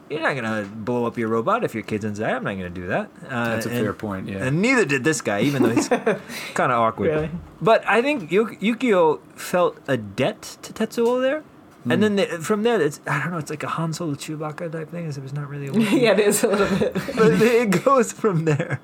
you're 0.10 0.22
not 0.22 0.36
gonna 0.36 0.66
blow 0.74 1.06
up 1.06 1.18
your 1.18 1.28
robot 1.30 1.64
if 1.64 1.74
your 1.76 1.84
kid's 1.84 2.06
inside. 2.06 2.34
I'm 2.34 2.44
not 2.44 2.54
gonna 2.56 2.70
do 2.70 2.88
that. 2.88 3.10
Uh, 3.30 3.50
That's 3.56 3.66
a 3.66 3.70
and- 3.70 3.80
fair 3.80 3.94
point. 3.94 4.30
Yeah. 4.30 4.46
And 4.46 4.62
neither 4.62 4.86
did 4.86 5.04
this 5.04 5.22
guy, 5.22 5.42
even 5.42 5.64
though 5.64 5.70
he's 5.70 5.88
kind 6.54 6.72
of 6.72 6.80
awkward. 6.80 7.10
Really? 7.10 7.30
But 7.62 7.84
I 7.88 8.02
think 8.02 8.30
Yukio 8.32 9.20
felt 9.36 9.78
a 9.88 9.98
debt 9.98 10.58
to 10.64 10.74
Tetsuo 10.74 11.22
there. 11.22 11.44
And 11.90 12.02
then 12.02 12.16
the, 12.16 12.26
from 12.26 12.64
there, 12.64 12.82
it's 12.82 13.00
I 13.08 13.20
don't 13.22 13.32
know. 13.32 13.38
It's 13.38 13.50
like 13.50 13.64
a 13.64 13.68
Han 13.68 13.94
Solo 13.94 14.14
Chewbacca 14.16 14.72
type 14.72 14.90
thing. 14.90 15.06
As 15.06 15.18
it 15.18 15.24
was 15.24 15.34
not 15.34 15.50
really. 15.50 15.68
A 15.68 15.72
yeah, 15.98 16.12
it 16.14 16.20
is 16.20 16.44
a 16.44 16.48
little 16.48 16.78
bit. 16.80 16.94
but 17.16 17.32
it 17.42 17.84
goes 17.84 18.12
from 18.14 18.46
there. 18.46 18.80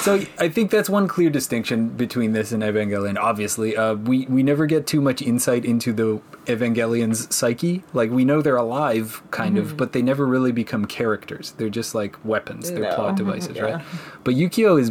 so 0.00 0.20
I 0.40 0.48
think 0.48 0.72
that's 0.72 0.90
one 0.90 1.06
clear 1.06 1.30
distinction 1.30 1.90
between 1.90 2.32
this 2.32 2.50
and 2.50 2.62
Evangelion. 2.64 3.16
Obviously, 3.16 3.76
uh, 3.76 3.94
we 3.94 4.26
we 4.26 4.42
never 4.42 4.66
get 4.66 4.86
too 4.88 5.00
much 5.00 5.22
insight 5.22 5.64
into 5.64 5.92
the 5.92 6.20
Evangelion's 6.46 7.32
psyche. 7.34 7.84
Like 7.92 8.10
we 8.10 8.24
know 8.24 8.42
they're 8.42 8.56
alive, 8.56 9.22
kind 9.30 9.56
of, 9.58 9.76
but 9.76 9.92
they 9.92 10.02
never 10.02 10.26
really 10.26 10.50
become 10.52 10.86
characters. 10.86 11.52
They're 11.58 11.68
just 11.68 11.94
like 11.94 12.16
weapons. 12.24 12.70
They're 12.72 12.80
No. 12.80 12.94
plot 12.96 13.16
devices, 13.22 13.56
Yeah. 13.56 13.62
right? 13.62 13.84
But 14.24 14.34
Yukio 14.34 14.80
is, 14.80 14.90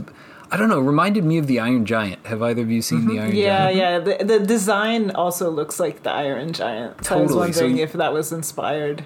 I 0.51 0.57
don't 0.57 0.69
know, 0.69 0.79
reminded 0.79 1.23
me 1.23 1.37
of 1.37 1.47
the 1.47 1.59
Iron 1.59 1.85
Giant. 1.85 2.25
Have 2.27 2.41
either 2.41 2.61
of 2.61 2.69
you 2.71 2.81
seen 2.81 3.07
the 3.07 3.19
Iron 3.19 3.35
Yeah, 3.35 3.71
Giant? 3.71 3.77
yeah. 4.07 4.17
The, 4.17 4.23
the 4.23 4.39
design 4.45 5.11
also 5.11 5.49
looks 5.49 5.79
like 5.79 6.03
the 6.03 6.11
Iron 6.11 6.53
Giant. 6.53 7.03
So 7.05 7.17
I 7.17 7.21
was 7.21 7.31
Totally. 7.31 7.51
So 7.53 7.61
wondering 7.61 7.77
you- 7.77 7.83
if 7.83 7.93
that 7.93 8.13
was 8.13 8.31
inspired. 8.31 9.05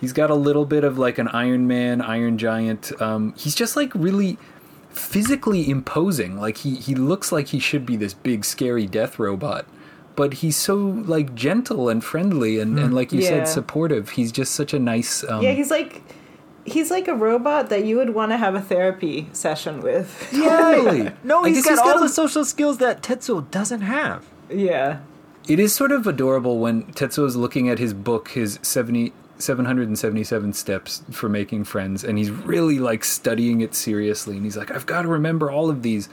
He's 0.00 0.12
got 0.12 0.28
a 0.28 0.34
little 0.34 0.66
bit 0.66 0.84
of 0.84 0.98
like 0.98 1.16
an 1.18 1.28
Iron 1.28 1.66
Man, 1.66 2.02
Iron 2.02 2.36
Giant. 2.36 2.92
Um, 3.00 3.32
he's 3.38 3.54
just 3.54 3.74
like 3.76 3.94
really 3.94 4.36
physically 4.90 5.68
imposing. 5.70 6.38
Like 6.38 6.58
he 6.58 6.74
he 6.76 6.94
looks 6.94 7.32
like 7.32 7.48
he 7.48 7.58
should 7.58 7.86
be 7.86 7.96
this 7.96 8.12
big 8.14 8.44
scary 8.44 8.86
death 8.86 9.18
robot, 9.18 9.66
but 10.16 10.34
he's 10.34 10.56
so 10.56 10.76
like 10.76 11.34
gentle 11.34 11.88
and 11.88 12.04
friendly 12.04 12.58
and, 12.60 12.78
and 12.78 12.94
like 12.94 13.12
you 13.12 13.20
Yeah. 13.20 13.28
said 13.30 13.48
supportive. 13.48 14.10
He's 14.10 14.30
just 14.30 14.54
such 14.54 14.74
a 14.74 14.78
nice. 14.78 15.24
Um, 15.24 15.42
yeah, 15.42 15.52
he's 15.52 15.70
like 15.70 16.02
he's 16.64 16.90
like 16.90 17.08
a 17.08 17.14
robot 17.14 17.68
that 17.70 17.84
you 17.84 17.96
would 17.96 18.10
want 18.10 18.32
to 18.32 18.36
have 18.36 18.54
a 18.54 18.60
therapy 18.60 19.28
session 19.32 19.80
with. 19.80 20.28
totally. 20.32 21.10
No, 21.22 21.44
I 21.44 21.48
he's 21.50 21.64
guess 21.64 21.78
got 21.78 21.88
all 21.96 21.98
a- 21.98 22.00
the 22.02 22.08
social 22.08 22.44
skills 22.44 22.78
that 22.78 23.02
Tetsuo 23.02 23.50
doesn't 23.50 23.82
have. 23.82 24.24
yeah. 24.50 25.00
It 25.46 25.58
is 25.60 25.74
sort 25.74 25.92
of 25.92 26.06
adorable 26.06 26.58
when 26.58 26.84
Tetsuo 26.94 27.26
is 27.26 27.36
looking 27.36 27.68
at 27.68 27.78
his 27.78 27.92
book, 27.92 28.30
his 28.30 28.58
70, 28.62 29.12
777 29.38 30.52
steps 30.54 31.02
for 31.10 31.28
making 31.28 31.64
friends, 31.64 32.02
and 32.02 32.16
he's 32.16 32.30
really 32.30 32.78
like 32.78 33.04
studying 33.04 33.60
it 33.60 33.74
seriously. 33.74 34.36
And 34.36 34.44
he's 34.44 34.56
like, 34.56 34.70
I've 34.70 34.86
got 34.86 35.02
to 35.02 35.08
remember 35.08 35.50
all 35.50 35.68
of 35.68 35.82
these. 35.82 36.08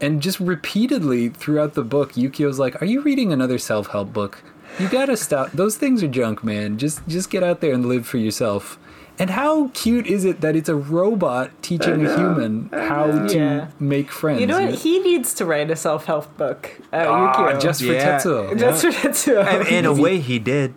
And 0.00 0.20
just 0.20 0.38
repeatedly 0.40 1.30
throughout 1.30 1.72
the 1.72 1.82
book, 1.84 2.12
Yukio's 2.16 2.58
like, 2.58 2.82
Are 2.82 2.84
you 2.84 3.00
reading 3.00 3.32
another 3.32 3.56
self 3.56 3.86
help 3.88 4.12
book? 4.12 4.42
You 4.78 4.88
gotta 4.90 5.16
stop. 5.16 5.52
Those 5.52 5.76
things 5.76 6.02
are 6.02 6.08
junk, 6.08 6.44
man. 6.44 6.76
Just 6.76 7.00
just 7.08 7.30
get 7.30 7.42
out 7.42 7.62
there 7.62 7.72
and 7.72 7.86
live 7.86 8.06
for 8.06 8.18
yourself. 8.18 8.78
And 9.18 9.30
how 9.30 9.68
cute 9.68 10.06
is 10.06 10.24
it 10.26 10.42
that 10.42 10.54
it's 10.56 10.68
a 10.68 10.74
robot 10.74 11.50
teaching 11.62 12.04
a 12.04 12.16
human 12.16 12.68
how 12.72 13.06
to 13.26 13.34
Yeah. 13.34 13.68
make 13.80 14.10
friends? 14.12 14.40
You 14.42 14.46
know 14.46 14.60
what? 14.62 14.74
He 14.74 14.98
needs 14.98 15.32
to 15.34 15.46
write 15.46 15.70
a 15.70 15.76
self 15.76 16.04
help 16.04 16.36
book. 16.36 16.78
Uh, 16.92 17.04
Ah, 17.08 17.34
Yukio. 17.52 17.60
just 17.60 17.80
for 17.80 17.92
Yeah. 17.92 18.18
Tetsuo. 18.18 18.58
Just 18.58 18.82
for 18.84 18.90
Tetsuo. 18.90 19.44
And 19.46 19.68
in 19.68 19.86
a 19.86 19.92
way, 19.94 20.18
he 20.18 20.38
did. 20.38 20.74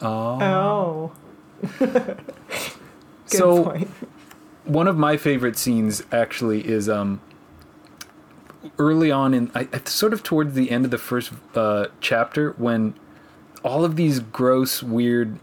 Oh. 0.00 0.40
Oh. 0.42 1.12
Good 1.78 2.16
so 3.26 3.64
point. 3.64 3.88
one 4.64 4.86
of 4.88 4.96
my 4.96 5.16
favorite 5.16 5.56
scenes 5.56 6.02
actually 6.12 6.66
is 6.68 6.88
um 6.88 7.20
early 8.78 9.10
on 9.10 9.34
in 9.34 9.50
I, 9.54 9.68
I- 9.72 9.80
sort 9.86 10.12
of 10.12 10.22
towards 10.22 10.54
the 10.54 10.70
end 10.70 10.84
of 10.84 10.90
the 10.90 10.98
first 10.98 11.32
uh, 11.54 11.86
chapter 12.00 12.52
when 12.58 12.94
all 13.64 13.84
of 13.84 13.96
these 13.96 14.20
gross 14.20 14.82
weird 14.82 15.38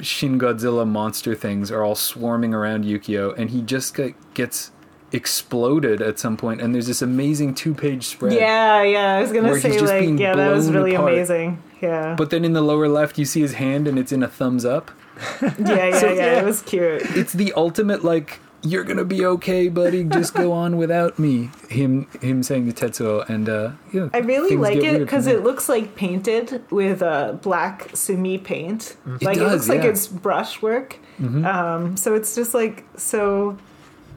Shin 0.00 0.38
Godzilla 0.38 0.86
monster 0.86 1.34
things 1.34 1.70
are 1.70 1.82
all 1.82 1.94
swarming 1.94 2.54
around 2.54 2.84
Yukio 2.84 3.36
and 3.36 3.50
he 3.50 3.62
just 3.62 3.94
get, 3.96 4.14
gets 4.34 4.70
exploded 5.12 6.00
at 6.00 6.18
some 6.18 6.36
point 6.36 6.60
and 6.60 6.74
there's 6.74 6.86
this 6.86 7.02
amazing 7.02 7.54
two-page 7.54 8.04
spread 8.06 8.32
Yeah, 8.32 8.82
yeah. 8.82 9.14
I 9.16 9.20
was 9.22 9.32
gonna 9.32 9.58
say 9.60 9.78
like, 9.80 10.18
yeah, 10.18 10.34
that 10.34 10.50
was 10.52 10.70
really 10.70 10.94
apart. 10.94 11.12
amazing. 11.12 11.62
Yeah. 11.80 12.14
but 12.16 12.30
then 12.30 12.44
in 12.44 12.52
the 12.54 12.60
lower 12.62 12.88
left 12.88 13.18
you 13.18 13.24
see 13.24 13.40
his 13.40 13.54
hand 13.54 13.86
and 13.86 13.98
it's 13.98 14.10
in 14.12 14.22
a 14.22 14.28
thumbs 14.28 14.64
up 14.64 14.90
yeah, 15.42 15.54
yeah, 15.58 15.98
So, 15.98 16.06
yeah, 16.12 16.14
yeah. 16.14 16.40
It 16.40 16.44
was 16.44 16.62
cute. 16.62 17.02
it's 17.16 17.32
the 17.32 17.52
ultimate 17.54 18.04
like 18.04 18.40
you're 18.62 18.82
gonna 18.84 19.04
be 19.04 19.24
okay 19.24 19.68
buddy 19.68 20.02
just 20.02 20.34
go 20.34 20.50
on 20.52 20.76
without 20.76 21.16
me 21.18 21.48
him 21.68 22.06
him 22.20 22.42
saying 22.42 22.70
to 22.72 22.86
tetsuo 22.86 23.28
and 23.28 23.48
uh 23.48 23.70
yeah 23.92 24.08
I 24.12 24.18
really 24.18 24.56
like 24.56 24.78
it 24.78 24.98
because 24.98 25.26
it 25.28 25.44
looks 25.44 25.68
like 25.68 25.94
painted 25.94 26.64
with 26.70 27.00
uh, 27.02 27.32
black 27.40 27.90
sumi 27.94 28.36
paint. 28.38 28.96
It 29.06 29.22
Like 29.22 29.36
it, 29.36 29.40
does, 29.40 29.52
looks 29.52 29.68
like 29.68 29.84
it's 29.88 30.06
brushwork. 30.08 30.98
Mhm. 31.20 31.44
Um, 31.46 31.96
so 31.96 32.14
it's 32.14 32.34
just 32.34 32.52
like 32.52 32.84
so 32.96 33.56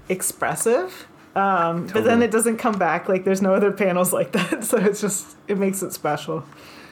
expressive. 0.10 1.08
Um, 1.36 1.88
But 1.88 2.04
then 2.04 2.22
it 2.22 2.32
doesn't 2.32 2.58
come 2.58 2.78
back. 2.78 3.08
Like 3.08 3.24
there's 3.24 3.42
no 3.42 3.54
other 3.54 3.72
panels 3.72 4.12
like 4.12 4.32
that. 4.34 4.64
So 4.72 4.78
it's 4.78 5.02
just 5.02 5.38
it 5.48 5.58
makes 5.58 5.82
it 5.82 5.94
special. 5.94 6.44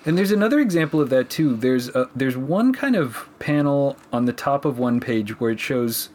and 0.06 0.18
there's 0.18 0.32
another 0.32 0.60
example 0.60 1.02
of 1.02 1.10
that 1.10 1.30
too 1.30 1.56
there's 1.58 1.90
a, 1.90 2.10
there's 2.16 2.38
one 2.38 2.72
kind 2.74 2.96
of 2.96 3.28
panel 3.40 3.98
on 4.14 4.26
the 4.26 4.34
top 4.34 4.64
of 4.66 4.80
one 4.80 5.00
page 5.02 5.40
where 5.40 5.52
it 5.52 5.60
shows 5.60 6.10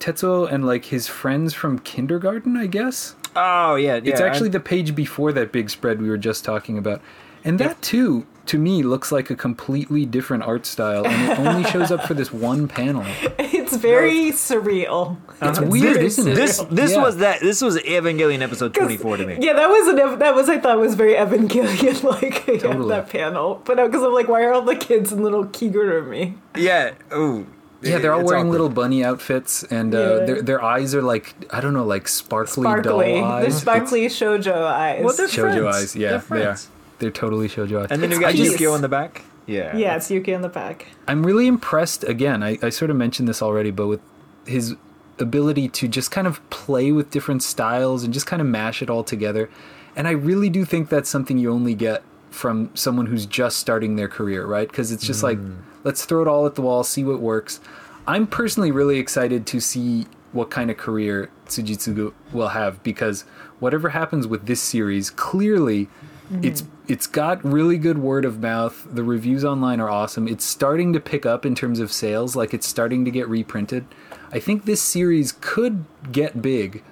tetsuo 0.00 0.50
and 0.50 0.66
like 0.66 0.86
his 0.86 1.06
friends 1.06 1.54
from 1.54 1.78
kindergarten 1.78 2.56
i 2.56 2.66
guess 2.66 3.14
Oh 3.36 3.76
yeah, 3.76 3.94
yeah. 3.94 4.10
it's 4.10 4.20
actually 4.20 4.48
I- 4.48 4.52
the 4.52 4.60
page 4.60 4.94
before 4.96 5.32
that 5.32 5.52
big 5.52 5.70
spread 5.70 6.02
we 6.02 6.08
were 6.08 6.18
just 6.18 6.44
talking 6.44 6.76
about 6.78 7.00
and 7.44 7.58
that 7.60 7.80
too 7.80 8.26
to 8.46 8.58
me 8.58 8.82
looks 8.82 9.12
like 9.12 9.30
a 9.30 9.36
completely 9.36 10.04
different 10.04 10.42
art 10.42 10.66
style 10.66 11.06
and 11.06 11.30
it 11.30 11.38
only 11.38 11.62
shows 11.70 11.92
up 11.92 12.02
for 12.06 12.14
this 12.14 12.32
one 12.50 12.66
panel 12.66 13.04
It's 13.38 13.76
very 13.76 14.32
surreal. 14.32 15.16
it's 15.40 15.58
Uh-huh. 15.58 15.66
weird 15.68 15.94
very 15.94 16.06
isn't 16.06 16.26
it 16.26 16.34
this 16.34 16.58
this 16.70 16.92
Yeah. 16.94 17.02
was 17.02 17.18
that 17.18 17.38
this 17.40 17.62
was 17.62 17.76
Evangelion 17.78 18.40
episode 18.42 18.74
twenty 18.74 18.96
four 18.96 19.16
to 19.16 19.24
me. 19.24 19.36
Yeah, 19.40 19.52
that 19.52 19.68
was 19.68 19.86
an 19.88 20.18
that 20.18 20.34
was 20.34 20.48
I 20.48 20.58
thought 20.58 20.78
was 20.80 20.96
very 20.96 21.14
Evangelion 21.14 22.02
like 22.14 22.46
yeah, 22.48 22.76
that 22.88 23.08
panel. 23.10 23.62
But 23.64 23.76
because 23.76 24.02
I'm 24.02 24.12
like, 24.12 24.26
why 24.26 24.42
are 24.42 24.52
all 24.52 24.62
the 24.62 24.74
kids 24.74 25.12
in 25.12 25.22
little 25.22 25.44
Kigurumi? 25.44 26.34
Yeah. 26.56 26.94
Ooh. 27.14 27.46
Yeah, 27.82 27.98
they're 27.98 28.12
all 28.12 28.24
wearing 28.24 28.42
awkward. 28.46 28.52
little 28.52 28.68
bunny 28.68 29.02
outfits, 29.04 29.62
and 29.64 29.94
uh, 29.94 29.98
Yeah. 30.20 30.24
their 30.26 30.42
their 30.42 30.62
eyes 30.64 30.94
are 30.94 31.02
like 31.02 31.34
I 31.50 31.60
don't 31.60 31.72
know, 31.72 31.84
like 31.84 32.08
sparkly, 32.08 32.62
Sparkly, 32.64 33.14
doll 33.20 33.24
eyes. 33.24 33.54
the 33.54 33.60
sparkly 33.60 34.06
shojo 34.06 34.54
eyes. 34.64 35.02
Well, 35.04 35.14
they're 35.16 35.26
shoujo 35.28 35.60
friends. 35.62 35.76
eyes. 35.76 35.96
Yeah, 35.96 36.08
They're 36.10 36.18
they 36.18 36.36
are. 36.42 36.44
friends. 36.44 36.68
They're 36.98 37.10
totally 37.10 37.48
shoujo 37.48 37.82
eyes. 37.82 37.88
And 37.90 38.02
then 38.02 38.10
It's 38.10 38.18
you 38.20 38.26
got 38.26 38.34
cute. 38.34 38.58
Yukio 38.58 38.74
in 38.76 38.82
the 38.82 38.88
back. 38.88 39.22
Yeah. 39.46 39.74
yeah, 39.76 39.96
it's 39.96 40.10
Yuki 40.10 40.32
in 40.32 40.42
the 40.42 40.48
back. 40.48 40.86
I'm 41.08 41.24
really 41.26 41.46
impressed. 41.48 42.04
Again, 42.04 42.42
I, 42.42 42.58
I 42.62 42.68
sort 42.68 42.90
of 42.90 42.96
mentioned 42.96 43.26
this 43.28 43.42
already, 43.42 43.70
but 43.72 43.88
with 43.88 44.00
his 44.46 44.76
ability 45.18 45.68
to 45.68 45.88
just 45.88 46.10
kind 46.10 46.26
of 46.26 46.48
play 46.50 46.92
with 46.92 47.10
different 47.10 47.42
styles 47.42 48.04
and 48.04 48.12
just 48.14 48.26
kind 48.26 48.40
of 48.40 48.46
mash 48.46 48.80
it 48.82 48.88
all 48.90 49.02
together, 49.02 49.50
and 49.96 50.06
I 50.06 50.12
really 50.12 50.50
do 50.50 50.64
think 50.64 50.88
that's 50.88 51.08
something 51.10 51.36
you 51.38 51.50
only 51.50 51.74
get 51.74 52.02
from 52.30 52.70
someone 52.74 53.06
who's 53.06 53.26
just 53.26 53.56
starting 53.58 53.96
their 53.96 54.06
career, 54.08 54.46
right? 54.46 54.68
Because 54.68 54.92
it's 54.92 55.04
just 55.04 55.22
like 55.24 55.38
let's 55.84 56.04
throw 56.04 56.22
it 56.22 56.28
all 56.28 56.46
at 56.46 56.54
the 56.54 56.62
wall, 56.62 56.84
see 56.84 57.04
what 57.04 57.20
works. 57.20 57.60
I'm 58.06 58.26
personally 58.26 58.70
really 58.70 58.98
excited 58.98 59.46
to 59.48 59.60
see 59.60 60.06
what 60.32 60.50
kind 60.50 60.70
of 60.70 60.76
career 60.76 61.30
Tsujitsugu 61.46 62.12
will 62.32 62.48
have 62.48 62.82
because 62.82 63.22
whatever 63.58 63.90
happens 63.90 64.26
with 64.26 64.46
this 64.46 64.60
series, 64.60 65.10
clearly 65.10 65.86
mm-hmm. 65.86 66.44
it's 66.44 66.64
it's 66.88 67.06
got 67.06 67.44
really 67.44 67.78
good 67.78 67.98
word 67.98 68.24
of 68.24 68.40
mouth. 68.40 68.86
The 68.90 69.04
reviews 69.04 69.44
online 69.44 69.80
are 69.80 69.88
awesome. 69.88 70.26
It's 70.26 70.44
starting 70.44 70.92
to 70.92 71.00
pick 71.00 71.24
up 71.24 71.46
in 71.46 71.54
terms 71.54 71.78
of 71.78 71.92
sales, 71.92 72.34
like 72.34 72.52
it's 72.52 72.66
starting 72.66 73.04
to 73.04 73.12
get 73.12 73.28
reprinted. 73.28 73.86
I 74.32 74.40
think 74.40 74.64
this 74.64 74.82
series 74.82 75.34
could 75.40 75.84
get 76.10 76.42
big. 76.42 76.82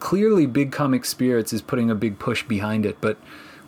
Clearly 0.00 0.46
Big 0.46 0.72
Comic 0.72 1.04
Spirits 1.04 1.52
is 1.52 1.62
putting 1.62 1.90
a 1.90 1.94
big 1.94 2.18
push 2.18 2.42
behind 2.42 2.84
it, 2.84 2.98
but 3.00 3.16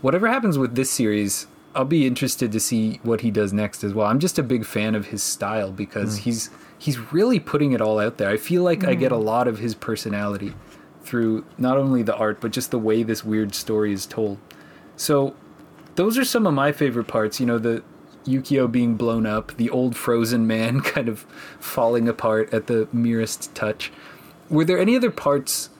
whatever 0.02 0.28
happens 0.28 0.58
with 0.58 0.74
this 0.74 0.90
series, 0.90 1.46
I'll 1.74 1.84
be 1.84 2.06
interested 2.06 2.52
to 2.52 2.60
see 2.60 3.00
what 3.02 3.22
he 3.22 3.30
does 3.30 3.52
next 3.52 3.82
as 3.82 3.92
well. 3.94 4.06
I'm 4.06 4.20
just 4.20 4.38
a 4.38 4.42
big 4.42 4.64
fan 4.64 4.94
of 4.94 5.06
his 5.06 5.22
style 5.22 5.72
because 5.72 6.16
hmm. 6.18 6.22
he's 6.22 6.50
he's 6.78 6.98
really 7.12 7.40
putting 7.40 7.72
it 7.72 7.80
all 7.80 7.98
out 7.98 8.18
there. 8.18 8.28
I 8.28 8.36
feel 8.36 8.62
like 8.62 8.84
I 8.84 8.94
get 8.94 9.12
a 9.12 9.16
hmm. 9.16 9.24
lot 9.24 9.48
of 9.48 9.58
his 9.58 9.74
personality 9.74 10.54
through 11.02 11.44
not 11.58 11.76
only 11.76 12.02
the 12.02 12.16
art 12.16 12.40
but 12.40 12.50
just 12.50 12.70
the 12.70 12.78
way 12.78 13.02
this 13.02 13.24
weird 13.24 13.54
story 13.54 13.92
is 13.92 14.06
told. 14.06 14.38
So 14.96 15.34
those 15.96 16.18
are 16.18 16.24
some 16.24 16.46
of 16.46 16.54
my 16.54 16.72
favorite 16.72 17.06
parts, 17.06 17.40
you 17.40 17.46
know, 17.46 17.58
the 17.58 17.82
Yukio 18.24 18.70
being 18.70 18.94
blown 18.96 19.26
up, 19.26 19.56
the 19.56 19.70
old 19.70 19.96
frozen 19.96 20.46
man 20.46 20.80
kind 20.82 21.08
of 21.08 21.20
falling 21.58 22.08
apart 22.08 22.52
at 22.52 22.66
the 22.66 22.88
merest 22.92 23.54
touch. 23.54 23.92
Were 24.48 24.64
there 24.64 24.78
any 24.78 24.96
other 24.96 25.10
parts 25.10 25.70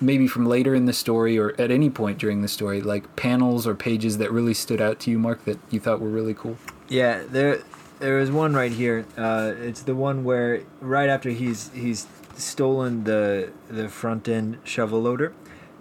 maybe 0.00 0.28
from 0.28 0.46
later 0.46 0.74
in 0.74 0.86
the 0.86 0.92
story 0.92 1.38
or 1.38 1.54
at 1.58 1.70
any 1.70 1.90
point 1.90 2.18
during 2.18 2.42
the 2.42 2.48
story 2.48 2.80
like 2.80 3.16
panels 3.16 3.66
or 3.66 3.74
pages 3.74 4.18
that 4.18 4.30
really 4.30 4.54
stood 4.54 4.80
out 4.80 5.00
to 5.00 5.10
you 5.10 5.18
Mark 5.18 5.44
that 5.44 5.58
you 5.70 5.80
thought 5.80 6.00
were 6.00 6.08
really 6.08 6.34
cool? 6.34 6.56
Yeah, 6.88 7.22
there 7.28 7.62
there 7.98 8.18
is 8.18 8.30
one 8.30 8.54
right 8.54 8.72
here. 8.72 9.04
Uh, 9.16 9.54
it's 9.58 9.82
the 9.82 9.94
one 9.94 10.24
where 10.24 10.62
right 10.80 11.08
after 11.08 11.30
he's 11.30 11.70
he's 11.72 12.06
stolen 12.36 13.04
the 13.04 13.52
the 13.68 13.88
front 13.88 14.28
end 14.28 14.58
shovel 14.64 15.02
loader, 15.02 15.34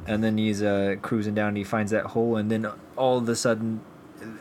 and 0.06 0.24
then 0.24 0.38
he's 0.38 0.62
uh, 0.62 0.96
cruising 1.02 1.36
down. 1.36 1.50
And 1.50 1.58
he 1.58 1.64
finds 1.64 1.92
that 1.92 2.08
hole, 2.08 2.36
and 2.36 2.52
then 2.52 2.68
all 2.96 3.20
of 3.20 3.30
a 3.30 3.36
sudden, 3.36 3.82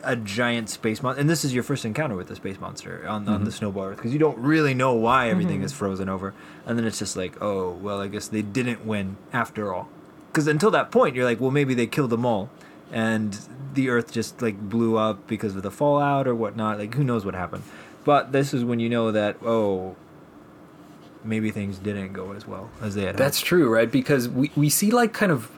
a 0.03 0.15
giant 0.15 0.69
space 0.69 1.01
monster. 1.01 1.19
And 1.19 1.29
this 1.29 1.43
is 1.43 1.53
your 1.53 1.63
first 1.63 1.85
encounter 1.85 2.15
with 2.15 2.27
the 2.27 2.35
space 2.35 2.59
monster 2.59 3.07
on 3.07 3.27
on 3.27 3.43
the 3.43 3.49
mm-hmm. 3.49 3.57
snowball 3.57 3.85
Earth 3.85 3.97
because 3.97 4.13
you 4.13 4.19
don't 4.19 4.37
really 4.37 4.73
know 4.73 4.93
why 4.93 5.25
mm-hmm. 5.25 5.31
everything 5.31 5.61
is 5.63 5.73
frozen 5.73 6.09
over. 6.09 6.33
And 6.65 6.77
then 6.77 6.85
it's 6.85 6.99
just 6.99 7.15
like, 7.15 7.41
oh 7.41 7.71
well, 7.71 8.01
I 8.01 8.07
guess 8.07 8.27
they 8.27 8.41
didn't 8.41 8.85
win 8.85 9.17
after 9.33 9.73
all. 9.73 9.89
Because 10.31 10.47
until 10.47 10.71
that 10.71 10.91
point, 10.91 11.15
you're 11.15 11.25
like, 11.25 11.39
well, 11.39 11.51
maybe 11.51 11.73
they 11.73 11.87
killed 11.87 12.11
them 12.11 12.25
all, 12.25 12.49
and 12.91 13.39
the 13.73 13.89
Earth 13.89 14.11
just 14.11 14.41
like 14.41 14.59
blew 14.59 14.97
up 14.97 15.27
because 15.27 15.55
of 15.55 15.63
the 15.63 15.71
fallout 15.71 16.27
or 16.27 16.35
whatnot. 16.35 16.77
Like, 16.79 16.93
who 16.93 17.03
knows 17.03 17.25
what 17.25 17.33
happened? 17.33 17.63
But 18.03 18.31
this 18.31 18.53
is 18.53 18.63
when 18.63 18.79
you 18.79 18.87
know 18.87 19.11
that 19.11 19.37
oh, 19.43 19.95
maybe 21.23 21.51
things 21.51 21.77
didn't 21.77 22.13
go 22.13 22.33
as 22.33 22.47
well 22.47 22.69
as 22.81 22.95
they 22.95 23.03
had. 23.03 23.17
That's 23.17 23.41
true, 23.41 23.69
right? 23.69 23.91
Because 23.91 24.29
we, 24.29 24.51
we 24.55 24.69
see 24.69 24.91
like 24.91 25.13
kind 25.13 25.31
of 25.31 25.51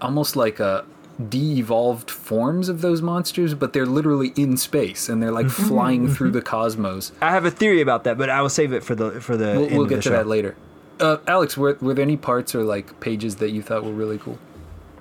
almost 0.00 0.36
like 0.36 0.60
a 0.60 0.84
de-evolved 1.30 2.10
forms 2.10 2.68
of 2.68 2.80
those 2.80 3.02
monsters, 3.02 3.54
but 3.54 3.72
they're 3.72 3.86
literally 3.86 4.32
in 4.36 4.56
space 4.56 5.08
and 5.08 5.22
they're 5.22 5.32
like 5.32 5.48
flying 5.48 6.08
through 6.12 6.30
the 6.32 6.42
cosmos. 6.42 7.12
I 7.20 7.30
have 7.30 7.44
a 7.44 7.50
theory 7.50 7.80
about 7.80 8.04
that, 8.04 8.18
but 8.18 8.28
I 8.30 8.40
will 8.42 8.48
save 8.50 8.72
it 8.72 8.82
for 8.84 8.94
the 8.94 9.20
for 9.20 9.36
the. 9.36 9.46
We'll, 9.46 9.64
end 9.64 9.72
we'll 9.72 9.82
of 9.84 9.88
get 9.88 9.96
the 9.96 10.02
to 10.02 10.08
show. 10.10 10.16
that 10.16 10.26
later. 10.26 10.54
Uh, 11.00 11.16
Alex, 11.26 11.56
were, 11.56 11.76
were 11.80 11.94
there 11.94 12.02
any 12.04 12.16
parts 12.16 12.54
or 12.54 12.62
like 12.62 13.00
pages 13.00 13.36
that 13.36 13.50
you 13.50 13.62
thought 13.62 13.82
were 13.84 13.92
really 13.92 14.18
cool? 14.18 14.38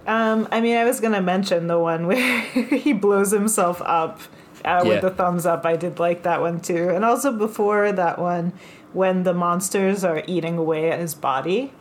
Um, 0.08 0.48
I 0.52 0.62
mean, 0.62 0.78
I 0.78 0.84
was 0.86 1.00
gonna 1.00 1.22
mention 1.22 1.68
the 1.68 1.78
one 1.80 2.08
where 2.08 2.42
he 2.82 2.94
blows 2.94 3.32
himself 3.32 3.82
up 3.84 4.20
uh, 4.66 4.82
Yeah. 4.84 4.84
with 4.84 5.02
the 5.02 5.12
thumbs 5.12 5.46
up. 5.46 5.66
I 5.66 5.76
did 5.76 6.00
like 6.00 6.24
that 6.24 6.42
one 6.42 6.60
too, 6.60 6.90
and 6.90 7.06
also 7.06 7.32
before 7.32 7.92
that 7.92 8.18
one, 8.18 8.54
when 8.94 9.24
the 9.24 9.34
monsters 9.34 10.04
are 10.04 10.24
eating 10.28 10.58
away 10.58 10.92
at 10.92 11.00
his 11.00 11.14
body. 11.14 11.72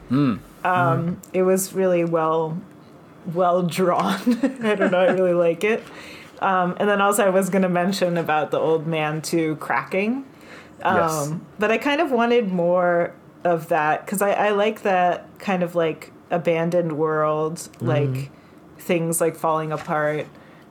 Um, 0.62 1.20
It 1.32 1.42
was 1.44 1.72
really 1.72 2.04
well, 2.04 2.58
well 3.34 3.62
drawn. 3.62 4.20
I 4.64 4.74
don't 4.74 4.90
know. 4.92 5.00
I 5.00 5.12
really 5.12 5.34
like 5.34 5.64
it. 5.64 5.82
Um, 6.40 6.74
and 6.80 6.88
then 6.88 7.00
also, 7.00 7.24
I 7.24 7.30
was 7.30 7.50
gonna 7.50 7.68
mention 7.68 8.16
about 8.16 8.50
the 8.50 8.58
old 8.58 8.86
man 8.86 9.20
too 9.22 9.56
cracking. 9.56 10.24
Um, 10.82 10.96
Yes. 10.96 11.32
But 11.58 11.70
I 11.70 11.78
kind 11.78 12.00
of 12.00 12.10
wanted 12.10 12.50
more 12.50 13.12
of 13.44 13.68
that 13.68 14.04
because 14.04 14.22
I, 14.22 14.32
I 14.32 14.50
like 14.50 14.82
that 14.82 15.26
kind 15.38 15.62
of 15.62 15.74
like 15.74 16.12
abandoned 16.30 16.92
world, 16.96 17.68
like 17.80 18.30
things 18.78 19.20
like 19.20 19.36
falling 19.36 19.72
apart. 19.72 20.26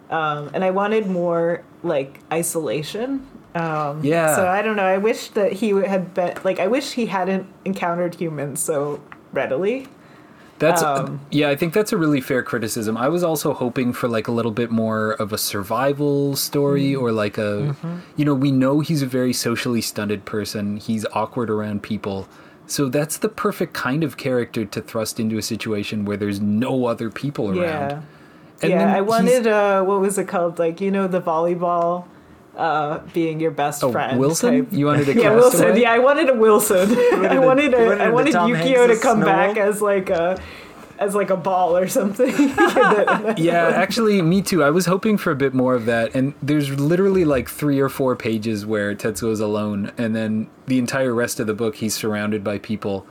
Um, 0.09 0.49
and 0.53 0.63
I 0.63 0.71
wanted 0.71 1.05
more 1.07 1.63
like 1.83 2.19
isolation. 2.33 3.27
Um, 3.53 4.03
Yeah. 4.03 4.35
So 4.35 4.47
I 4.47 4.61
don't 4.63 4.75
know. 4.75 4.83
I 4.85 4.97
wish 4.97 5.29
that 5.29 5.53
he 5.53 5.69
had 5.69 6.13
been 6.15 6.35
like 6.43 6.59
I 6.59 6.67
wish 6.67 6.93
he 6.93 7.05
hadn't 7.05 7.47
encountered 7.65 8.15
humans 8.15 8.59
so 8.59 9.01
readily. 9.33 9.87
That's 10.60 10.84
Um, 10.84 11.22
yeah, 11.32 11.49
I 11.49 11.55
think 11.55 11.74
that's 11.74 11.91
a 11.93 11.97
really 11.97 12.22
fair 12.22 12.43
criticism. 12.43 12.97
I 12.97 13.07
was 13.10 13.24
also 13.24 13.53
hoping 13.53 13.93
for 13.93 14.07
like 14.10 14.28
a 14.28 14.32
little 14.32 14.51
bit 14.51 14.70
more 14.72 15.12
of 15.14 15.32
a 15.34 15.38
survival 15.38 16.36
story 16.36 16.91
Mm. 16.91 17.01
or 17.01 17.12
like 17.12 17.38
a 17.38 17.41
Mm-hmm. 17.74 17.95
you 18.18 18.26
know, 18.26 18.34
we 18.34 18.51
know 18.51 18.82
he's 18.82 19.01
a 19.01 19.05
very 19.07 19.34
socially 19.34 19.82
stunted 19.82 20.26
person. 20.26 20.78
He's 20.78 21.05
awkward 21.14 21.49
around 21.49 21.82
people. 21.82 22.28
So 22.68 22.88
that's 22.89 23.18
the 23.18 23.30
perfect 23.30 23.74
kind 23.74 24.03
of 24.03 24.18
character 24.18 24.64
to 24.66 24.82
thrust 24.82 25.20
into 25.20 25.38
a 25.38 25.41
situation 25.41 26.05
where 26.05 26.18
there's 26.18 26.39
no 26.39 26.86
other 26.86 27.10
people 27.10 27.47
around. 27.49 27.89
Yeah. 27.91 28.01
And 28.62 28.72
yeah, 28.72 28.93
I 28.95 29.01
wanted 29.01 29.47
uh 29.47 29.82
what 29.84 30.01
was 30.01 30.18
it 30.18 30.28
called? 30.28 30.60
Like, 30.60 30.82
you 30.82 30.91
know, 30.91 31.07
the 31.07 31.22
volleyball 31.22 32.03
uh 32.57 32.99
being 33.13 33.39
your 33.39 33.51
best 33.51 33.83
Oh, 33.83 33.91
friend. 33.91 34.19
Wilson? 34.19 34.65
type. 34.65 34.73
You 34.73 34.85
wanted 34.87 35.09
a 35.09 35.13
Yeah? 35.13 35.35
Wilson. 35.35 35.77
Yeah, 35.77 35.91
I 35.91 35.99
wanted 35.99 36.29
a 36.29 36.33
Wilson. 36.33 36.91
I 37.25 37.39
wanted 37.39 37.73
a, 37.73 37.85
wanted 37.85 38.01
I 38.01 38.09
wanted 38.09 38.33
Yukio 38.33 38.55
Hanks 38.87 38.99
to 39.01 39.07
come 39.07 39.21
back 39.21 39.57
as 39.57 39.81
like 39.81 40.09
a 40.09 40.39
as 40.99 41.15
like 41.15 41.29
a 41.29 41.37
ball 41.37 41.77
or 41.77 41.87
something. 41.87 42.27
yeah, 43.37 43.71
actually, 43.73 44.21
me 44.21 44.41
too. 44.41 44.63
I 44.63 44.69
was 44.69 44.85
hoping 44.85 45.17
for 45.17 45.31
a 45.31 45.35
bit 45.35 45.53
more 45.53 45.73
of 45.73 45.85
that. 45.85 46.13
And 46.13 46.33
there's 46.43 46.69
literally 46.77 47.23
like 47.23 47.49
three 47.49 47.79
or 47.79 47.87
four 47.87 48.15
pages 48.17 48.65
where 48.65 48.93
Tetsuo 48.93 49.31
is 49.31 49.39
alone, 49.39 49.93
and 49.97 50.13
then 50.13 50.49
the 50.67 50.77
entire 50.77 51.13
rest 51.13 51.39
of 51.39 51.47
the 51.47 51.53
book, 51.53 51.75
he's 51.77 51.95
surrounded 51.95 52.43
by 52.43 52.57
people. 52.57 53.07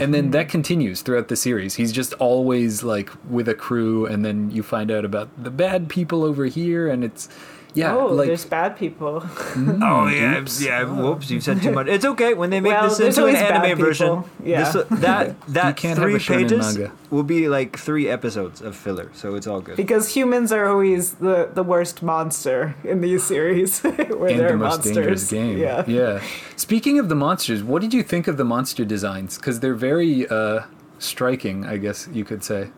And 0.00 0.14
then 0.14 0.30
that 0.30 0.48
continues 0.48 1.02
throughout 1.02 1.28
the 1.28 1.36
series. 1.36 1.74
He's 1.74 1.92
just 1.92 2.14
always 2.14 2.82
like 2.82 3.10
with 3.28 3.46
a 3.46 3.54
crew, 3.54 4.06
and 4.06 4.24
then 4.24 4.50
you 4.50 4.62
find 4.62 4.90
out 4.90 5.04
about 5.04 5.28
the 5.36 5.50
bad 5.50 5.90
people 5.90 6.24
over 6.24 6.46
here, 6.46 6.88
and 6.88 7.04
it's 7.04 7.28
yeah, 7.74 7.96
oh, 7.96 8.06
like 8.06 8.26
there's 8.26 8.44
bad 8.44 8.76
people. 8.76 9.22
Oh 9.56 10.06
yeah, 10.08 10.38
Oops. 10.38 10.62
yeah. 10.62 10.84
Whoops, 10.84 11.30
you 11.30 11.40
said 11.40 11.62
too 11.62 11.72
much. 11.72 11.86
It's 11.86 12.04
okay 12.04 12.34
when 12.34 12.50
they 12.50 12.60
make 12.60 12.72
Well, 12.72 12.88
this 12.88 13.00
into 13.00 13.24
an 13.26 13.36
anime 13.36 13.78
version. 13.78 14.24
Yeah. 14.44 14.70
this- 14.70 14.86
that 15.00 15.40
that 15.48 15.76
can't 15.76 15.98
have 15.98 16.04
three 16.06 16.16
a 16.16 16.18
pages 16.20 16.76
manga. 16.76 16.92
will 17.10 17.22
be 17.22 17.48
like 17.48 17.78
three 17.78 18.08
episodes 18.08 18.60
of 18.60 18.76
filler, 18.76 19.10
so 19.14 19.34
it's 19.34 19.46
all 19.46 19.60
good. 19.60 19.76
Because 19.76 20.14
humans 20.14 20.52
are 20.52 20.66
always 20.66 21.14
the, 21.14 21.48
the 21.52 21.62
worst 21.62 22.02
monster 22.02 22.74
in 22.84 23.00
these 23.00 23.24
series. 23.24 23.80
where 23.82 23.96
and 24.30 24.38
they're 24.40 24.50
the 24.50 24.56
most 24.56 24.76
monsters. 24.84 24.94
dangerous 24.94 25.30
game. 25.30 25.58
Yeah. 25.58 25.84
yeah. 25.86 26.22
Speaking 26.56 26.98
of 26.98 27.08
the 27.08 27.14
monsters, 27.16 27.62
what 27.62 27.80
did 27.82 27.94
you 27.94 28.02
think 28.02 28.28
of 28.28 28.36
the 28.36 28.44
monster 28.44 28.84
designs? 28.84 29.36
Because 29.38 29.60
they're 29.60 29.74
very 29.74 30.26
uh, 30.28 30.62
striking, 30.98 31.64
I 31.66 31.76
guess 31.78 32.08
you 32.12 32.24
could 32.24 32.44
say. 32.44 32.70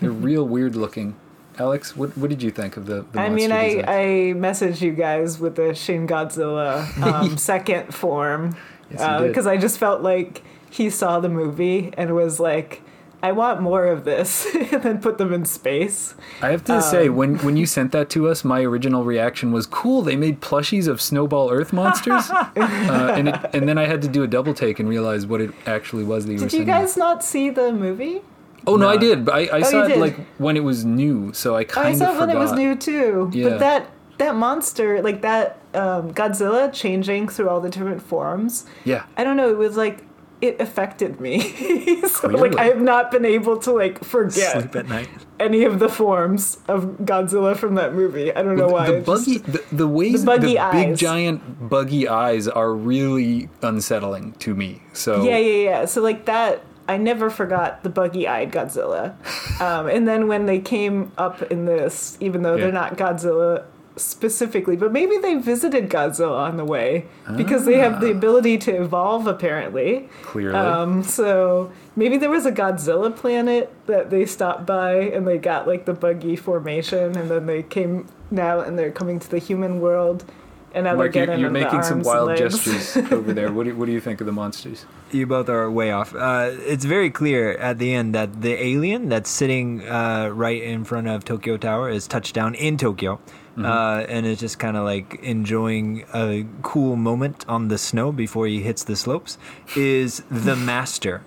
They're 0.00 0.10
real 0.30 0.46
weird 0.46 0.74
looking. 0.76 1.14
Alex, 1.60 1.94
what 1.94 2.16
what 2.16 2.30
did 2.30 2.42
you 2.42 2.50
think 2.50 2.76
of 2.76 2.86
the? 2.86 3.04
the 3.12 3.20
I 3.20 3.28
mean, 3.28 3.52
I, 3.52 3.74
monster 3.74 3.90
I 3.90 4.04
messaged 4.34 4.80
you 4.80 4.92
guys 4.92 5.38
with 5.38 5.56
the 5.56 5.74
Shin 5.74 6.06
Godzilla 6.06 7.02
um, 7.02 7.36
second 7.36 7.94
form 7.94 8.56
Yes, 8.90 9.00
you 9.00 9.18
did. 9.18 9.28
because 9.28 9.46
I 9.46 9.56
just 9.56 9.78
felt 9.78 10.00
like 10.02 10.42
he 10.70 10.90
saw 10.90 11.20
the 11.20 11.28
movie 11.28 11.92
and 11.96 12.14
was 12.14 12.40
like, 12.40 12.82
I 13.22 13.32
want 13.32 13.60
more 13.60 13.86
of 13.86 14.04
this, 14.04 14.46
and 14.72 14.82
then 14.82 15.00
put 15.00 15.18
them 15.18 15.32
in 15.32 15.44
space. 15.44 16.14
I 16.40 16.48
have 16.48 16.64
to 16.64 16.80
say, 16.80 17.08
um, 17.08 17.16
when 17.16 17.38
when 17.38 17.56
you 17.58 17.66
sent 17.66 17.92
that 17.92 18.08
to 18.10 18.28
us, 18.28 18.42
my 18.44 18.62
original 18.62 19.04
reaction 19.04 19.52
was, 19.52 19.66
"Cool, 19.66 20.00
they 20.02 20.16
made 20.16 20.40
plushies 20.40 20.88
of 20.88 21.00
Snowball 21.02 21.50
Earth 21.50 21.72
monsters," 21.72 22.30
uh, 22.30 22.50
and 22.56 23.28
it, 23.28 23.36
and 23.52 23.68
then 23.68 23.76
I 23.76 23.86
had 23.86 24.00
to 24.02 24.08
do 24.08 24.22
a 24.22 24.26
double 24.26 24.54
take 24.54 24.80
and 24.80 24.88
realize 24.88 25.26
what 25.26 25.40
it 25.42 25.52
actually 25.66 26.04
was 26.04 26.24
that 26.24 26.32
you 26.32 26.38
were 26.38 26.46
Did 26.46 26.52
you 26.52 26.58
sending. 26.60 26.74
guys 26.74 26.96
not 26.96 27.22
see 27.22 27.50
the 27.50 27.72
movie? 27.72 28.22
Oh 28.66 28.76
no, 28.76 28.88
I 28.88 28.96
did. 28.96 29.24
But 29.24 29.34
I, 29.34 29.40
I 29.58 29.60
Oh, 29.60 29.62
saw 29.62 29.82
it 29.84 29.88
did? 29.88 29.98
like 30.00 30.16
when 30.38 30.56
it 30.56 30.64
was 30.64 30.84
new, 30.84 31.32
so 31.32 31.56
I 31.56 31.60
I 31.60 31.64
kind 31.64 31.96
saw 31.98 32.04
of 32.06 32.10
it 32.10 32.12
forgot. 32.20 32.28
when 32.28 32.36
it 32.36 32.40
was 32.40 32.52
new 32.52 32.74
too. 32.76 33.30
Yeah. 33.32 33.48
But 33.50 33.58
that 33.60 33.90
that 34.18 34.34
monster, 34.36 35.02
like 35.02 35.22
that 35.22 35.58
um, 35.74 36.12
Godzilla 36.12 36.72
changing 36.72 37.28
through 37.28 37.48
all 37.48 37.60
the 37.60 37.70
different 37.70 38.02
forms, 38.02 38.66
Yeah, 38.84 39.04
I 39.16 39.24
don't 39.24 39.36
know. 39.36 39.48
It 39.48 39.56
was 39.58 39.76
like 39.76 40.04
it 40.42 40.58
affected 40.60 41.20
me. 41.20 42.02
so 42.06 42.28
like 42.28 42.56
I 42.56 42.64
have 42.64 42.80
not 42.80 43.10
been 43.10 43.24
able 43.26 43.58
to 43.58 43.72
like 43.72 44.02
forget 44.04 44.52
Sleep 44.52 44.74
at 44.76 44.88
night. 44.88 45.08
any 45.38 45.64
of 45.64 45.78
the 45.78 45.88
forms 45.88 46.58
of 46.66 46.84
Godzilla 47.04 47.54
from 47.56 47.74
that 47.76 47.94
movie. 47.94 48.34
I 48.34 48.42
don't 48.42 48.56
know 48.56 48.68
why. 48.68 48.86
the 48.86 48.96
It 48.98 49.06
just- 49.06 49.26
buggy, 49.26 49.38
the, 49.38 49.64
the 49.72 49.86
ways 49.88 50.20
the 50.22 50.26
buggy 50.26 50.54
the 50.54 50.68
big 50.72 50.96
giant 50.96 51.68
buggy 51.68 52.08
eyes 52.08 52.48
are 52.48 52.72
really 52.74 53.48
unsettling 53.62 54.32
to 54.40 54.54
me. 54.54 54.82
So 54.94 55.22
yeah, 55.24 55.36
yeah, 55.38 55.62
yeah. 55.70 55.84
So 55.84 56.00
like 56.02 56.24
that, 56.26 56.64
I 56.90 56.96
never 56.96 57.30
forgot 57.30 57.82
the 57.84 57.88
buggy-eyed 57.88 58.50
Godzilla. 58.52 59.14
Um, 59.60 59.86
and 59.86 60.06
then 60.08 60.26
when 60.28 60.46
they 60.46 60.58
came 60.58 61.12
up 61.16 61.40
in 61.42 61.64
this, 61.66 62.16
even 62.20 62.42
though 62.42 62.56
Yeah. 62.56 62.64
they're 62.64 62.72
not 62.72 62.96
Godzilla 62.96 63.62
specifically, 63.96 64.76
but 64.76 64.92
maybe 64.92 65.18
they 65.18 65.34
visited 65.34 65.90
Godzilla 65.90 66.38
on 66.48 66.56
the 66.56 66.64
way 66.64 67.04
because 67.36 67.66
they 67.66 67.78
have 67.78 68.00
the 68.00 68.10
ability 68.10 68.56
to 68.58 68.70
evolve 68.82 69.26
apparently. 69.26 70.08
Clearly. 70.22 70.56
Um, 70.56 71.02
so 71.02 71.70
maybe 71.96 72.16
there 72.16 72.30
was 72.30 72.46
a 72.46 72.52
Godzilla 72.52 73.14
planet 73.14 73.70
that 73.86 74.10
they 74.10 74.24
stopped 74.26 74.64
by 74.64 74.92
and 74.94 75.26
they 75.28 75.38
got 75.38 75.66
like 75.66 75.84
the 75.84 75.92
buggy 75.92 76.34
formation, 76.36 77.16
and 77.16 77.30
then 77.30 77.46
they 77.46 77.62
came 77.62 78.06
now 78.30 78.60
and 78.60 78.78
they're 78.78 78.90
coming 78.92 79.18
to 79.18 79.30
the 79.30 79.38
human 79.38 79.80
world, 79.80 80.24
and 80.72 80.84
now 80.84 80.94
Mark, 80.94 81.12
they're 81.12 81.26
you're, 81.26 81.38
you're 81.38 81.50
making 81.50 81.82
some 81.82 82.02
wild 82.02 82.36
gestures 82.36 82.96
over 83.12 83.32
there. 83.32 83.52
What 83.52 83.64
do, 83.64 83.70
you, 83.70 83.76
what 83.76 83.86
do 83.86 83.92
you 83.92 84.00
think 84.00 84.20
of 84.20 84.26
the 84.26 84.32
monsters? 84.32 84.86
You 85.10 85.26
both 85.26 85.48
are 85.48 85.70
way 85.70 85.90
off. 85.90 86.14
Uh, 86.14 86.50
it's 86.60 86.84
very 86.84 87.10
clear 87.10 87.52
at 87.52 87.78
the 87.78 87.92
end 87.92 88.14
that 88.14 88.42
the 88.42 88.52
alien 88.62 89.08
that's 89.08 89.30
sitting 89.30 89.86
uh, 89.88 90.28
right 90.28 90.62
in 90.62 90.84
front 90.84 91.08
of 91.08 91.24
Tokyo 91.24 91.56
Tower 91.56 91.88
is 91.90 92.06
touched 92.06 92.34
down 92.34 92.54
in 92.54 92.76
Tokyo. 92.76 93.20
Uh, 93.58 94.06
and 94.08 94.24
is 94.24 94.40
just 94.40 94.58
kind 94.58 94.74
of 94.74 94.84
like 94.84 95.16
enjoying 95.22 96.02
a 96.14 96.46
cool 96.62 96.96
moment 96.96 97.44
on 97.46 97.68
the 97.68 97.76
snow 97.76 98.10
before 98.10 98.46
he 98.46 98.62
hits 98.62 98.84
the 98.84 98.96
slopes. 98.96 99.36
Is 99.76 100.22
the 100.30 100.56
master 100.56 101.20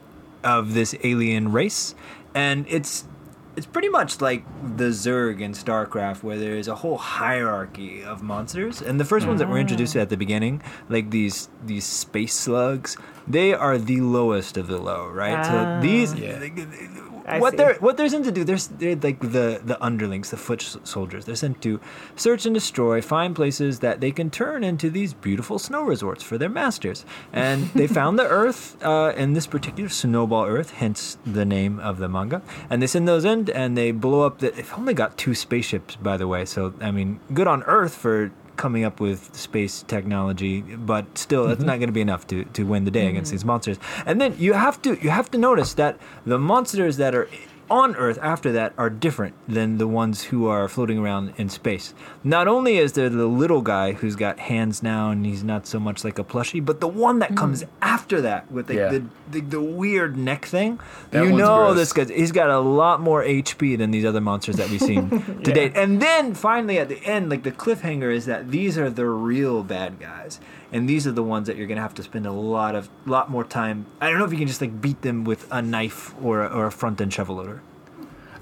of 0.43 0.73
this 0.73 0.95
alien 1.03 1.51
race, 1.51 1.93
and 2.33 2.65
it's 2.67 3.05
it's 3.55 3.65
pretty 3.65 3.89
much 3.89 4.21
like 4.21 4.43
the 4.77 4.85
Zerg 4.85 5.41
in 5.41 5.53
StarCraft, 5.53 6.23
where 6.23 6.37
there 6.37 6.55
is 6.55 6.67
a 6.67 6.75
whole 6.75 6.97
hierarchy 6.97 8.03
of 8.03 8.23
monsters. 8.23 8.81
And 8.81 8.99
the 8.99 9.05
first 9.05 9.27
ones 9.27 9.39
that 9.39 9.47
were 9.49 9.59
introduced 9.59 9.95
at 9.95 10.09
the 10.09 10.17
beginning, 10.17 10.61
like 10.89 11.11
these 11.11 11.49
these 11.63 11.85
space 11.85 12.33
slugs, 12.33 12.97
they 13.27 13.53
are 13.53 13.77
the 13.77 14.01
lowest 14.01 14.57
of 14.57 14.67
the 14.67 14.77
low, 14.77 15.07
right? 15.07 15.37
Ah. 15.37 15.79
so 15.79 15.81
these, 15.81 16.13
Yeah. 16.13 16.39
I 17.25 17.39
what 17.39 17.51
see. 17.51 17.57
they're 17.57 17.75
what 17.75 17.97
they're 17.97 18.09
sent 18.09 18.25
to 18.25 18.31
do, 18.31 18.43
they're, 18.43 18.57
they're 18.57 18.95
like 18.95 19.19
the 19.19 19.61
the 19.63 19.77
underlings, 19.81 20.29
the 20.29 20.37
foot 20.37 20.61
soldiers. 20.83 21.25
They're 21.25 21.35
sent 21.35 21.61
to 21.61 21.79
search 22.15 22.45
and 22.45 22.53
destroy, 22.53 23.01
find 23.01 23.35
places 23.35 23.79
that 23.79 24.01
they 24.01 24.11
can 24.11 24.29
turn 24.29 24.63
into 24.63 24.89
these 24.89 25.13
beautiful 25.13 25.59
snow 25.59 25.83
resorts 25.83 26.23
for 26.23 26.37
their 26.37 26.49
masters. 26.49 27.05
And 27.31 27.65
they 27.75 27.87
found 27.87 28.19
the 28.19 28.27
Earth, 28.27 28.77
uh, 28.83 29.13
in 29.15 29.33
this 29.33 29.47
particular 29.47 29.89
Snowball 29.89 30.45
Earth, 30.45 30.71
hence 30.71 31.17
the 31.25 31.45
name 31.45 31.79
of 31.79 31.97
the 31.97 32.09
manga. 32.09 32.41
And 32.69 32.81
they 32.81 32.87
send 32.87 33.07
those 33.07 33.25
in, 33.25 33.49
and 33.51 33.77
they 33.77 33.91
blow 33.91 34.21
up. 34.21 34.39
The, 34.39 34.51
they've 34.51 34.73
only 34.77 34.93
got 34.93 35.17
two 35.17 35.35
spaceships, 35.35 35.95
by 35.95 36.17
the 36.17 36.27
way. 36.27 36.45
So 36.45 36.73
I 36.81 36.91
mean, 36.91 37.19
good 37.33 37.47
on 37.47 37.63
Earth 37.63 37.95
for 37.95 38.31
coming 38.55 38.83
up 38.83 38.99
with 38.99 39.35
space 39.35 39.83
technology, 39.83 40.61
but 40.61 41.17
still, 41.17 41.47
it's 41.47 41.59
mm-hmm. 41.59 41.67
not 41.67 41.77
going 41.77 41.87
to 41.87 41.93
be 41.93 42.01
enough 42.01 42.27
to, 42.27 42.43
to 42.45 42.63
win 42.63 42.85
the 42.85 42.91
day 42.91 43.07
against 43.07 43.29
mm-hmm. 43.29 43.35
these 43.35 43.45
monsters. 43.45 43.77
And 44.05 44.19
then 44.21 44.35
you 44.37 44.53
have 44.53 44.81
to 44.83 44.97
you 45.01 45.09
have 45.09 45.29
to 45.31 45.37
notice 45.37 45.73
that 45.75 45.99
the 46.25 46.39
monsters 46.39 46.97
that 46.97 47.15
are 47.15 47.27
on 47.69 47.95
Earth 47.95 48.19
after 48.21 48.51
that 48.51 48.73
are 48.77 48.89
different 48.89 49.35
than 49.47 49.77
the 49.77 49.87
ones 49.87 50.25
who 50.25 50.47
are 50.47 50.67
floating 50.67 50.97
around 50.97 51.33
in 51.37 51.49
space. 51.49 51.93
Not 52.23 52.47
only 52.47 52.77
is 52.77 52.93
there 52.93 53.09
the 53.09 53.25
little 53.25 53.61
guy 53.61 53.93
who's 53.93 54.15
got 54.15 54.39
hands 54.39 54.83
now 54.83 55.09
and 55.11 55.25
he's 55.25 55.43
not 55.43 55.65
so 55.65 55.79
much 55.79 56.03
like 56.03 56.19
a 56.19 56.23
plushie, 56.23 56.63
but 56.63 56.79
the 56.81 56.87
one 56.87 57.19
that 57.19 57.31
mm. 57.31 57.37
comes 57.37 57.63
after 57.81 58.21
that 58.21 58.51
with 58.51 58.69
like 58.69 58.77
Yeah. 58.77 58.89
the, 58.89 59.03
the 59.31 59.41
the 59.41 59.61
weird 59.61 60.17
neck 60.17 60.45
thing. 60.45 60.79
That 61.11 61.23
you 61.25 61.31
know 61.31 61.73
gross. 61.73 61.75
this 61.75 61.93
guy 61.93 62.05
he's 62.13 62.31
got 62.31 62.49
a 62.49 62.59
lot 62.59 63.01
more 63.01 63.23
HP 63.23 63.77
than 63.77 63.91
these 63.91 64.05
other 64.05 64.21
monsters 64.21 64.55
that 64.57 64.69
we've 64.69 64.81
seen 64.81 65.09
to 65.43 65.49
Yeah. 65.49 65.53
date. 65.53 65.71
And 65.75 66.01
then 66.01 66.33
finally 66.33 66.77
at 66.79 66.89
the 66.89 67.03
end, 67.05 67.29
like 67.29 67.43
the 67.43 67.51
cliffhanger 67.51 68.13
is 68.13 68.25
that 68.25 68.51
these 68.51 68.77
are 68.77 68.89
the 68.89 69.05
real 69.05 69.63
bad 69.63 69.99
guys. 69.99 70.39
And 70.73 70.89
these 70.89 71.07
are 71.07 71.11
the 71.11 71.23
ones 71.23 71.47
that 71.47 71.55
you're 71.55 71.67
gonna 71.67 71.81
have 71.81 71.93
to 71.95 72.03
spend 72.03 72.25
a 72.25 72.31
lot 72.31 72.75
of 72.75 72.89
lot 73.05 73.29
more 73.29 73.43
time. 73.43 73.85
I 74.01 74.09
don't 74.09 74.19
know 74.19 74.25
if 74.25 74.31
you 74.31 74.39
can 74.39 74.47
just 74.47 74.59
like 74.59 74.81
beat 74.81 75.01
them 75.03 75.23
with 75.23 75.47
a 75.51 75.61
knife 75.61 76.13
or 76.21 76.43
a, 76.43 76.47
or 76.47 76.65
a 76.65 76.71
front 76.71 76.99
end 76.99 77.13
shovel 77.13 77.35
loader. 77.35 77.61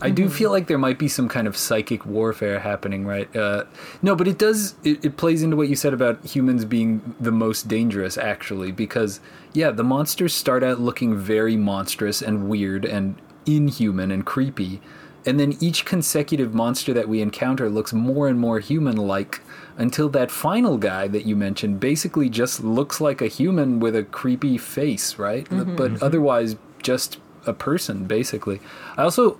I 0.03 0.09
do 0.09 0.29
feel 0.29 0.49
like 0.49 0.65
there 0.65 0.79
might 0.79 0.97
be 0.97 1.07
some 1.07 1.29
kind 1.29 1.47
of 1.47 1.55
psychic 1.55 2.05
warfare 2.05 2.59
happening, 2.59 3.05
right? 3.05 3.33
Uh, 3.35 3.65
no, 4.01 4.15
but 4.15 4.27
it 4.27 4.39
does. 4.39 4.73
It, 4.83 5.05
it 5.05 5.17
plays 5.17 5.43
into 5.43 5.55
what 5.55 5.69
you 5.69 5.75
said 5.75 5.93
about 5.93 6.25
humans 6.25 6.65
being 6.65 7.15
the 7.19 7.31
most 7.31 7.67
dangerous, 7.67 8.17
actually, 8.17 8.71
because 8.71 9.19
yeah, 9.53 9.69
the 9.69 9.83
monsters 9.83 10.33
start 10.33 10.63
out 10.63 10.79
looking 10.79 11.15
very 11.15 11.55
monstrous 11.55 12.21
and 12.21 12.49
weird 12.49 12.83
and 12.83 13.15
inhuman 13.45 14.11
and 14.11 14.25
creepy, 14.25 14.81
and 15.25 15.39
then 15.39 15.55
each 15.59 15.85
consecutive 15.85 16.53
monster 16.53 16.93
that 16.93 17.07
we 17.07 17.21
encounter 17.21 17.69
looks 17.69 17.93
more 17.93 18.27
and 18.27 18.39
more 18.39 18.59
human-like 18.59 19.41
until 19.77 20.09
that 20.09 20.31
final 20.31 20.77
guy 20.77 21.07
that 21.07 21.25
you 21.25 21.35
mentioned 21.35 21.79
basically 21.79 22.29
just 22.29 22.63
looks 22.63 22.99
like 22.99 23.21
a 23.21 23.27
human 23.27 23.79
with 23.79 23.95
a 23.95 24.03
creepy 24.03 24.57
face, 24.57 25.17
right? 25.17 25.47
But 25.49 26.01
otherwise, 26.01 26.55
just 26.81 27.19
a 27.45 27.53
person, 27.53 28.05
basically. 28.05 28.59
I 28.97 29.03
also 29.03 29.39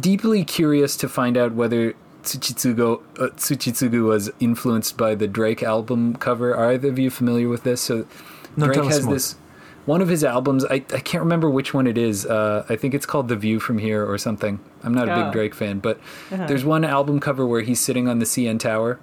deeply 0.00 0.44
curious 0.44 0.96
to 0.96 1.08
find 1.08 1.36
out 1.36 1.52
whether 1.52 1.94
Tsujitsugu, 2.22 3.00
uh, 3.18 3.28
Tsujitsugu 3.36 4.04
was 4.04 4.30
influenced 4.40 4.96
by 4.96 5.14
the 5.14 5.28
Drake 5.28 5.62
album 5.62 6.16
cover. 6.16 6.54
Are 6.54 6.72
either 6.72 6.88
of 6.88 6.98
you 6.98 7.10
familiar 7.10 7.48
with 7.48 7.62
this? 7.62 7.80
So 7.80 8.06
No, 8.56 8.66
Drake 8.66 8.78
tell 8.78 8.88
us 8.88 8.94
has 8.96 9.04
more. 9.04 9.14
this 9.14 9.36
one 9.86 10.02
of 10.02 10.08
his 10.08 10.22
albums. 10.22 10.64
I, 10.66 10.74
I 10.74 10.80
can't 11.00 11.22
remember 11.24 11.48
which 11.48 11.72
one 11.72 11.86
it 11.86 11.96
is. 11.96 12.26
Uh, 12.26 12.64
I 12.68 12.76
think 12.76 12.92
it's 12.94 13.06
called 13.06 13.28
The 13.28 13.36
View 13.36 13.58
from 13.60 13.78
Here 13.78 14.04
or 14.04 14.18
something. 14.18 14.60
I'm 14.84 14.92
not 14.94 15.08
a 15.08 15.12
Oh. 15.14 15.24
big 15.24 15.32
Drake 15.32 15.54
fan, 15.54 15.78
but 15.78 15.98
Uh-huh. 16.30 16.46
there's 16.46 16.64
one 16.64 16.84
album 16.84 17.18
cover 17.20 17.46
where 17.46 17.62
he's 17.62 17.80
sitting 17.80 18.06
on 18.08 18.18
the 18.18 18.26
CN 18.26 18.58
Tower. 18.58 18.98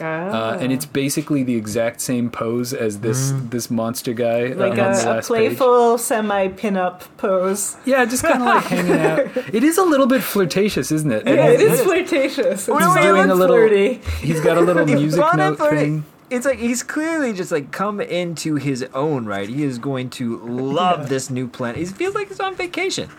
Uh, 0.00 0.56
and 0.60 0.72
it's 0.72 0.86
basically 0.86 1.42
the 1.42 1.56
exact 1.56 2.00
same 2.00 2.30
pose 2.30 2.72
as 2.72 3.00
this 3.00 3.32
Mm. 3.32 3.50
this 3.50 3.68
monster 3.68 4.12
guy 4.12 4.52
uh, 4.52 4.54
like 4.54 4.70
on 4.70 4.76
the 4.76 4.82
a, 4.82 4.86
a 4.86 4.92
last 4.92 5.04
page. 5.04 5.24
playful 5.26 5.98
semi 5.98 6.46
pin-up 6.46 7.02
pose. 7.16 7.76
Yeah, 7.84 8.04
just 8.04 8.22
kind 8.22 8.40
of 8.40 8.46
like 8.46 8.62
hanging 8.74 8.92
out. 8.92 9.26
It 9.52 9.64
is 9.64 9.76
a 9.76 9.82
little 9.82 10.06
bit 10.06 10.22
flirtatious, 10.22 10.92
isn't 10.92 11.10
it? 11.10 11.26
Yeah, 11.26 11.46
it 11.48 11.54
it 11.54 11.60
is 11.62 11.80
is. 11.80 11.84
flirtatious. 11.84 12.38
It's 12.46 12.66
He's 12.66 12.76
fun 12.78 13.02
doing 13.02 13.22
and 13.22 13.32
a 13.32 13.34
little- 13.34 13.56
flirty. 13.56 13.94
He's 14.20 14.40
got 14.40 14.56
a 14.56 14.60
little 14.60 14.86
music 15.00 15.18
note 15.34 15.56
flirty. 15.56 15.76
thing. 15.76 16.04
It's 16.30 16.44
like 16.46 16.58
he's 16.58 16.82
clearly 16.82 17.32
just 17.32 17.50
like 17.50 17.70
come 17.72 18.00
into 18.00 18.56
his 18.56 18.82
own, 18.94 19.24
right? 19.26 19.48
He 19.48 19.62
is 19.64 19.78
going 19.78 20.10
to 20.10 20.38
love 20.38 21.08
this 21.14 21.30
new 21.30 21.48
planet. 21.48 21.76
He 21.78 21.84
feels 21.86 22.14
like 22.14 22.28
he's 22.28 22.40
on 22.40 22.54
vacation. 22.54 23.10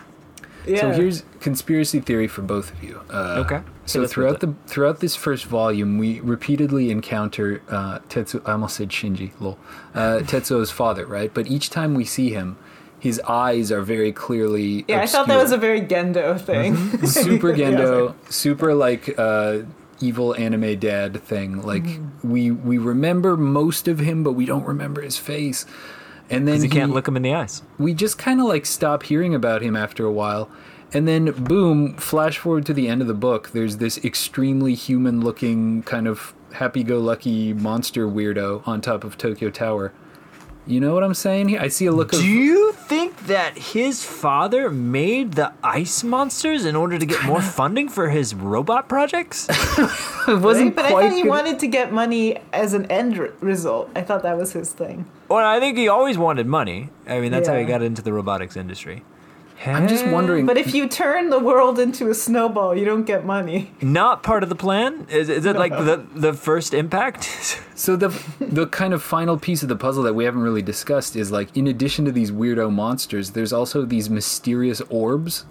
Yeah. 0.68 0.82
So 0.82 0.92
here's 0.92 1.24
conspiracy 1.40 2.00
theory 2.02 2.28
for 2.28 2.42
both 2.42 2.72
of 2.72 2.84
you. 2.84 3.02
Uh, 3.10 3.44
Okay. 3.46 3.62
So 3.86 4.02
Hit 4.02 4.12
throughout 4.12 4.40
the 4.40 4.54
throughout 4.68 5.00
this 5.00 5.16
first 5.16 5.46
volume, 5.46 5.98
we 5.98 6.20
repeatedly 6.20 6.92
encounter 6.92 7.64
uh, 7.70 8.00
Tetsu. 8.10 8.40
I 8.48 8.52
almost 8.52 8.76
said 8.76 8.90
Shinji. 8.90 9.32
Lol. 9.40 9.58
Uh, 9.96 10.20
Tetsuo's 10.24 10.70
father, 10.70 11.08
right? 11.08 11.34
But 11.34 11.48
each 11.48 11.72
time 11.72 11.96
we 11.96 12.06
see 12.06 12.30
him, 12.30 12.58
his 13.00 13.20
eyes 13.28 13.72
are 13.72 13.82
very 13.82 14.12
clearly. 14.12 14.86
yeah, 14.88 15.02
I 15.02 15.08
thought 15.08 15.28
that 15.28 15.42
was 15.42 15.52
a 15.52 15.58
very 15.58 15.82
Gendo 15.82 16.40
thing. 16.40 16.76
super 17.08 17.52
Yeah. 17.56 17.72
Gendo, 17.72 18.14
super 18.32 18.76
like 18.76 19.18
uh, 19.18 19.60
evil 20.02 20.36
anime 20.36 20.80
dad 20.80 21.22
thing. 21.24 21.62
Like 21.62 21.84
Mm-hmm. 21.84 22.32
we 22.32 22.52
we 22.52 22.78
remember 22.78 23.36
most 23.38 23.88
of 23.88 24.00
him, 24.00 24.24
but 24.24 24.34
we 24.34 24.46
don't 24.46 24.66
remember 24.66 25.02
his 25.02 25.18
face. 25.18 25.66
And 26.30 26.48
then 26.48 26.58
you 26.58 26.64
he- 26.64 26.70
can't 26.70 26.92
look 26.94 27.08
him 27.08 27.16
in 27.16 27.24
the 27.24 27.34
eyes. 27.34 27.64
we 27.78 27.94
just 27.94 28.18
kind 28.18 28.40
of 28.40 28.46
like 28.48 28.66
stop 28.66 29.04
hearing 29.04 29.34
about 29.34 29.62
him 29.62 29.76
after 29.76 30.06
a 30.06 30.12
while. 30.12 30.50
And 30.92 31.08
then, 31.08 31.26
boom, 31.32 31.96
flash 31.98 32.40
forward 32.40 32.66
to 32.66 32.74
the 32.74 32.88
end 32.88 33.02
of 33.02 33.08
the 33.08 33.14
book. 33.14 33.52
There's 33.52 33.78
this 33.78 34.04
extremely 34.04 34.74
human 34.74 35.22
looking, 35.22 35.84
kind 35.84 36.08
of 36.08 36.34
happy 36.54 36.84
go 36.84 36.98
lucky 37.00 37.54
monster 37.54 38.08
weirdo 38.08 38.68
on 38.68 38.82
top 38.82 39.04
of 39.04 39.16
Tokyo 39.18 39.52
Tower. 39.52 39.92
You 40.70 40.80
know 40.80 40.94
what 40.94 41.04
I'm 41.04 41.16
saying 41.16 41.50
here? 41.50 41.60
I 41.60 41.68
see 41.68 41.88
a 41.88 41.92
look 41.92 42.14
of. 42.14 42.20
Do 42.20 42.28
you 42.28 42.74
think 42.74 43.26
that 43.26 43.58
his 43.58 44.04
father 44.04 44.70
made 44.70 45.34
the 45.34 45.52
ice 45.64 46.04
monsters 46.04 46.64
in 46.64 46.76
order 46.76 47.00
to 47.00 47.08
get 47.08 47.24
more 47.26 47.42
funding 47.42 47.90
for 47.90 48.10
his 48.10 48.36
robot 48.36 48.88
projects? 48.88 49.48
it 50.30 50.40
wasn't 50.40 50.76
but 50.76 50.86
I 50.86 50.92
quite 50.92 51.10
thought 51.10 51.16
he 51.16 51.24
good- 51.24 51.30
wanted 51.30 51.58
to 51.62 51.68
get 51.68 51.92
money 51.92 52.38
as 52.54 52.76
an 52.76 52.86
end 52.92 53.18
result. 53.42 53.90
I 53.96 54.04
thought 54.04 54.22
that 54.22 54.38
was 54.38 54.54
his 54.54 54.72
thing. 54.72 55.08
well, 55.28 55.44
I 55.44 55.60
think 55.60 55.76
he 55.76 55.88
always 55.88 56.20
wanted 56.20 56.46
money. 56.46 56.90
I 57.08 57.20
mean, 57.20 57.32
that's 57.32 57.48
how 57.48 57.58
he 57.58 57.66
got 57.66 57.82
into 57.82 58.04
the 58.04 58.14
robotics 58.14 58.56
industry. 58.56 59.02
I'm 59.66 59.88
just 59.88 60.08
wondering. 60.08 60.46
But 60.46 60.58
if 60.58 60.74
you 60.74 60.88
turn 60.88 61.30
the 61.30 61.40
world 61.40 61.80
into 61.80 62.10
a 62.10 62.14
snowball, 62.14 62.76
you 62.76 62.86
don't 62.86 63.04
get 63.04 63.26
money. 63.26 63.72
Not 63.82 64.24
part 64.24 64.44
of 64.44 64.50
the 64.50 64.56
plan? 64.56 65.06
Is, 65.10 65.30
is 65.30 65.46
it 65.46 65.56
like 65.56 65.72
the, 65.72 66.06
the 66.16 66.34
first 66.34 66.74
impact? 66.74 67.30
So 67.80 67.96
the 67.96 68.10
the 68.42 68.68
kind 68.68 68.94
of 68.94 69.02
final 69.02 69.38
piece 69.38 69.64
of 69.64 69.70
the 69.70 69.76
puzzle 69.78 70.04
that 70.04 70.14
we 70.14 70.26
haven't 70.26 70.42
really 70.42 70.62
discussed 70.62 71.16
is 71.16 71.32
like 71.32 71.56
in 71.56 71.66
addition 71.66 72.04
to 72.04 72.12
these 72.12 72.30
weirdo 72.30 72.70
monsters, 72.74 73.32
there's 73.32 73.54
also 73.54 73.86
these 73.86 74.10
mysterious 74.10 74.82
orbs 74.90 75.46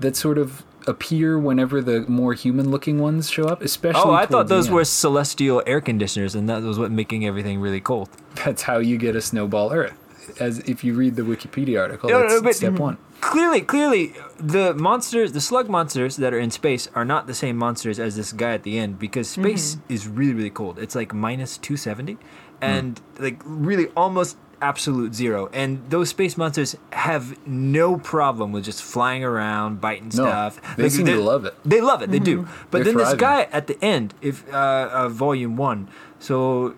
that 0.00 0.16
sort 0.16 0.36
of 0.36 0.64
appear 0.88 1.38
whenever 1.38 1.80
the 1.80 2.00
more 2.08 2.34
human 2.34 2.70
looking 2.72 2.98
ones 2.98 3.30
show 3.30 3.44
up, 3.44 3.62
especially 3.62 4.02
oh, 4.02 4.12
I 4.12 4.26
thought 4.26 4.48
those 4.48 4.68
were 4.68 4.84
celestial 4.84 5.62
air 5.64 5.80
conditioners, 5.80 6.34
and 6.34 6.48
that 6.48 6.62
was 6.62 6.76
what 6.76 6.90
making 6.90 7.24
everything 7.24 7.60
really 7.60 7.80
cold. 7.80 8.08
That's 8.44 8.62
how 8.62 8.78
you 8.78 8.98
get 8.98 9.14
a 9.14 9.20
snowball 9.20 9.72
Earth. 9.72 9.96
As 10.40 10.58
if 10.60 10.82
you 10.84 10.94
read 10.94 11.16
the 11.16 11.22
Wikipedia 11.22 11.80
article, 11.80 12.08
No, 12.10 12.16
no, 12.16 12.22
that's 12.22 12.34
no, 12.34 12.42
but- 12.42 12.54
step 12.56 12.72
one. 12.78 12.98
Clearly, 13.20 13.62
clearly, 13.62 14.12
the 14.38 14.74
monsters, 14.74 15.32
the 15.32 15.40
slug 15.40 15.70
monsters 15.70 16.16
that 16.16 16.34
are 16.34 16.38
in 16.38 16.50
space 16.50 16.88
are 16.94 17.06
not 17.06 17.26
the 17.26 17.32
same 17.32 17.56
monsters 17.56 17.98
as 17.98 18.16
this 18.16 18.32
guy 18.34 18.52
at 18.52 18.64
the 18.64 18.78
end 18.78 18.98
because 18.98 19.30
space 19.30 19.78
is 19.88 20.06
really, 20.06 20.34
really 20.34 20.50
cold. 20.50 20.78
It's 20.78 20.94
like 20.94 21.14
minus 21.14 21.56
270 21.56 22.18
and 22.60 23.00
like 23.18 23.40
really 23.46 23.86
almost 23.96 24.36
absolute 24.60 25.14
zero. 25.14 25.48
And 25.54 25.88
those 25.88 26.10
space 26.10 26.36
monsters 26.36 26.76
have 26.92 27.38
no 27.46 27.96
problem 27.96 28.52
with 28.52 28.64
just 28.64 28.82
flying 28.82 29.24
around, 29.24 29.80
biting 29.80 30.08
No, 30.14 30.26
stuff. 30.26 30.76
they 30.76 30.90
seem 30.90 31.06
to 31.06 31.16
love 31.18 31.46
it. 31.46 31.54
They 31.64 31.80
love 31.80 32.02
it. 32.02 32.10
They 32.10 32.18
do. 32.18 32.46
But 32.70 32.84
They're 32.84 32.92
then 32.92 32.96
this 32.96 33.14
guy 33.14 33.48
at 33.52 33.68
the 33.68 33.82
end, 33.82 34.12
if 34.20 34.44
uh, 34.52 34.56
uh, 34.92 35.08
volume 35.08 35.56
one, 35.56 35.88
so 36.18 36.74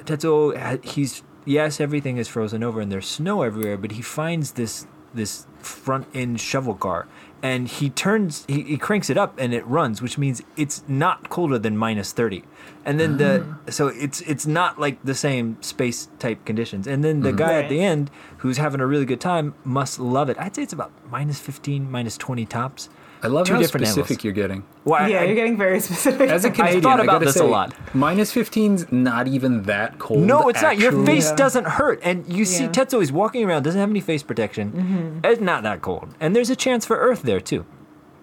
Tetsuo, 0.00 0.84
he's 0.84 1.22
yes, 1.50 1.80
everything 1.80 2.16
is 2.16 2.28
frozen 2.28 2.62
over 2.62 2.80
and 2.80 2.90
there's 2.92 3.06
snow 3.06 3.42
everywhere, 3.42 3.76
but 3.76 3.92
he 3.92 4.02
finds 4.02 4.52
this 4.52 4.86
this 5.12 5.46
front 5.58 6.06
end 6.14 6.40
shovel 6.40 6.74
car, 6.74 7.08
and 7.42 7.66
he 7.66 7.90
turns, 7.90 8.44
he, 8.46 8.62
he 8.62 8.78
cranks 8.78 9.10
it 9.10 9.18
up 9.18 9.34
and 9.38 9.52
it 9.52 9.66
runs, 9.66 10.00
which 10.00 10.16
means 10.16 10.40
it's 10.56 10.84
not 10.86 11.28
colder 11.28 11.58
than 11.58 11.76
minus 11.76 12.12
thirty, 12.12 12.44
and 12.84 13.00
then 13.00 13.16
the 13.16 13.44
ah. 13.44 13.70
so 13.70 13.88
it's 13.88 14.20
it's 14.22 14.46
not 14.46 14.78
like 14.78 15.02
the 15.02 15.14
same 15.14 15.60
space 15.62 16.08
type 16.20 16.44
conditions, 16.44 16.86
and 16.86 17.02
then 17.02 17.20
the 17.20 17.30
mm-hmm. 17.30 17.38
guy 17.38 17.54
at 17.62 17.68
the 17.68 17.80
end 17.82 18.10
who's 18.38 18.58
having 18.58 18.80
a 18.80 18.86
really 18.86 19.04
good 19.04 19.20
time 19.20 19.54
must 19.64 19.98
love 19.98 20.30
it. 20.30 20.38
I'd 20.38 20.54
say 20.54 20.62
it's 20.62 20.72
about 20.72 20.92
minus 21.10 21.40
fifteen, 21.40 21.90
minus 21.90 22.16
twenty 22.16 22.46
tops. 22.46 22.88
I 23.22 23.26
love 23.26 23.46
Two 23.46 23.54
how 23.54 23.60
different 23.60 23.86
specific 23.86 24.10
angles. 24.12 24.24
you're 24.24 24.32
getting. 24.32 24.64
Well, 24.84 25.08
yeah, 25.08 25.20
I- 25.20 25.24
you're 25.24 25.34
getting 25.34 25.56
very 25.58 25.80
specific. 25.88 26.30
As 26.30 26.44
a 26.44 26.50
Canadian, 26.50 26.82
thought 26.82 27.00
about 27.00 27.12
gotta 27.20 27.24
this 27.26 27.36
a 27.36 27.44
lot. 27.44 27.74
Minus 27.94 28.32
15's 28.34 28.90
not 28.90 29.28
even 29.28 29.62
that 29.64 29.98
cold. 29.98 30.20
No, 30.26 30.48
it's 30.48 30.62
not. 30.62 30.78
Your 30.78 30.92
face 31.04 31.28
Yeah. 31.30 31.36
doesn't 31.36 31.66
hurt, 31.66 32.00
and 32.02 32.24
you 32.32 32.44
see 32.44 32.64
Yeah. 32.64 32.70
Tetsuo. 32.70 33.00
He's 33.00 33.12
walking 33.12 33.44
around, 33.44 33.62
doesn't 33.64 33.80
have 33.80 33.90
any 33.90 34.00
face 34.00 34.22
protection. 34.22 35.20
It's 35.24 35.40
not 35.40 35.62
that 35.64 35.82
cold, 35.82 36.14
and 36.20 36.34
there's 36.34 36.50
a 36.50 36.56
chance 36.56 36.86
for 36.86 36.96
Earth 36.96 37.22
there 37.22 37.40
too. 37.40 37.64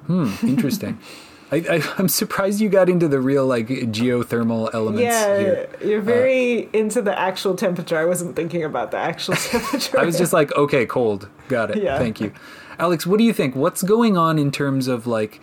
Hmm, 0.07 0.29
interesting. 0.43 0.99
I, 1.49 1.57
I, 1.69 1.81
I'm 1.97 2.09
surprised 2.09 2.59
you 2.59 2.67
got 2.67 2.89
into 2.89 3.07
the 3.07 3.21
real 3.21 3.45
like 3.45 3.67
geothermal 3.67 4.69
elements 4.73 5.01
yeah, 5.03 5.39
here. 5.39 5.69
you're 5.81 6.01
very 6.01 6.67
into 6.73 7.01
the 7.01 7.17
actual 7.17 7.55
temperature. 7.55 7.97
I 7.97 8.03
wasn't 8.03 8.35
thinking 8.35 8.65
about 8.65 8.91
the 8.91 8.97
actual 8.97 9.35
temperature. 9.35 9.97
I 9.99 10.03
was 10.03 10.17
just 10.17 10.33
like, 10.33 10.53
okay, 10.55 10.85
cold. 10.85 11.29
Got 11.47 11.71
it. 11.71 11.81
Yeah. 11.83 11.97
Thank 11.99 12.19
you. 12.19 12.33
Alex, 12.79 13.05
what 13.07 13.17
do 13.17 13.23
you 13.23 13.33
think? 13.33 13.55
What's 13.55 13.83
going 13.83 14.17
on 14.17 14.37
in 14.39 14.51
terms 14.51 14.87
of 14.87 15.07
like 15.07 15.41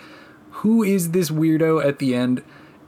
who 0.63 0.83
is 0.83 1.11
this 1.11 1.31
weirdo 1.31 1.85
at 1.85 1.99
the 1.99 2.15
end? 2.15 2.43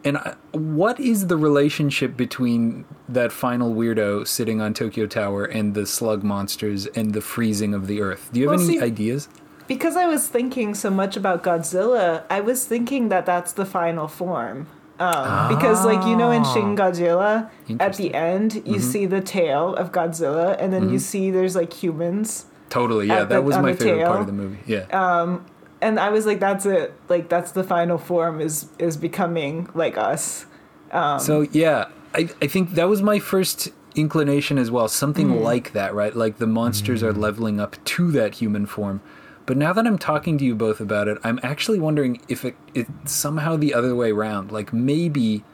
And 0.05 0.19
uh, 0.19 0.35
what 0.53 1.01
is 1.01 1.27
the 1.27 1.37
relationship 1.37 2.17
between 2.17 2.85
that 3.09 3.33
final 3.33 3.75
weirdo 3.75 4.27
sitting 4.27 4.61
on 4.61 4.73
Tokyo 4.73 5.07
Tower 5.07 5.45
and 5.45 5.75
the 5.75 5.85
slug 5.85 6.23
monsters 6.23 6.87
and 6.87 7.13
the 7.13 7.21
freezing 7.21 7.75
of 7.75 7.89
the 7.89 8.01
earth? 8.01 8.31
Do 8.33 8.39
you 8.41 8.49
have 8.49 8.59
Well, 8.61 8.69
any 8.69 8.79
see- 8.79 8.85
ideas? 8.85 9.29
because 9.67 9.97
I 9.97 10.07
was 10.07 10.29
thinking 10.29 10.75
so 10.77 10.91
much 10.91 11.17
about 11.17 11.43
Godzilla. 11.43 12.23
I 12.31 12.39
was 12.41 12.65
thinking 12.67 13.09
that 13.09 13.27
that's 13.27 13.53
the 13.53 13.67
final 13.67 14.07
form. 14.07 14.69
Um, 15.01 15.49
Because, 15.49 15.85
like 15.85 16.07
you 16.07 16.17
know, 16.17 16.31
in 16.31 16.45
Shin 16.45 16.77
Godzilla, 16.77 17.51
at 17.81 17.97
the 17.97 18.15
end 18.15 18.63
you 18.65 18.79
see 18.79 19.07
the 19.07 19.21
tail 19.21 19.75
of 19.75 19.91
Godzilla, 19.91 20.57
and 20.61 20.73
then 20.73 20.89
you 20.89 21.01
see 21.01 21.33
there's 21.33 21.57
like 21.57 21.73
humans, 21.73 22.47
Totally. 22.69 23.07
Yeah, 23.07 23.23
At 23.23 23.29
that 23.31 23.45
was 23.45 23.57
my 23.59 23.73
the 23.73 23.85
favorite 23.85 24.07
part 24.07 24.21
of 24.21 24.27
the 24.27 24.33
movie. 24.33 24.59
Yeah. 24.67 24.87
Um, 24.91 25.47
and 25.81 26.01
I 26.01 26.09
was 26.09 26.27
like, 26.27 26.41
that's 26.41 26.67
it. 26.67 26.95
Like 27.09 27.29
that's 27.29 27.53
the 27.53 27.65
final 27.65 27.99
form 27.99 28.41
is 28.41 28.69
is 28.79 28.97
becoming 28.97 29.69
like 29.75 29.97
us. 29.97 30.47
Um, 30.91 31.21
so 31.21 31.43
yeah, 31.53 31.89
I 32.15 32.29
I 32.43 32.47
think 32.47 32.73
that 32.73 32.89
was 32.89 33.03
my 33.03 33.19
first 33.19 33.71
inclination 33.95 34.59
as 34.59 34.71
well. 34.71 34.89
Something 34.89 35.29
mm-hmm. 35.29 35.45
like 35.45 35.73
that, 35.73 35.95
right? 35.95 36.15
Like 36.15 36.39
the 36.39 36.47
monsters 36.47 37.03
are 37.03 37.13
mm-hmm. 37.13 37.21
leveling 37.21 37.61
up 37.61 37.83
to 37.85 38.11
that 38.13 38.37
human 38.37 38.67
form. 38.67 39.01
But 39.45 39.57
now 39.57 39.73
that 39.73 39.87
I'm 39.87 39.99
talking 39.99 40.39
to 40.39 40.45
you 40.45 40.57
both 40.57 40.81
about 40.81 41.07
it, 41.07 41.19
I'm 41.23 41.39
actually 41.43 41.79
wondering 41.79 42.21
if 42.29 42.45
it 42.45 42.57
it's 42.75 43.13
somehow 43.13 43.57
the 43.57 43.75
other 43.75 43.95
way 43.95 44.11
around. 44.11 44.51
Like 44.51 44.73
maybe 44.73 45.45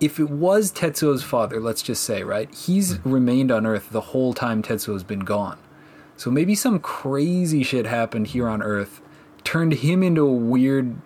if 0.00 0.20
it 0.20 0.30
was 0.30 0.70
Tetsuo's 0.70 1.22
father, 1.22 1.60
let's 1.60 1.82
just 1.82 2.04
say, 2.04 2.22
right? 2.22 2.52
He's 2.54 2.94
mm-hmm. 2.94 3.10
remained 3.10 3.50
on 3.50 3.66
Earth 3.66 3.90
the 3.90 4.00
whole 4.00 4.34
time 4.34 4.62
Tetsuo's 4.62 5.02
been 5.02 5.20
gone. 5.20 5.58
So 6.18 6.32
maybe 6.32 6.56
some 6.56 6.80
crazy 6.80 7.62
shit 7.62 7.86
happened 7.86 8.26
here 8.28 8.48
on 8.48 8.60
Earth, 8.60 9.00
turned 9.44 9.74
him 9.74 10.02
into 10.02 10.26
a 10.26 10.32
weird 10.32 10.96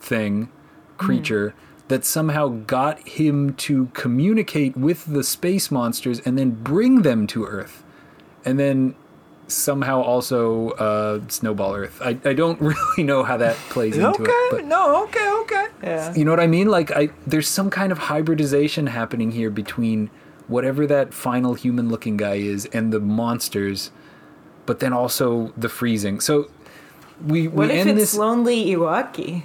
thing, 0.00 0.50
creature, 0.96 1.52
that 1.88 2.04
somehow 2.04 2.46
got 2.48 3.00
him 3.06 3.54
to 3.54 3.86
communicate 3.86 4.76
with 4.76 5.04
the 5.04 5.24
space 5.24 5.72
monsters 5.72 6.20
and 6.20 6.38
then 6.38 6.52
bring 6.52 7.02
them 7.02 7.26
to 7.26 7.44
Earth. 7.44 7.82
And 8.44 8.56
then 8.56 8.94
somehow 9.48 10.00
also 10.00 10.70
uh, 10.70 11.20
snowball 11.26 11.74
Earth. 11.74 12.00
I, 12.00 12.10
I 12.24 12.32
don't 12.32 12.60
really 12.60 13.02
know 13.02 13.24
how 13.24 13.36
that 13.38 13.56
plays 13.68 13.96
into 13.96 14.22
it. 14.22 14.30
Okay, 14.52 14.64
no, 14.64 15.02
okay, 15.04 15.28
okay. 15.40 15.66
Yeah. 15.82 16.14
you 16.14 16.24
know 16.24 16.30
what 16.30 16.40
I 16.40 16.46
mean? 16.46 16.68
Like 16.68 16.92
I 16.92 17.08
there's 17.26 17.48
some 17.48 17.68
kind 17.68 17.90
of 17.90 17.98
hybridization 17.98 18.86
happening 18.86 19.32
here 19.32 19.50
between 19.50 20.08
whatever 20.46 20.86
that 20.86 21.12
final 21.12 21.54
human 21.54 21.88
looking 21.88 22.16
guy 22.16 22.34
is 22.34 22.66
and 22.66 22.92
the 22.92 23.00
monsters, 23.00 23.90
but 24.66 24.80
then 24.80 24.92
also 24.92 25.52
the 25.56 25.68
freezing. 25.68 26.20
So 26.20 26.48
we 27.26 27.48
What 27.48 27.68
we 27.68 27.74
if 27.74 27.80
end 27.86 27.90
it's 27.90 28.12
this 28.12 28.14
lonely 28.18 28.66
Iwaki? 28.74 29.42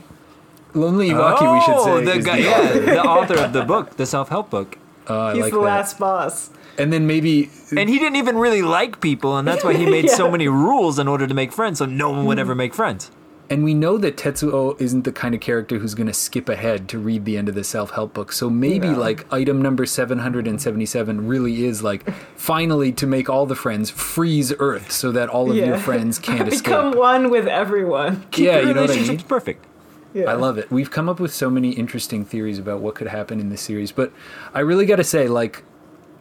lonely 0.74 1.10
Iwaki. 1.10 1.54
we 1.54 1.62
should 1.62 1.80
say 1.84 1.92
Oh, 1.92 2.02
the 2.02 2.14
is 2.18 2.26
guy, 2.26 2.38
the 2.38 2.44
yeah, 2.44 2.52
author. 2.60 2.80
the 2.82 3.04
author 3.04 3.38
of 3.46 3.54
the 3.54 3.64
book, 3.64 3.98
the 3.98 4.06
self-help 4.06 4.50
book. 4.50 4.78
Uh, 5.08 5.34
He's 5.34 5.44
like 5.44 5.54
the 5.54 5.60
that. 5.60 5.66
last 5.66 6.00
boss. 6.00 6.50
And 6.78 6.92
then 6.94 7.08
maybe 7.08 7.50
And 7.76 7.90
he 7.90 7.98
didn't 7.98 8.18
even 8.18 8.38
really 8.38 8.62
like 8.62 9.00
people, 9.02 9.38
and 9.38 9.48
that's 9.48 9.64
why 9.64 9.74
he 9.74 9.86
made 9.86 10.10
so 10.10 10.30
many 10.36 10.48
rules 10.48 11.00
in 11.00 11.08
order 11.08 11.26
to 11.26 11.34
make 11.34 11.52
friends, 11.52 11.80
so 11.80 11.86
no 11.86 12.10
one 12.12 12.26
would 12.26 12.38
ever 12.40 12.54
make 12.54 12.74
friends. 12.76 13.10
And 13.50 13.64
we 13.64 13.74
know 13.74 13.98
that 14.00 14.18
Tetsuo 14.18 14.80
isn't 14.82 15.04
the 15.04 15.12
kind 15.14 15.34
of 15.34 15.40
character 15.40 15.78
who's 15.78 15.96
going 15.96 16.08
to 16.08 16.14
skip 16.14 16.50
ahead 16.50 16.90
to 16.90 17.00
read 17.00 17.24
the 17.24 17.38
end 17.38 17.48
of 17.48 17.56
the 17.56 17.64
self 17.64 17.92
help 17.92 18.14
book. 18.14 18.32
So 18.34 18.50
maybe, 18.50 18.90
No. 18.90 19.00
like, 19.00 19.32
item 19.32 19.62
number 19.62 19.86
777 19.86 21.28
really 21.28 21.64
is 21.66 21.82
like, 21.84 22.10
finally, 22.36 22.92
to 22.94 23.08
make 23.08 23.30
all 23.30 23.46
the 23.46 23.56
friends, 23.56 23.90
freeze 23.90 24.54
Earth 24.60 24.92
so 24.92 25.12
that 25.14 25.30
all 25.30 25.50
of 25.50 25.56
your 25.56 25.78
friends 25.78 26.20
can't 26.30 26.48
escape. 26.48 26.66
Become 26.66 26.98
one 26.98 27.30
with 27.30 27.48
everyone. 27.48 28.26
Keep 28.32 28.46
Yeah, 28.46 28.60
you 28.60 28.74
know 28.74 28.82
what 28.82 28.90
I 28.90 28.94
relationship's 28.94 29.24
mean? 29.24 29.28
perfect. 29.30 29.66
Yeah. 30.14 30.32
I 30.32 30.34
love 30.34 30.58
it. 30.58 30.72
We've 30.72 30.90
come 30.90 31.08
up 31.10 31.20
with 31.20 31.34
so 31.34 31.50
many 31.50 31.72
interesting 31.72 32.26
theories 32.26 32.58
about 32.60 32.80
what 32.80 32.96
could 32.96 33.08
happen 33.08 33.40
in 33.40 33.50
this 33.50 33.62
series, 33.62 33.92
but 33.92 34.12
I 34.54 34.62
really 34.62 34.86
got 34.86 34.96
to 34.96 35.04
say, 35.04 35.28
like, 35.28 35.64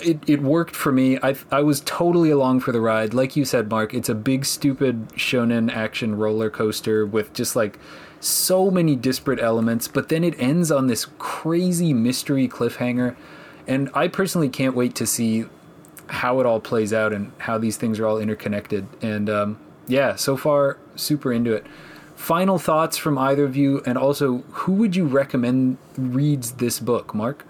it, 0.00 0.18
it 0.28 0.42
worked 0.42 0.74
for 0.74 0.92
me. 0.92 1.18
I 1.22 1.36
I 1.50 1.62
was 1.62 1.80
totally 1.80 2.30
along 2.30 2.60
for 2.60 2.72
the 2.72 2.80
ride. 2.80 3.14
Like 3.14 3.36
you 3.36 3.44
said, 3.44 3.70
Mark, 3.70 3.94
it's 3.94 4.08
a 4.08 4.14
big, 4.14 4.44
stupid 4.44 5.08
shonen 5.10 5.72
action 5.72 6.16
roller 6.16 6.50
coaster 6.50 7.06
with 7.06 7.32
just 7.32 7.56
like 7.56 7.78
so 8.20 8.70
many 8.70 8.96
disparate 8.96 9.40
elements, 9.40 9.88
but 9.88 10.08
then 10.08 10.24
it 10.24 10.38
ends 10.38 10.70
on 10.70 10.86
this 10.86 11.06
crazy 11.18 11.92
mystery 11.92 12.48
cliffhanger. 12.48 13.16
And 13.66 13.90
I 13.94 14.08
personally 14.08 14.48
can't 14.48 14.74
wait 14.74 14.94
to 14.96 15.06
see 15.06 15.44
how 16.08 16.40
it 16.40 16.46
all 16.46 16.60
plays 16.60 16.92
out 16.92 17.12
and 17.12 17.32
how 17.38 17.58
these 17.58 17.76
things 17.76 17.98
are 17.98 18.06
all 18.06 18.18
interconnected. 18.18 18.86
And 19.02 19.28
um, 19.28 19.58
yeah, 19.86 20.14
so 20.16 20.36
far, 20.36 20.78
super 20.94 21.32
into 21.32 21.52
it. 21.52 21.66
Final 22.14 22.58
thoughts 22.58 22.96
from 22.96 23.18
either 23.18 23.44
of 23.44 23.56
you, 23.56 23.82
and 23.84 23.98
also 23.98 24.38
who 24.50 24.72
would 24.72 24.96
you 24.96 25.04
recommend 25.04 25.76
reads 25.98 26.52
this 26.52 26.80
book, 26.80 27.14
Mark? 27.14 27.44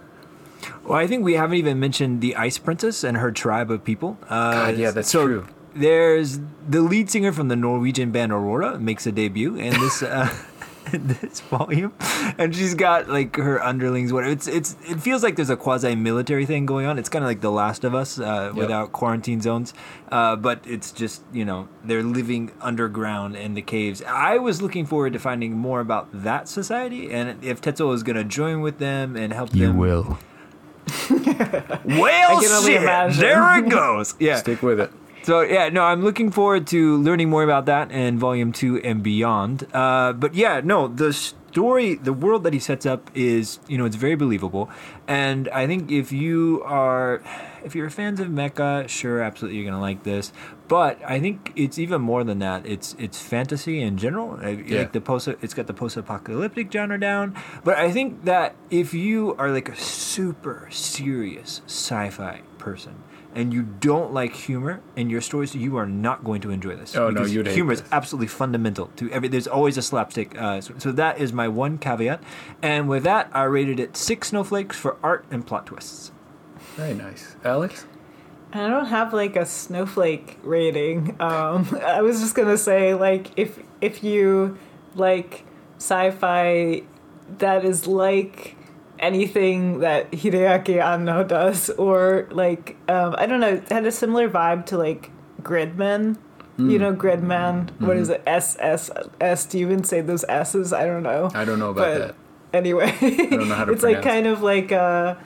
Well, 0.87 0.99
I 0.99 1.09
think 1.09 1.25
we 1.25 1.35
haven't 1.35 1.57
even 1.57 1.81
mentioned 1.81 2.21
the 2.21 2.37
Ice 2.37 2.59
Princess 2.59 3.03
and 3.03 3.17
her 3.17 3.33
tribe 3.33 3.71
of 3.73 3.83
people. 3.85 4.19
Uh, 4.29 4.53
God, 4.53 4.77
yeah, 4.77 4.93
that's 4.93 5.11
so 5.11 5.27
true. 5.27 5.47
There's 5.75 6.39
the 6.67 6.81
lead 6.81 7.11
singer 7.11 7.33
from 7.33 7.49
the 7.49 7.57
Norwegian 7.57 8.13
band 8.13 8.33
Aurora 8.33 8.79
makes 8.79 9.07
a 9.07 9.13
debut 9.13 9.57
in 9.57 9.79
this 9.81 10.03
uh, 10.03 10.33
in 10.93 11.09
this 11.09 11.41
volume, 11.41 11.93
and 12.39 12.55
she's 12.55 12.75
got 12.75 13.09
like 13.09 13.35
her 13.35 13.63
underlings. 13.63 14.13
What 14.13 14.29
it's 14.29 14.47
it's 14.47 14.77
it 14.89 15.01
feels 15.01 15.25
like 15.25 15.35
there's 15.35 15.51
a 15.51 15.57
quasi 15.57 15.97
military 15.97 16.47
thing 16.47 16.67
going 16.67 16.87
on. 16.87 17.01
It's 17.01 17.09
kind 17.09 17.25
of 17.25 17.29
like 17.29 17.41
The 17.41 17.51
Last 17.51 17.83
of 17.83 17.95
Us 17.95 18.21
uh, 18.21 18.53
without 18.55 18.93
quarantine 18.93 19.41
zones, 19.41 19.75
uh, 20.13 20.37
but 20.37 20.61
it's 20.65 20.93
just 20.93 21.23
you 21.33 21.45
know 21.45 21.69
they're 21.85 22.05
living 22.05 22.53
underground 22.61 23.35
in 23.35 23.55
the 23.55 23.63
caves. 23.63 24.03
I 24.07 24.39
was 24.39 24.63
looking 24.63 24.87
forward 24.87 25.15
to 25.15 25.19
finding 25.19 25.53
more 25.59 25.81
about 25.81 26.09
that 26.23 26.49
society, 26.49 27.11
and 27.11 27.43
if 27.45 27.61
Tetsuo 27.61 27.93
is 27.93 28.05
going 28.05 28.17
to 28.17 28.25
join 28.25 28.61
with 28.61 28.79
them 28.79 29.17
and 29.17 29.33
help 29.33 29.51
them. 29.51 29.61
You 29.61 29.73
will. 29.73 30.19
Well, 31.85 32.41
shit, 32.43 32.83
imagine. 32.83 33.21
there 33.21 33.59
it 33.59 33.69
goes. 33.69 34.15
Yeah. 34.21 34.37
Stick 34.37 34.63
with 34.63 34.81
it. 34.81 34.91
So 35.23 35.41
yeah, 35.41 35.69
no, 35.71 35.83
I'm 35.83 36.03
looking 36.03 36.31
forward 36.31 36.67
to 36.69 36.97
learning 36.99 37.29
more 37.31 37.43
about 37.43 37.67
that 37.67 37.91
in 37.91 38.19
volume 38.19 38.53
two 38.53 38.79
and 38.83 39.03
beyond. 39.03 39.67
Uh, 39.75 40.13
but 40.13 40.35
yeah, 40.35 40.61
no, 40.63 40.87
the 40.87 41.13
story, 41.13 41.95
the 41.97 42.13
world 42.13 42.45
that 42.45 42.53
he 42.53 42.61
sets 42.61 42.87
up 42.87 43.11
is, 43.15 43.59
you 43.67 43.77
know, 43.77 43.85
it's 43.87 43.97
very 43.97 44.15
believable, 44.15 44.71
and 45.09 45.49
I 45.49 45.67
think 45.67 45.91
if 45.91 46.13
you 46.13 46.63
are, 46.65 47.23
if 47.67 47.75
you're 47.75 47.91
fans 47.91 48.21
of 48.21 48.29
mecha, 48.29 48.89
sure, 48.89 49.21
absolutely, 49.21 49.59
you're 49.59 49.69
gonna 49.69 49.81
like 49.81 50.05
this. 50.05 50.33
But 50.69 50.99
I 51.05 51.21
think 51.21 51.53
it's 51.57 51.79
even 51.79 52.01
more 52.01 52.25
than 52.25 52.39
that. 52.39 52.65
It's 52.65 52.95
it's 52.99 53.21
fantasy 53.21 53.83
in 53.83 53.99
general. 53.99 54.39
Yeah. 54.43 54.79
Like 54.79 54.93
the 54.93 55.01
post, 55.01 55.29
it's 55.29 55.53
got 55.53 55.67
the 55.67 55.75
post-apocalyptic 55.75 56.73
genre 56.73 56.99
down. 56.99 57.35
But 57.65 57.77
I 57.77 57.91
think 57.91 58.25
that 58.25 58.55
if 58.71 58.95
you 58.95 59.35
are 59.37 59.51
like 59.51 59.69
a 59.69 59.77
super 59.77 60.69
serious 60.71 61.61
sci-fi 61.67 62.43
person 62.59 63.03
and 63.35 63.53
you 63.53 63.63
don't 63.63 64.13
like 64.15 64.35
humor 64.35 64.81
in 64.97 65.11
your 65.11 65.21
stories, 65.21 65.55
you 65.55 65.77
are 65.77 65.87
not 65.87 66.25
going 66.25 66.41
to 66.41 66.51
enjoy 66.51 66.75
this. 66.75 66.97
Oh, 66.97 67.11
no, 67.11 67.25
hate 67.25 67.47
humor 67.49 67.73
is 67.73 67.83
absolutely 67.93 68.29
fundamental 68.29 68.87
to 68.97 69.11
every. 69.11 69.29
There's 69.29 69.47
always 69.47 69.77
a 69.77 69.83
slapstick. 69.83 70.41
Uh, 70.41 70.61
so, 70.61 70.75
so 70.79 70.93
that 70.93 71.19
is 71.19 71.33
my 71.33 71.47
one 71.47 71.79
caveat. 71.79 72.23
And 72.63 72.89
with 72.89 73.03
that, 73.03 73.29
I 73.33 73.45
rated 73.45 73.79
it 73.79 73.97
six 73.97 74.29
snowflakes 74.29 74.77
for 74.77 74.97
art 75.03 75.27
and 75.31 75.47
plot 75.47 75.67
twists. 75.67 76.13
Very 76.77 76.95
nice. 76.95 77.35
Alex? 77.45 77.87
I 78.53 78.69
don't 78.69 78.87
have 78.87 79.13
like 79.13 79.37
a 79.37 79.45
snowflake 79.45 80.39
rating. 80.43 81.17
Um, 81.21 81.67
I 81.85 82.01
was 82.03 82.21
just 82.21 82.35
gonna 82.35 82.57
say 82.59 82.95
like 82.95 83.31
if 83.37 83.59
if 83.81 84.03
you 84.05 84.57
like 84.95 85.45
sci-fi 85.79 86.83
that 87.39 87.65
is 87.65 87.87
like 87.87 88.57
anything 88.99 89.81
that 89.81 90.11
Hideaki 90.13 90.83
Anno 90.83 91.25
does, 91.25 91.69
or 91.71 92.29
like 92.31 92.77
um, 92.89 93.15
I 93.19 93.27
don't 93.27 93.41
know, 93.41 93.55
it 93.55 93.69
had 93.69 93.85
a 93.85 93.93
similar 93.93 94.29
vibe 94.29 94.67
to 94.67 94.79
like 94.79 95.11
Gridman. 95.43 96.19
You 96.59 96.79
know, 96.79 96.95
Gridman. 96.95 97.79
What 97.83 97.99
is 97.99 98.09
it? 98.09 98.23
S 98.27 98.57
S 98.59 98.91
S. 99.21 99.45
Do 99.45 99.59
you 99.59 99.67
even 99.67 99.85
say 99.85 100.01
those 100.01 100.25
S's? 100.27 100.73
I 100.73 100.87
don't 100.87 101.03
know. 101.03 101.31
I 101.35 101.45
don't 101.45 101.59
know 101.59 101.69
about 101.71 101.83
But- 101.83 101.99
that. 101.99 102.15
Anyway, 102.55 102.95
I 103.03 103.11
don't 103.37 103.49
know 103.49 103.55
how 103.55 103.67
to 103.67 103.73
it's 103.77 103.83
like 103.83 104.01
kind 104.01 104.27
of 104.27 104.41
like 104.43 104.73
uh, 104.73 105.17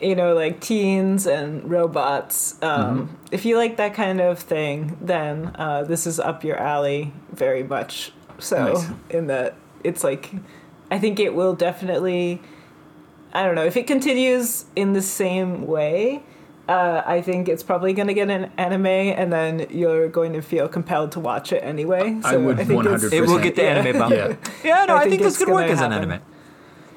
you 0.00 0.14
know, 0.14 0.34
like 0.34 0.60
teens 0.60 1.26
and 1.26 1.68
robots. 1.70 2.54
Um, 2.62 2.68
Mm-hmm. 3.08 3.14
If 3.32 3.44
you 3.44 3.56
like 3.56 3.76
that 3.76 3.94
kind 3.94 4.20
of 4.20 4.38
thing, 4.38 4.96
then 5.00 5.52
uh, 5.56 5.84
this 5.84 6.06
is 6.06 6.18
up 6.18 6.44
your 6.44 6.56
alley 6.56 7.12
very 7.32 7.62
much. 7.62 8.12
So 8.38 8.72
Nice. 8.74 8.86
in 9.10 9.26
that 9.26 9.54
it's 9.84 10.02
like, 10.04 10.30
I 10.90 10.98
think 10.98 11.18
it 11.20 11.34
will 11.34 11.54
definitely. 11.54 12.40
I 13.34 13.44
don't 13.44 13.54
know 13.54 13.64
if 13.66 13.76
it 13.76 13.86
continues 13.86 14.64
in 14.74 14.94
the 14.94 15.02
same 15.02 15.66
way. 15.66 16.22
Uh, 16.66 17.02
I 17.06 17.20
think 17.22 17.48
it's 17.48 17.62
probably 17.62 17.92
going 17.94 18.08
to 18.08 18.14
get 18.14 18.28
an 18.30 18.50
anime, 18.58 18.86
and 18.86 19.32
then 19.32 19.66
you're 19.70 20.08
going 20.08 20.32
to 20.34 20.42
feel 20.42 20.68
compelled 20.68 21.12
to 21.12 21.20
watch 21.20 21.50
it 21.52 21.58
anyway. 21.64 22.18
I 22.24 22.32
So 22.32 22.40
would 22.40 22.56
think 22.58 22.68
100% 22.70 23.12
It 23.12 23.22
will 23.22 23.38
get 23.38 23.56
the 23.56 23.62
Yeah. 23.62 23.68
anime 23.68 23.98
bump. 23.98 24.14
Yeah. 24.14 24.36
Yeah, 24.64 24.84
no, 24.86 24.94
I 24.94 24.98
I, 24.98 25.00
think 25.04 25.12
think, 25.12 25.22
this 25.22 25.38
could 25.38 25.48
work 25.48 25.60
gonna 25.68 25.72
as 25.72 25.80
an 25.80 25.92
anime. 25.92 26.20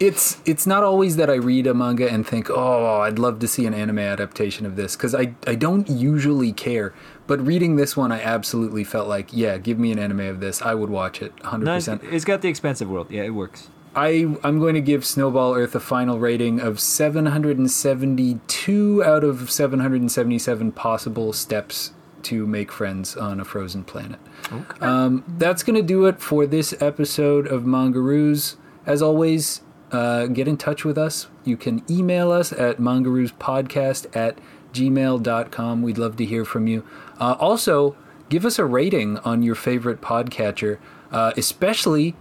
It's 0.02 0.40
it's 0.46 0.66
not 0.66 0.84
always 0.84 1.16
that 1.18 1.30
I 1.30 1.36
read 1.36 1.68
a 1.68 1.74
manga 1.74 2.10
and 2.12 2.26
think, 2.26 2.50
oh, 2.50 3.02
I'd 3.02 3.20
love 3.20 3.40
to 3.40 3.48
see 3.48 3.66
an 3.68 3.74
anime 3.74 4.00
adaptation 4.00 4.66
of 4.66 4.76
this 4.76 4.96
because 4.96 5.14
I 5.14 5.36
I 5.46 5.56
don't 5.56 5.88
usually 5.90 6.52
care. 6.52 6.94
But 7.28 7.46
reading 7.46 7.76
this 7.76 7.96
one, 7.96 8.12
I 8.12 8.20
absolutely 8.22 8.84
felt 8.84 9.08
like, 9.08 9.30
yeah, 9.32 9.58
give 9.60 9.78
me 9.80 9.92
an 9.92 10.00
anime 10.00 10.22
of 10.22 10.40
this, 10.40 10.62
I 10.62 10.74
would 10.74 10.90
watch 10.90 11.22
it, 11.22 11.32
hundred 11.44 11.66
No, 11.66 11.76
it's, 11.76 11.86
percent. 11.86 12.02
it's 12.12 12.26
got 12.26 12.42
the 12.42 12.50
expensive 12.50 12.90
world. 12.90 13.12
Yeah, 13.12 13.24
it 13.24 13.34
works. 13.36 13.70
I 13.96 14.36
I'm 14.44 14.60
going 14.60 14.74
to 14.76 14.82
give 14.82 15.06
Snowball 15.06 15.54
Earth 15.56 15.76
a 15.76 15.80
final 15.80 16.18
rating 16.18 16.60
of 16.60 16.80
772 16.80 19.04
out 19.04 19.24
of 19.24 19.52
777 19.52 20.72
possible 20.72 21.34
steps 21.34 21.94
to 22.24 22.46
make 22.48 22.72
friends 22.72 23.16
on 23.18 23.40
a 23.40 23.46
frozen 23.46 23.84
planet. 23.84 24.20
Okay. 24.52 24.80
Um, 24.86 25.24
that's 25.38 25.64
going 25.64 25.76
to 25.76 25.82
do 25.82 26.06
it 26.06 26.20
for 26.22 26.46
this 26.46 26.74
episode 26.82 27.48
of 27.48 27.64
Mangaroos. 27.64 28.56
As 28.86 29.02
always, 29.02 29.62
uh, 29.92 30.28
get 30.28 30.48
in 30.48 30.58
touch 30.58 30.84
with 30.86 30.98
us. 30.98 31.28
You 31.44 31.58
can 31.58 31.84
email 31.90 32.32
us 32.32 32.52
at 32.54 32.78
mangaroospodcast 32.78 34.16
at 34.16 34.38
gmail.com. 34.74 35.82
We'd 35.82 35.98
love 35.98 36.16
to 36.18 36.26
hear 36.26 36.46
from 36.46 36.68
you. 36.68 36.86
Uh, 37.20 37.36
also, 37.40 37.96
give 38.30 38.46
us 38.46 38.58
a 38.60 38.66
rating 38.66 39.18
on 39.20 39.44
your 39.44 39.56
favorite 39.56 40.02
podcatcher, 40.02 40.78
uh, 41.12 41.34
especially. 41.38 42.16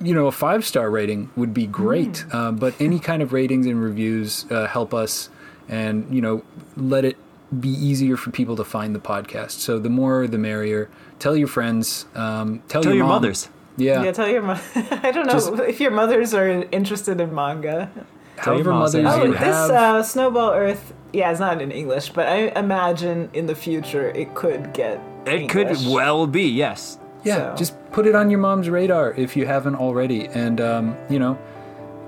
You 0.00 0.12
know, 0.12 0.26
a 0.26 0.32
five 0.32 0.64
star 0.66 0.90
rating 0.90 1.30
would 1.36 1.54
be 1.54 1.66
great, 1.66 2.24
uh, 2.32 2.50
but 2.52 2.74
any 2.80 2.98
kind 2.98 3.22
of 3.22 3.32
ratings 3.32 3.64
and 3.66 3.80
reviews 3.82 4.44
uh, 4.50 4.66
help 4.66 4.92
us 4.92 5.30
and, 5.68 6.12
you 6.14 6.20
know, 6.20 6.42
let 6.76 7.04
it 7.04 7.16
be 7.60 7.68
easier 7.70 8.16
for 8.16 8.30
people 8.32 8.56
to 8.56 8.64
find 8.64 8.94
the 8.94 8.98
podcast. 8.98 9.52
So 9.52 9.78
the 9.78 9.88
more, 9.88 10.26
the 10.26 10.36
merrier. 10.36 10.90
Tell 11.20 11.36
your 11.36 11.46
friends. 11.48 12.06
Um, 12.14 12.60
tell, 12.68 12.82
Tell 12.82 12.92
your 12.92 13.04
mom. 13.04 13.22
mothers. 13.22 13.48
Yeah. 13.76 14.02
Yeah, 14.04 14.12
tell 14.12 14.28
your 14.28 14.42
mom. 14.42 14.58
I 15.02 15.10
don't 15.10 15.26
know 15.26 15.32
Just- 15.32 15.52
if 15.54 15.80
your 15.80 15.90
mothers 15.90 16.32
are 16.34 16.48
interested 16.70 17.20
in 17.20 17.34
manga. 17.34 17.90
Tell 18.36 18.54
your 18.54 18.64
However, 18.64 18.78
mothers 18.78 19.06
Oh, 19.06 19.24
you 19.24 19.30
this 19.32 19.40
have. 19.40 19.70
uh, 19.70 20.02
Snowball 20.02 20.52
Earth. 20.54 20.92
Yeah, 21.12 21.30
it's 21.30 21.40
not 21.40 21.62
in 21.62 21.70
English, 21.70 22.10
but 22.10 22.26
I 22.26 22.48
imagine 22.58 23.30
in 23.32 23.46
the 23.46 23.54
future 23.54 24.10
it 24.10 24.34
could 24.34 24.72
get. 24.72 25.00
It 25.26 25.48
could 25.48 25.68
well 25.86 26.26
be, 26.26 26.42
yes. 26.48 26.98
yeah, 27.24 27.52
so- 27.52 27.56
just 27.56 27.74
put 27.92 28.06
it 28.06 28.14
on 28.14 28.30
your 28.30 28.40
mom's 28.40 28.68
radar 28.68 29.12
if 29.14 29.36
you 29.36 29.46
haven't 29.46 29.76
already, 29.76 30.26
and 30.26 30.60
um, 30.60 30.96
you 31.08 31.18
know, 31.18 31.38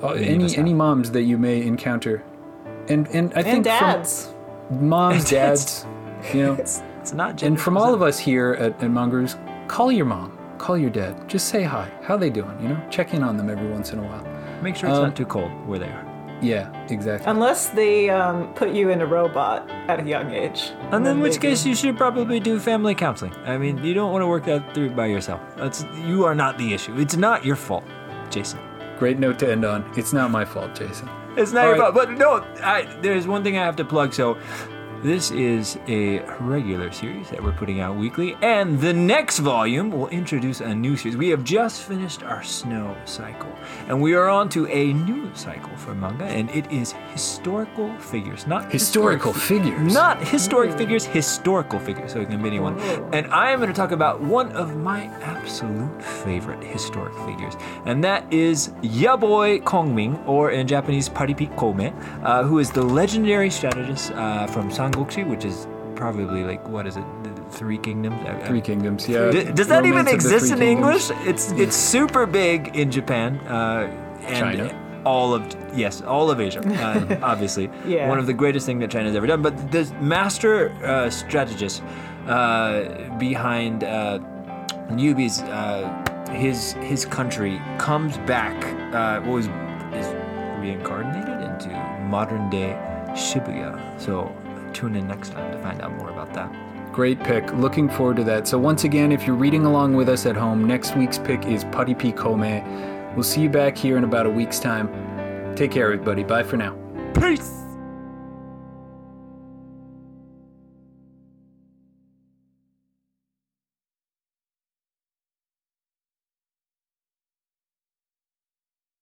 uh, 0.03 0.15
Many 0.15 0.27
of 0.27 0.41
any 0.43 0.57
any 0.59 0.75
moms 0.75 1.13
that 1.13 1.23
you 1.23 1.39
may 1.39 1.63
encounter, 1.63 2.23
and 2.89 3.07
and 3.09 3.33
I 3.35 3.37
And 3.39 3.47
think 3.47 3.65
dads. 3.65 4.27
from 4.69 4.89
moms, 4.89 5.31
dads. 5.31 5.85
dads, 5.85 6.35
you 6.35 6.43
know, 6.43 6.55
It's 6.59 6.83
it's 7.01 7.13
not. 7.15 7.43
and 7.43 7.59
from 7.61 7.77
all 7.79 7.95
of 7.95 8.03
us 8.03 8.19
here 8.19 8.55
at, 8.59 8.73
at 8.83 8.91
Mangaroos, 8.91 9.37
call 9.69 9.91
your 9.93 10.05
mom, 10.07 10.36
call 10.59 10.77
your 10.79 10.91
dad, 10.91 11.29
just 11.29 11.49
say 11.49 11.63
hi. 11.63 11.91
How 12.03 12.17
they 12.17 12.31
doing? 12.31 12.59
You 12.61 12.71
know, 12.71 12.89
check 12.91 13.15
in 13.15 13.23
on 13.23 13.37
them 13.37 13.51
every 13.51 13.69
once 13.69 13.93
in 13.93 13.99
a 13.99 14.03
while. 14.03 14.25
make 14.63 14.77
sure 14.77 14.89
it's 14.89 14.99
um, 14.99 15.05
not 15.05 15.17
too 15.17 15.27
cold 15.27 15.51
where 15.67 15.79
they 15.79 15.89
are. 15.89 16.17
Yeah, 16.43 16.71
exactly. 16.91 17.31
Unless 17.31 17.71
they 17.71 18.11
um, 18.11 18.53
put 18.55 18.71
you 18.73 18.91
in 18.91 19.01
a 19.01 19.07
robot 19.07 19.71
at 19.89 20.01
a 20.01 20.05
young 20.05 20.33
age. 20.33 20.73
And 20.91 21.07
in 21.07 21.21
which 21.21 21.35
maybe. 21.35 21.49
case, 21.49 21.65
you 21.65 21.75
should 21.75 21.97
probably 21.97 22.41
do 22.41 22.61
family 22.61 22.95
counseling. 22.95 23.35
I 23.47 23.57
mean, 23.57 23.83
you 23.83 23.95
don't 23.95 24.13
want 24.13 24.23
to 24.23 24.27
work 24.27 24.45
that 24.45 24.75
through 24.75 24.91
by 24.91 25.07
yourself. 25.07 25.41
That's 25.57 25.85
you 26.05 26.25
are 26.25 26.35
not 26.35 26.59
the 26.59 26.75
issue. 26.75 26.99
It's 26.99 27.17
not 27.17 27.45
your 27.45 27.57
fault, 27.57 27.85
Jason. 28.31 28.59
Great 28.99 29.19
note 29.19 29.39
to 29.39 29.51
end 29.51 29.65
on. 29.65 29.91
It's 29.97 30.13
not 30.13 30.31
my 30.31 30.45
fault, 30.45 30.75
Jason. 30.75 31.09
It's 31.37 31.53
not 31.53 31.65
All 31.65 31.75
your 31.75 31.83
right. 31.83 31.93
fault. 31.93 32.09
But 32.09 32.19
no, 32.19 32.45
I, 32.63 32.83
there's 33.01 33.27
one 33.27 33.43
thing 33.43 33.57
I 33.57 33.65
have 33.65 33.77
to 33.77 33.85
plug. 33.85 34.13
So, 34.13 34.39
this 35.07 35.31
is 35.31 35.79
a 35.87 36.19
regular 36.41 36.91
series 36.91 37.31
that 37.31 37.41
we're 37.41 37.53
putting 37.53 37.79
out 37.79 37.95
weekly, 37.95 38.37
and 38.43 38.81
the 38.81 38.93
next 38.93 39.39
volume 39.39 39.89
will 39.93 40.09
introduce 40.09 40.61
a 40.61 40.75
new 40.75 40.97
series. 40.97 41.17
We 41.17 41.29
have 41.29 41.45
just 41.45 41.83
finished 41.83 42.25
our 42.25 42.43
snow 42.43 42.97
cycle, 43.05 43.53
and 43.87 44.03
we 44.03 44.15
are 44.15 44.29
on 44.29 44.49
to 44.49 44.67
a 44.67 44.93
new 44.95 45.31
cycle 45.33 45.77
for 45.77 45.95
manga, 45.95 46.25
and 46.25 46.51
it 46.51 46.69
is 46.73 46.91
historical 47.13 47.97
figures, 48.01 48.49
not 48.49 48.73
Historical 48.73 49.33
historic 49.33 49.65
fi- 49.65 49.71
figures. 49.71 49.95
not 49.95 50.21
historic 50.27 50.77
figures, 50.77 51.05
historical 51.05 51.79
figures. 51.79 52.13
So 52.13 52.21
it 52.21 52.29
can 52.29 52.43
be 52.43 52.49
anyone. 52.49 52.77
And 53.13 53.29
I 53.33 53.53
am 53.53 53.61
going 53.61 53.71
to 53.71 53.77
talk 53.77 53.93
about 53.93 54.21
one 54.21 54.51
of 54.53 54.77
my 54.77 55.05
absolute 55.23 56.03
favorite 56.03 56.65
historic 56.65 57.15
figures, 57.27 57.55
and 57.85 58.03
that 58.03 58.25
is 58.33 58.73
Ya 58.83 59.17
Boy 59.17 59.61
Kongming, 59.61 60.27
or 60.27 60.51
in 60.51 60.67
Japanese 60.67 61.09
Paripi 61.09 61.49
Koumei, 61.55 61.95
uh, 62.25 62.43
who 62.43 62.59
is 62.59 62.73
the 62.73 62.83
legendary 62.83 63.51
strategist 63.51 64.11
uh, 64.11 64.49
from 64.49 64.69
Sangokushi, 64.97 65.29
which 65.29 65.45
is 65.45 65.67
probably 65.95 66.45
like 66.45 66.67
what 66.69 66.87
is 66.87 66.97
it, 66.97 67.05
the 67.23 67.31
Three 67.51 67.79
Kingdoms? 67.79 68.17
I- 68.27 68.41
I- 68.41 68.45
Three 68.47 68.61
Kingdoms. 68.61 69.09
Yeah. 69.09 69.31
D- 69.31 69.45
does 69.53 69.69
that 69.69 69.85
even 69.87 70.05
Romance 70.07 70.25
of 70.25 70.31
the 70.31 70.37
exist 70.37 70.53
in 70.53 70.59
Kingdoms. 70.59 71.11
English? 71.11 71.27
It's 71.29 71.53
it's 71.53 71.77
super 71.77 72.27
big 72.27 72.77
in 72.77 72.91
Japan 72.91 73.39
uh, 73.49 73.89
and 74.23 74.59
China. 74.59 75.03
all 75.05 75.35
of 75.35 75.43
yes, 75.75 76.03
all 76.03 76.31
of 76.31 76.41
Asia, 76.41 76.61
uh, 76.61 77.19
obviously. 77.23 77.71
Yeah. 77.87 78.09
One 78.09 78.19
of 78.19 78.27
the 78.27 78.35
greatest 78.35 78.67
thing 78.67 78.79
that 78.81 78.91
China's 78.91 79.15
ever 79.15 79.27
done. 79.27 79.43
But 79.43 79.71
the 79.73 79.85
master 80.01 80.71
uh, 80.85 81.11
strategist 81.11 81.83
uh, 82.27 82.83
behind 83.19 83.85
uh, 83.85 84.19
Liu 84.91 85.15
Bei's 85.15 85.41
uh, 85.43 85.89
his 86.31 86.73
his 86.75 87.05
country 87.05 87.61
comes 87.79 88.19
back. 88.19 88.57
Uh, 88.95 89.21
what 89.23 89.35
was 89.35 89.47
is 89.95 90.07
reincarnated 90.61 91.39
into 91.49 91.69
modern 92.11 92.51
day 92.51 92.77
Shibuya. 93.15 93.73
So 94.01 94.31
tune 94.77 94.95
in 94.95 95.09
next 95.09 95.31
time 95.31 95.51
to 95.51 95.59
find 95.59 95.81
out 95.81 95.93
more 95.97 96.11
about 96.11 96.33
that. 96.35 96.53
Great 96.93 97.19
pick. 97.25 97.51
Looking 97.55 97.89
forward 97.89 98.17
to 98.17 98.25
that. 98.25 98.47
So 98.47 98.59
once 98.59 98.85
again, 98.85 99.11
if 99.11 99.27
you're 99.27 99.37
reading 99.37 99.65
along 99.65 99.95
with 99.95 100.09
us 100.09 100.27
at 100.27 100.37
home, 100.37 100.67
next 100.67 100.97
week's 100.97 101.19
pick 101.19 101.45
is 101.47 101.65
Paripi 101.65 102.15
Koumei. 102.15 103.15
We'll 103.15 103.23
see 103.23 103.43
you 103.43 103.49
back 103.49 103.77
here 103.77 103.97
in 103.97 104.05
about 104.05 104.27
a 104.27 104.31
week's 104.31 104.61
time. 104.61 104.89
Take 105.57 105.73
care, 105.73 105.85
everybody. 105.93 106.23
Bye 106.23 106.43
for 106.43 106.57
now. 106.57 106.77
Peace. 107.15 107.66